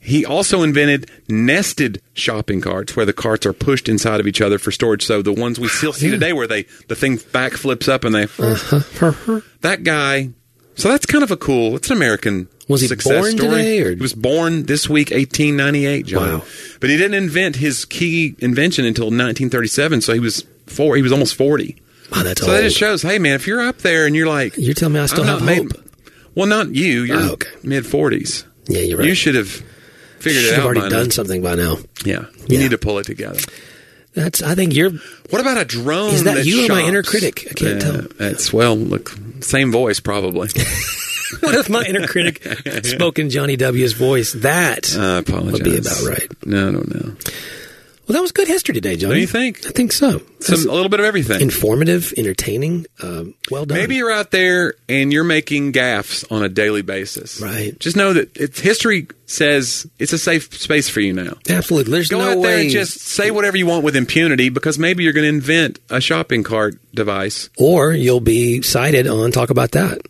He 0.04 0.26
also 0.26 0.62
invented 0.62 1.10
nested 1.28 2.02
shopping 2.12 2.60
carts 2.60 2.94
where 2.94 3.06
the 3.06 3.14
carts 3.14 3.46
are 3.46 3.54
pushed 3.54 3.88
inside 3.88 4.20
of 4.20 4.26
each 4.26 4.40
other 4.42 4.58
for 4.58 4.70
storage. 4.70 5.04
So 5.04 5.22
the 5.22 5.32
ones 5.32 5.58
we 5.58 5.68
still 5.68 5.94
see 5.94 6.10
today 6.10 6.34
where 6.34 6.46
they 6.46 6.64
the 6.88 6.94
thing 6.94 7.16
back 7.32 7.52
flips 7.54 7.88
up 7.88 8.04
and 8.04 8.14
they 8.14 8.24
uh-huh. 8.24 8.76
Uh-huh. 9.00 9.40
that 9.62 9.82
guy. 9.82 10.30
So 10.76 10.88
that's 10.90 11.06
kind 11.06 11.24
of 11.24 11.30
a 11.30 11.36
cool. 11.36 11.74
It's 11.76 11.88
an 11.90 11.96
American. 11.96 12.48
Was 12.68 12.80
he 12.82 12.88
success 12.88 13.12
born 13.20 13.30
story. 13.38 13.48
today, 13.56 13.80
or- 13.82 13.90
He 13.94 14.00
was 14.00 14.12
born 14.12 14.64
this 14.64 14.88
week, 14.88 15.10
1898. 15.10 16.06
John. 16.06 16.38
Wow. 16.40 16.44
But 16.80 16.90
he 16.90 16.96
didn't 16.96 17.14
invent 17.14 17.56
his 17.56 17.84
key 17.84 18.34
invention 18.40 18.84
until 18.84 19.06
1937. 19.06 20.00
So 20.02 20.12
he 20.12 20.20
was 20.20 20.44
four. 20.66 20.96
He 20.96 21.02
was 21.02 21.12
almost 21.12 21.34
40. 21.36 21.76
Wow, 22.12 22.22
that's 22.24 22.40
So 22.42 22.50
that 22.50 22.62
just 22.62 22.76
shows, 22.76 23.02
hey 23.02 23.18
man, 23.18 23.34
if 23.36 23.46
you're 23.46 23.60
up 23.62 23.78
there 23.78 24.06
and 24.06 24.14
you're 24.14 24.26
like, 24.26 24.56
You're 24.58 24.74
telling 24.74 24.94
me 24.94 25.00
I 25.00 25.06
still 25.06 25.24
I'm 25.24 25.40
have 25.46 25.56
hope. 25.56 25.72
well, 26.34 26.46
not 26.46 26.74
you. 26.74 27.02
You're 27.04 27.18
Oh, 27.20 27.32
okay. 27.32 27.48
mid 27.62 27.84
40s. 27.84 28.44
Yeah, 28.66 28.80
you're 28.80 28.98
right. 28.98 29.06
You 29.08 29.14
should 29.14 29.34
have 29.36 29.62
figured 30.24 30.42
Should 30.44 30.52
it 30.52 30.56
have 30.56 30.64
already 30.64 30.80
done 30.88 31.04
now. 31.04 31.08
something 31.10 31.42
by 31.42 31.54
now. 31.54 31.76
Yeah, 32.04 32.20
you 32.48 32.56
Yeah. 32.56 32.58
need 32.60 32.70
to 32.72 32.78
pull 32.78 32.98
it 32.98 33.04
together. 33.06 33.38
That's. 34.14 34.42
I 34.42 34.54
think 34.54 34.74
you're. 34.74 34.90
What 35.30 35.40
about 35.40 35.58
a 35.58 35.64
drone? 35.64 36.14
Is 36.14 36.24
that 36.24 36.44
you 36.46 36.66
or 36.66 36.68
my 36.68 36.82
inner 36.82 37.02
critic? 37.02 37.46
I 37.50 37.54
can't 37.54 37.82
Yeah, 37.82 37.90
tell. 37.92 38.06
It's 38.20 38.52
well, 38.52 38.76
look, 38.76 39.14
same 39.40 39.70
voice 39.72 40.00
probably. 40.00 40.48
What 41.40 41.54
if 41.56 41.68
my 41.68 41.82
inner 41.82 42.06
critic 42.06 42.44
spoke 42.84 43.18
in 43.18 43.28
Jonnie 43.28 43.58
W's 43.58 43.92
voice? 43.94 44.34
That 44.34 44.94
I 44.96 45.18
apologize. 45.18 45.52
would 45.52 45.64
be 45.64 45.78
about 45.78 46.02
right. 46.04 46.46
No, 46.46 46.68
I 46.68 46.72
don't 46.72 46.94
no. 46.94 47.12
Well, 48.06 48.14
that 48.14 48.20
was 48.20 48.32
good 48.32 48.48
history 48.48 48.74
today, 48.74 48.96
Jonnie. 48.96 49.00
Don't 49.10 49.16
you 49.18 49.26
think? 49.26 49.66
I 49.66 49.70
think 49.70 49.90
so. 49.92 50.20
Some, 50.40 50.68
a 50.68 50.72
little 50.74 50.90
bit 50.90 51.00
of 51.00 51.06
everything. 51.06 51.40
informative, 51.40 52.12
entertaining. 52.18 52.84
Um, 53.02 53.34
well 53.50 53.64
done. 53.64 53.78
Maybe 53.78 53.96
you're 53.96 54.12
out 54.12 54.30
there 54.30 54.74
and 54.90 55.10
you're 55.10 55.24
making 55.24 55.72
gaffes 55.72 56.30
on 56.30 56.42
a 56.42 56.48
daily 56.50 56.82
basis. 56.82 57.40
Right. 57.40 57.78
Just 57.78 57.96
know 57.96 58.12
that 58.12 58.36
it's 58.36 58.60
history 58.60 59.08
says 59.24 59.86
it's 59.98 60.12
a 60.12 60.18
safe 60.18 60.52
space 60.52 60.90
for 60.90 61.00
you 61.00 61.14
now. 61.14 61.32
absolutely. 61.48 61.92
There's 61.92 62.08
Go 62.10 62.18
no 62.18 62.24
out 62.24 62.42
there 62.42 62.56
way. 62.56 62.60
and 62.62 62.70
just 62.70 62.98
say 63.00 63.30
whatever 63.30 63.56
you 63.56 63.64
want 63.66 63.84
with 63.84 63.96
impunity 63.96 64.50
because 64.50 64.78
maybe 64.78 65.02
you're 65.02 65.14
going 65.14 65.24
to 65.24 65.28
invent 65.30 65.78
a 65.88 66.00
shopping 66.00 66.42
cart 66.42 66.74
device. 66.94 67.48
or 67.56 67.92
you'll 67.92 68.20
be 68.20 68.60
cited 68.60 69.06
on 69.06 69.32
talk 69.32 69.48
about 69.48 69.70
that. 69.70 70.02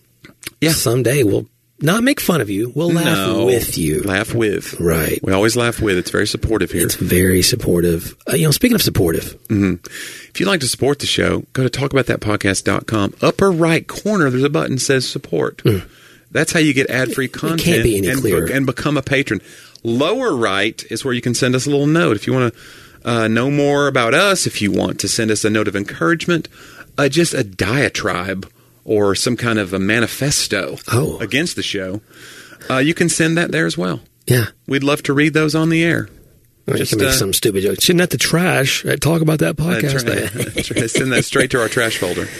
Yeah. 0.60 0.72
Someday 0.72 1.22
we'll 1.22 1.46
not 1.84 2.02
make 2.02 2.18
fun 2.20 2.40
of 2.40 2.50
you. 2.50 2.72
We'll 2.74 2.90
laugh 2.92 3.04
No. 3.04 3.44
with 3.46 3.78
you. 3.78 4.02
Laugh 4.02 4.34
with. 4.34 4.80
Right. 4.80 5.20
We 5.22 5.32
always 5.32 5.54
laugh 5.56 5.80
with. 5.80 5.96
It's 5.98 6.10
very 6.10 6.26
supportive 6.26 6.72
here. 6.72 6.84
It's 6.86 6.94
very 6.96 7.42
supportive. 7.42 8.16
Uh, 8.28 8.34
you 8.36 8.44
know, 8.46 8.50
speaking 8.50 8.74
of 8.74 8.82
supportive, 8.82 9.36
If 9.50 10.40
you'd 10.40 10.46
like 10.46 10.60
to 10.60 10.68
support 10.68 10.98
the 10.98 11.06
show, 11.06 11.44
go 11.52 11.66
to 11.66 11.70
talkaboutthatpodcast.com. 11.80 13.14
Upper 13.22 13.50
right 13.52 13.86
corner, 13.86 14.30
there's 14.30 14.42
a 14.42 14.50
button 14.50 14.74
that 14.76 14.80
says 14.80 15.08
support. 15.08 15.62
That's 16.32 16.52
how 16.52 16.58
you 16.58 16.72
get 16.74 16.90
ad 16.90 17.12
free 17.12 17.28
content 17.28 17.60
Hmm. 17.60 17.64
can't 17.70 17.82
be 17.84 17.98
any 17.98 18.08
and, 18.08 18.20
clearer. 18.20 18.46
and 18.46 18.66
become 18.66 18.96
a 18.96 19.02
patron. 19.02 19.40
Lower 19.84 20.34
right 20.34 20.82
is 20.90 21.04
where 21.04 21.14
you 21.14 21.20
can 21.20 21.34
send 21.34 21.54
us 21.54 21.66
a 21.66 21.70
little 21.70 21.86
note. 21.86 22.16
If 22.16 22.26
you 22.26 22.32
want 22.32 22.52
to 22.54 23.08
uh, 23.08 23.28
know 23.28 23.50
more 23.50 23.86
about 23.86 24.14
us, 24.14 24.46
if 24.46 24.60
you 24.62 24.72
want 24.72 24.98
to 25.00 25.08
send 25.08 25.30
us 25.30 25.44
a 25.44 25.50
note 25.50 25.68
of 25.68 25.76
encouragement, 25.76 26.48
uh, 26.98 27.08
just 27.08 27.34
a 27.34 27.44
diatribe 27.44 28.50
or 28.84 29.14
some 29.14 29.36
kind 29.36 29.58
of 29.58 29.72
a 29.72 29.78
manifesto 29.78 30.76
Oh. 30.92 31.18
against 31.18 31.56
the 31.56 31.62
show, 31.62 32.00
uh, 32.70 32.78
you 32.78 32.94
can 32.94 33.08
send 33.08 33.36
that 33.38 33.50
there 33.52 33.66
as 33.66 33.76
well. 33.78 34.00
yeah, 34.26 34.46
We'd 34.66 34.82
love 34.84 35.02
to 35.04 35.12
read 35.12 35.34
those 35.34 35.54
on 35.54 35.68
the 35.70 35.82
air. 35.84 36.08
or 36.66 36.76
Just, 36.76 36.92
you 36.92 36.98
can 36.98 37.06
make 37.06 37.14
uh, 37.14 37.18
some 37.18 37.32
stupid 37.32 37.62
joke. 37.62 37.80
Shouldn't 37.80 38.00
have 38.00 38.08
to 38.10 38.18
trash. 38.18 38.84
uh, 38.86 38.96
Talk 38.96 39.20
about 39.22 39.40
that 39.40 39.56
podcast. 39.56 40.04
That's 40.04 40.34
right. 40.34 40.54
That's 40.54 40.70
right. 40.70 40.90
Send 40.90 41.12
that 41.12 41.24
straight 41.24 41.50
to 41.52 41.60
our 41.60 41.68
trash 41.68 41.98
folder. 41.98 42.26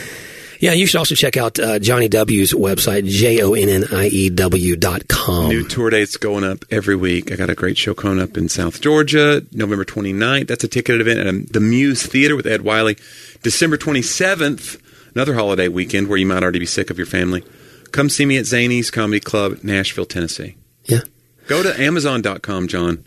Yeah, 0.60 0.72
you 0.72 0.86
should 0.86 0.98
also 0.98 1.14
check 1.16 1.36
out 1.36 1.58
uh, 1.58 1.78
Jonnie 1.78 2.08
W's 2.08 2.54
website, 2.54 3.06
J 3.06 3.42
O 3.42 3.52
N 3.52 3.68
N 3.68 3.84
I 3.92 4.06
E 4.06 4.30
W 4.30 4.76
dot 4.76 5.08
com. 5.08 5.48
New 5.48 5.66
tour 5.68 5.90
dates 5.90 6.16
going 6.16 6.42
up 6.44 6.64
every 6.70 6.96
week. 6.96 7.30
I 7.32 7.36
got 7.36 7.50
a 7.50 7.54
great 7.54 7.76
show 7.76 7.92
coming 7.92 8.22
up 8.22 8.38
in 8.38 8.48
South 8.48 8.80
Georgia, 8.80 9.44
November 9.52 9.84
29th. 9.84 10.46
That's 10.46 10.64
a 10.64 10.68
ticketed 10.68 11.02
event 11.02 11.18
at 11.20 11.26
um, 11.26 11.44
the 11.50 11.60
Muse 11.60 12.06
Theater 12.06 12.34
with 12.34 12.46
Ed 12.46 12.62
Wiley. 12.62 12.96
December 13.42 13.76
27th, 13.76 14.80
another 15.14 15.34
holiday 15.34 15.68
weekend 15.68 16.08
where 16.08 16.18
you 16.18 16.26
might 16.26 16.42
already 16.42 16.58
be 16.58 16.66
sick 16.66 16.90
of 16.90 16.98
your 16.98 17.06
family. 17.06 17.44
Come 17.92 18.08
see 18.08 18.26
me 18.26 18.36
at 18.38 18.44
Zanies 18.44 18.90
Comedy 18.92 19.20
Club, 19.20 19.58
Nashville, 19.62 20.06
Tennessee. 20.06 20.56
Yeah. 20.84 21.00
Go 21.46 21.62
to 21.62 21.80
Amazon.com, 21.80 22.68
John. 22.68 23.04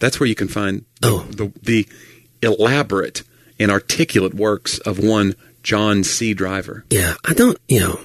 That's 0.00 0.18
where 0.18 0.28
you 0.28 0.34
can 0.34 0.48
find 0.48 0.84
the, 1.00 1.08
Oh. 1.08 1.18
the, 1.30 1.52
the 1.62 1.88
elaborate 2.42 3.22
and 3.58 3.70
articulate 3.70 4.34
works 4.34 4.78
of 4.78 4.98
one 4.98 5.34
John 5.62 6.02
C. 6.04 6.34
Driver. 6.34 6.84
Yeah, 6.90 7.14
I 7.24 7.32
don't, 7.32 7.56
you 7.68 7.80
know, 7.80 8.00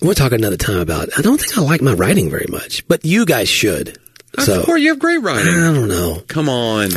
we'll 0.00 0.14
talk 0.14 0.32
another 0.32 0.56
time 0.56 0.78
about 0.78 1.08
I 1.18 1.22
don't 1.22 1.40
think 1.40 1.56
I 1.56 1.62
like 1.62 1.80
my 1.82 1.94
writing 1.94 2.30
very 2.30 2.46
much, 2.48 2.86
but 2.86 3.04
you 3.04 3.24
guys 3.26 3.48
should. 3.48 3.98
So, 4.38 4.60
of 4.60 4.66
course, 4.66 4.80
you 4.80 4.88
have 4.88 4.98
great 4.98 5.22
writing. 5.22 5.54
I 5.54 5.72
don't 5.72 5.88
know. 5.88 6.20
Come 6.26 6.48
on. 6.48 6.90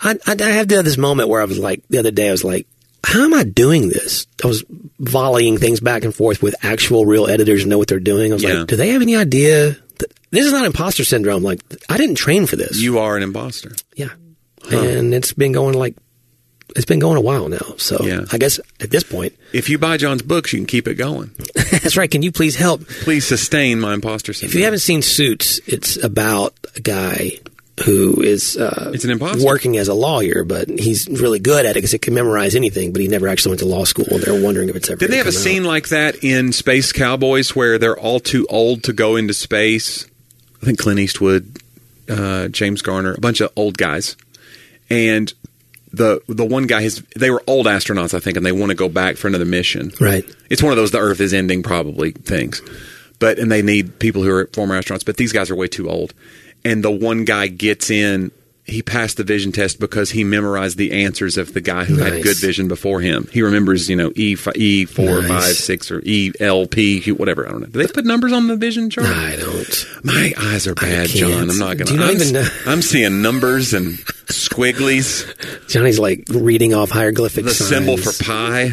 I, 0.00 0.16
I, 0.26 0.36
I 0.40 0.50
had 0.50 0.68
this 0.68 0.96
moment 0.96 1.28
where 1.28 1.42
I 1.42 1.44
was 1.44 1.58
like, 1.58 1.82
the 1.90 1.98
other 1.98 2.12
day, 2.12 2.28
I 2.28 2.30
was 2.30 2.44
like, 2.44 2.66
how 3.04 3.24
am 3.24 3.34
I 3.34 3.44
doing 3.44 3.88
this? 3.88 4.26
I 4.44 4.48
was 4.48 4.64
volleying 5.00 5.58
things 5.58 5.80
back 5.80 6.04
and 6.04 6.14
forth 6.14 6.42
with 6.42 6.54
actual 6.64 7.06
real 7.06 7.26
editors 7.28 7.62
who 7.62 7.68
know 7.68 7.78
what 7.78 7.88
they're 7.88 8.00
doing. 8.00 8.32
I 8.32 8.34
was 8.34 8.42
Yeah. 8.42 8.54
like, 8.60 8.66
do 8.68 8.76
they 8.76 8.90
have 8.90 9.02
any 9.02 9.16
idea? 9.16 9.76
That, 9.98 10.12
this 10.30 10.44
is 10.46 10.52
not 10.52 10.64
imposter 10.66 11.04
syndrome. 11.04 11.42
Like, 11.42 11.60
I 11.88 11.96
didn't 11.96 12.16
train 12.16 12.46
for 12.46 12.56
this. 12.56 12.80
You 12.80 12.98
are 12.98 13.16
an 13.16 13.22
imposter. 13.22 13.72
yeah. 13.96 14.10
And 14.70 15.14
it's 15.14 15.32
been 15.32 15.52
going 15.52 15.74
like, 15.74 15.96
it's 16.76 16.84
been 16.84 16.98
going 16.98 17.16
a 17.16 17.20
while 17.22 17.48
now. 17.48 17.74
So 17.78 18.04
Yeah. 18.04 18.26
I 18.30 18.36
guess 18.36 18.60
at 18.80 18.90
this 18.90 19.02
point, 19.02 19.32
If 19.54 19.70
you 19.70 19.78
buy 19.78 19.96
John's 19.96 20.20
books, 20.20 20.52
you 20.52 20.58
can 20.58 20.66
keep 20.66 20.86
it 20.86 20.94
going. 20.96 21.30
that's 21.54 21.96
right. 21.96 22.10
Can 22.10 22.20
you 22.22 22.30
please 22.30 22.56
help? 22.56 22.86
Please 22.86 23.26
sustain 23.26 23.80
my 23.80 23.94
imposter 23.94 24.34
syndrome. 24.34 24.50
If 24.50 24.54
you 24.56 24.64
haven't 24.64 24.80
seen 24.80 25.00
Suits, 25.00 25.60
it's 25.66 25.96
about 26.04 26.54
a 26.76 26.80
guy 26.80 27.38
who 27.84 28.20
is 28.22 28.56
uh, 28.56 28.90
It's 28.94 29.04
an 29.04 29.10
imposter. 29.10 29.44
working 29.44 29.76
as 29.76 29.88
a 29.88 29.94
lawyer, 29.94 30.44
but 30.44 30.68
he's 30.68 31.08
really 31.08 31.38
good 31.38 31.64
at 31.66 31.72
it 31.72 31.74
because 31.74 31.92
he 31.92 31.98
can 31.98 32.14
memorize 32.14 32.54
anything. 32.54 32.92
But 32.92 33.00
he 33.02 33.08
never 33.08 33.28
actually 33.28 33.50
went 33.50 33.60
to 33.60 33.66
law 33.66 33.84
school, 33.84 34.06
and 34.10 34.22
they're 34.22 34.42
wondering 34.42 34.68
if 34.68 34.76
it's 34.76 34.88
ever. 34.90 34.98
Did 34.98 35.10
they 35.10 35.18
have 35.18 35.26
a 35.26 35.32
come 35.32 35.40
scene 35.40 35.64
like 35.64 35.88
that 35.88 36.22
in 36.22 36.52
Space 36.52 36.92
Cowboys 36.92 37.54
where 37.56 37.78
they're 37.78 37.98
all 37.98 38.20
too 38.20 38.46
old 38.50 38.82
to 38.84 38.92
go 38.92 39.16
into 39.16 39.34
space? 39.34 40.06
I 40.62 40.66
think 40.66 40.78
Clint 40.78 40.98
Eastwood, 41.00 41.58
uh, 42.08 42.48
James 42.48 42.82
Garner, 42.82 43.14
a 43.14 43.20
bunch 43.20 43.40
of 43.40 43.50
old 43.56 43.78
guys, 43.78 44.16
and 44.90 45.32
the 45.92 46.20
the 46.28 46.44
one 46.44 46.66
guy 46.66 46.82
his 46.82 47.02
they 47.16 47.30
were 47.30 47.42
old 47.46 47.66
astronauts, 47.66 48.12
I 48.12 48.20
think, 48.20 48.36
and 48.36 48.44
they 48.44 48.52
want 48.52 48.70
to 48.70 48.74
go 48.76 48.88
back 48.88 49.16
for 49.16 49.28
another 49.28 49.44
mission. 49.44 49.92
Right. 50.00 50.24
It's 50.50 50.62
one 50.62 50.72
of 50.72 50.76
those 50.76 50.90
the 50.90 50.98
Earth 50.98 51.20
is 51.20 51.32
ending 51.32 51.62
probably 51.62 52.10
things, 52.12 52.60
but 53.18 53.38
and 53.38 53.50
they 53.50 53.62
need 53.62 53.98
people 53.98 54.22
who 54.22 54.30
are 54.30 54.46
former 54.52 54.78
astronauts, 54.78 55.04
but 55.06 55.16
these 55.16 55.32
guys 55.32 55.50
are 55.50 55.56
way 55.56 55.68
too 55.68 55.88
old, 55.88 56.12
and 56.64 56.82
the 56.84 56.90
one 56.90 57.24
guy 57.24 57.48
gets 57.48 57.90
in. 57.90 58.30
He 58.64 58.82
passed 58.82 59.16
the 59.16 59.24
vision 59.24 59.50
test 59.50 59.80
because 59.80 60.10
he 60.10 60.24
memorized 60.24 60.76
the 60.76 60.92
answers 61.04 61.38
of 61.38 61.54
the 61.54 61.62
guy 61.62 61.84
who 61.84 61.96
had 61.96 62.22
good 62.22 62.36
vision 62.36 62.68
before 62.68 63.00
him. 63.00 63.26
He 63.32 63.40
remembers, 63.40 63.88
you 63.88 63.96
know, 63.96 64.12
E 64.14 64.36
E 64.56 64.84
four 64.84 65.22
Nice. 65.22 65.26
five 65.28 65.54
six 65.56 65.90
or 65.90 66.02
E 66.04 66.32
L 66.38 66.66
P 66.66 67.10
whatever. 67.12 67.48
I 67.48 67.52
don't 67.52 67.60
know. 67.60 67.66
Do 67.68 67.78
they 67.78 67.86
put 67.90 68.04
numbers 68.04 68.30
on 68.30 68.46
the 68.46 68.56
vision 68.56 68.90
chart? 68.90 69.06
I 69.06 69.36
don't. 69.36 69.86
My 70.04 70.34
eyes 70.38 70.66
are 70.66 70.74
bad. 70.74 71.08
John. 71.08 71.48
I'm 71.48 71.58
not 71.58 71.78
gonna. 71.78 71.86
Do 71.86 71.92
you 71.94 71.98
to. 72.00 72.04
not 72.04 72.10
I'm, 72.10 72.16
even 72.20 72.32
know- 72.34 72.48
I'm 72.66 72.82
seeing 72.82 73.22
numbers 73.22 73.72
and 73.72 73.96
squigglies. 74.26 75.24
Jonnie's 75.68 75.98
like 75.98 76.24
reading 76.28 76.74
off 76.74 76.90
hieroglyphics. 76.90 77.48
The 77.48 77.54
signs. 77.54 77.68
symbol 77.70 77.96
for 77.96 78.12
pi. 78.22 78.72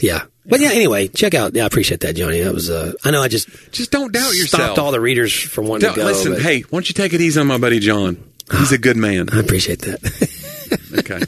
yeah. 0.00 0.22
But 0.50 0.60
yeah, 0.60 0.70
anyway, 0.72 1.08
check 1.08 1.32
out. 1.34 1.54
Yeah, 1.54 1.62
I 1.64 1.66
appreciate 1.66 2.00
that, 2.00 2.16
Jonnie. 2.16 2.44
That 2.44 2.52
was. 2.52 2.68
Uh, 2.68 2.92
I 3.04 3.10
know 3.12 3.22
I 3.22 3.28
just 3.28 3.48
Just 3.72 3.90
don't 3.90 4.12
doubt 4.12 4.34
yourself. 4.34 4.62
stopped 4.64 4.78
all 4.78 4.90
the 4.92 5.00
readers 5.00 5.32
from 5.32 5.66
wanting 5.66 5.86
Don't- 5.86 5.94
to 5.94 6.00
go. 6.00 6.06
listen, 6.06 6.32
but 6.32 6.42
hey, 6.42 6.60
why 6.62 6.76
don't 6.78 6.88
you 6.88 6.94
take 6.94 7.12
it 7.14 7.20
easy 7.20 7.40
on 7.40 7.46
my 7.46 7.56
buddy 7.58 7.78
John? 7.78 8.22
He's 8.52 8.72
a 8.72 8.78
good 8.78 8.96
man. 8.96 9.28
I 9.32 9.38
appreciate 9.40 9.80
that. 9.82 10.36
Okay. 10.98 11.20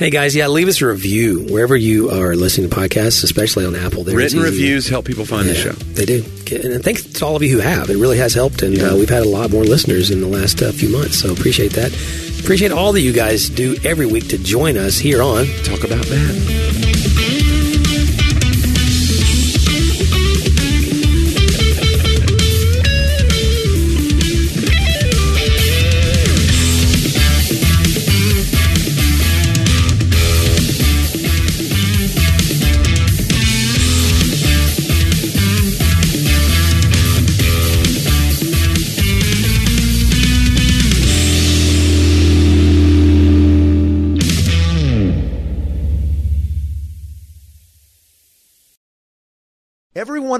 Hey 0.00 0.10
guys, 0.10 0.34
yeah, 0.34 0.48
leave 0.48 0.66
us 0.68 0.80
a 0.82 0.86
review 0.86 1.46
wherever 1.48 1.76
you 1.76 2.10
are 2.10 2.34
listening 2.34 2.68
to 2.70 2.74
podcasts, 2.74 3.22
especially 3.22 3.64
on 3.66 3.76
Apple. 3.76 4.02
There, 4.04 4.16
Written 4.16 4.40
reviews 4.40 4.88
help 4.88 5.04
people 5.04 5.24
find 5.24 5.48
the 5.48 5.54
show. 5.54 5.70
They 5.72 6.04
do. 6.04 6.24
And 6.50 6.82
thanks 6.82 7.04
to 7.04 7.24
all 7.26 7.36
of 7.36 7.42
you 7.44 7.50
who 7.56 7.58
have. 7.60 7.88
It 7.90 7.96
really 7.98 8.18
has 8.18 8.34
helped, 8.34 8.62
and 8.62 8.80
uh, 8.80 8.94
we've 8.96 9.08
had 9.08 9.22
a 9.22 9.28
lot 9.28 9.50
more 9.50 9.62
listeners 9.64 10.10
in 10.10 10.20
the 10.20 10.26
last 10.28 10.60
uh, 10.62 10.72
few 10.72 10.88
months. 10.88 11.18
So 11.20 11.32
appreciate 11.32 11.72
that. 11.74 11.92
Appreciate 12.40 12.72
all 12.72 12.92
that 12.92 13.00
you 13.00 13.12
guys 13.12 13.48
do 13.48 13.76
every 13.84 14.06
week 14.06 14.28
to 14.28 14.38
join 14.38 14.76
us 14.76 14.98
here 14.98 15.22
on. 15.22 15.46
Talk 15.64 15.84
about 15.84 16.04
that. 16.06 17.27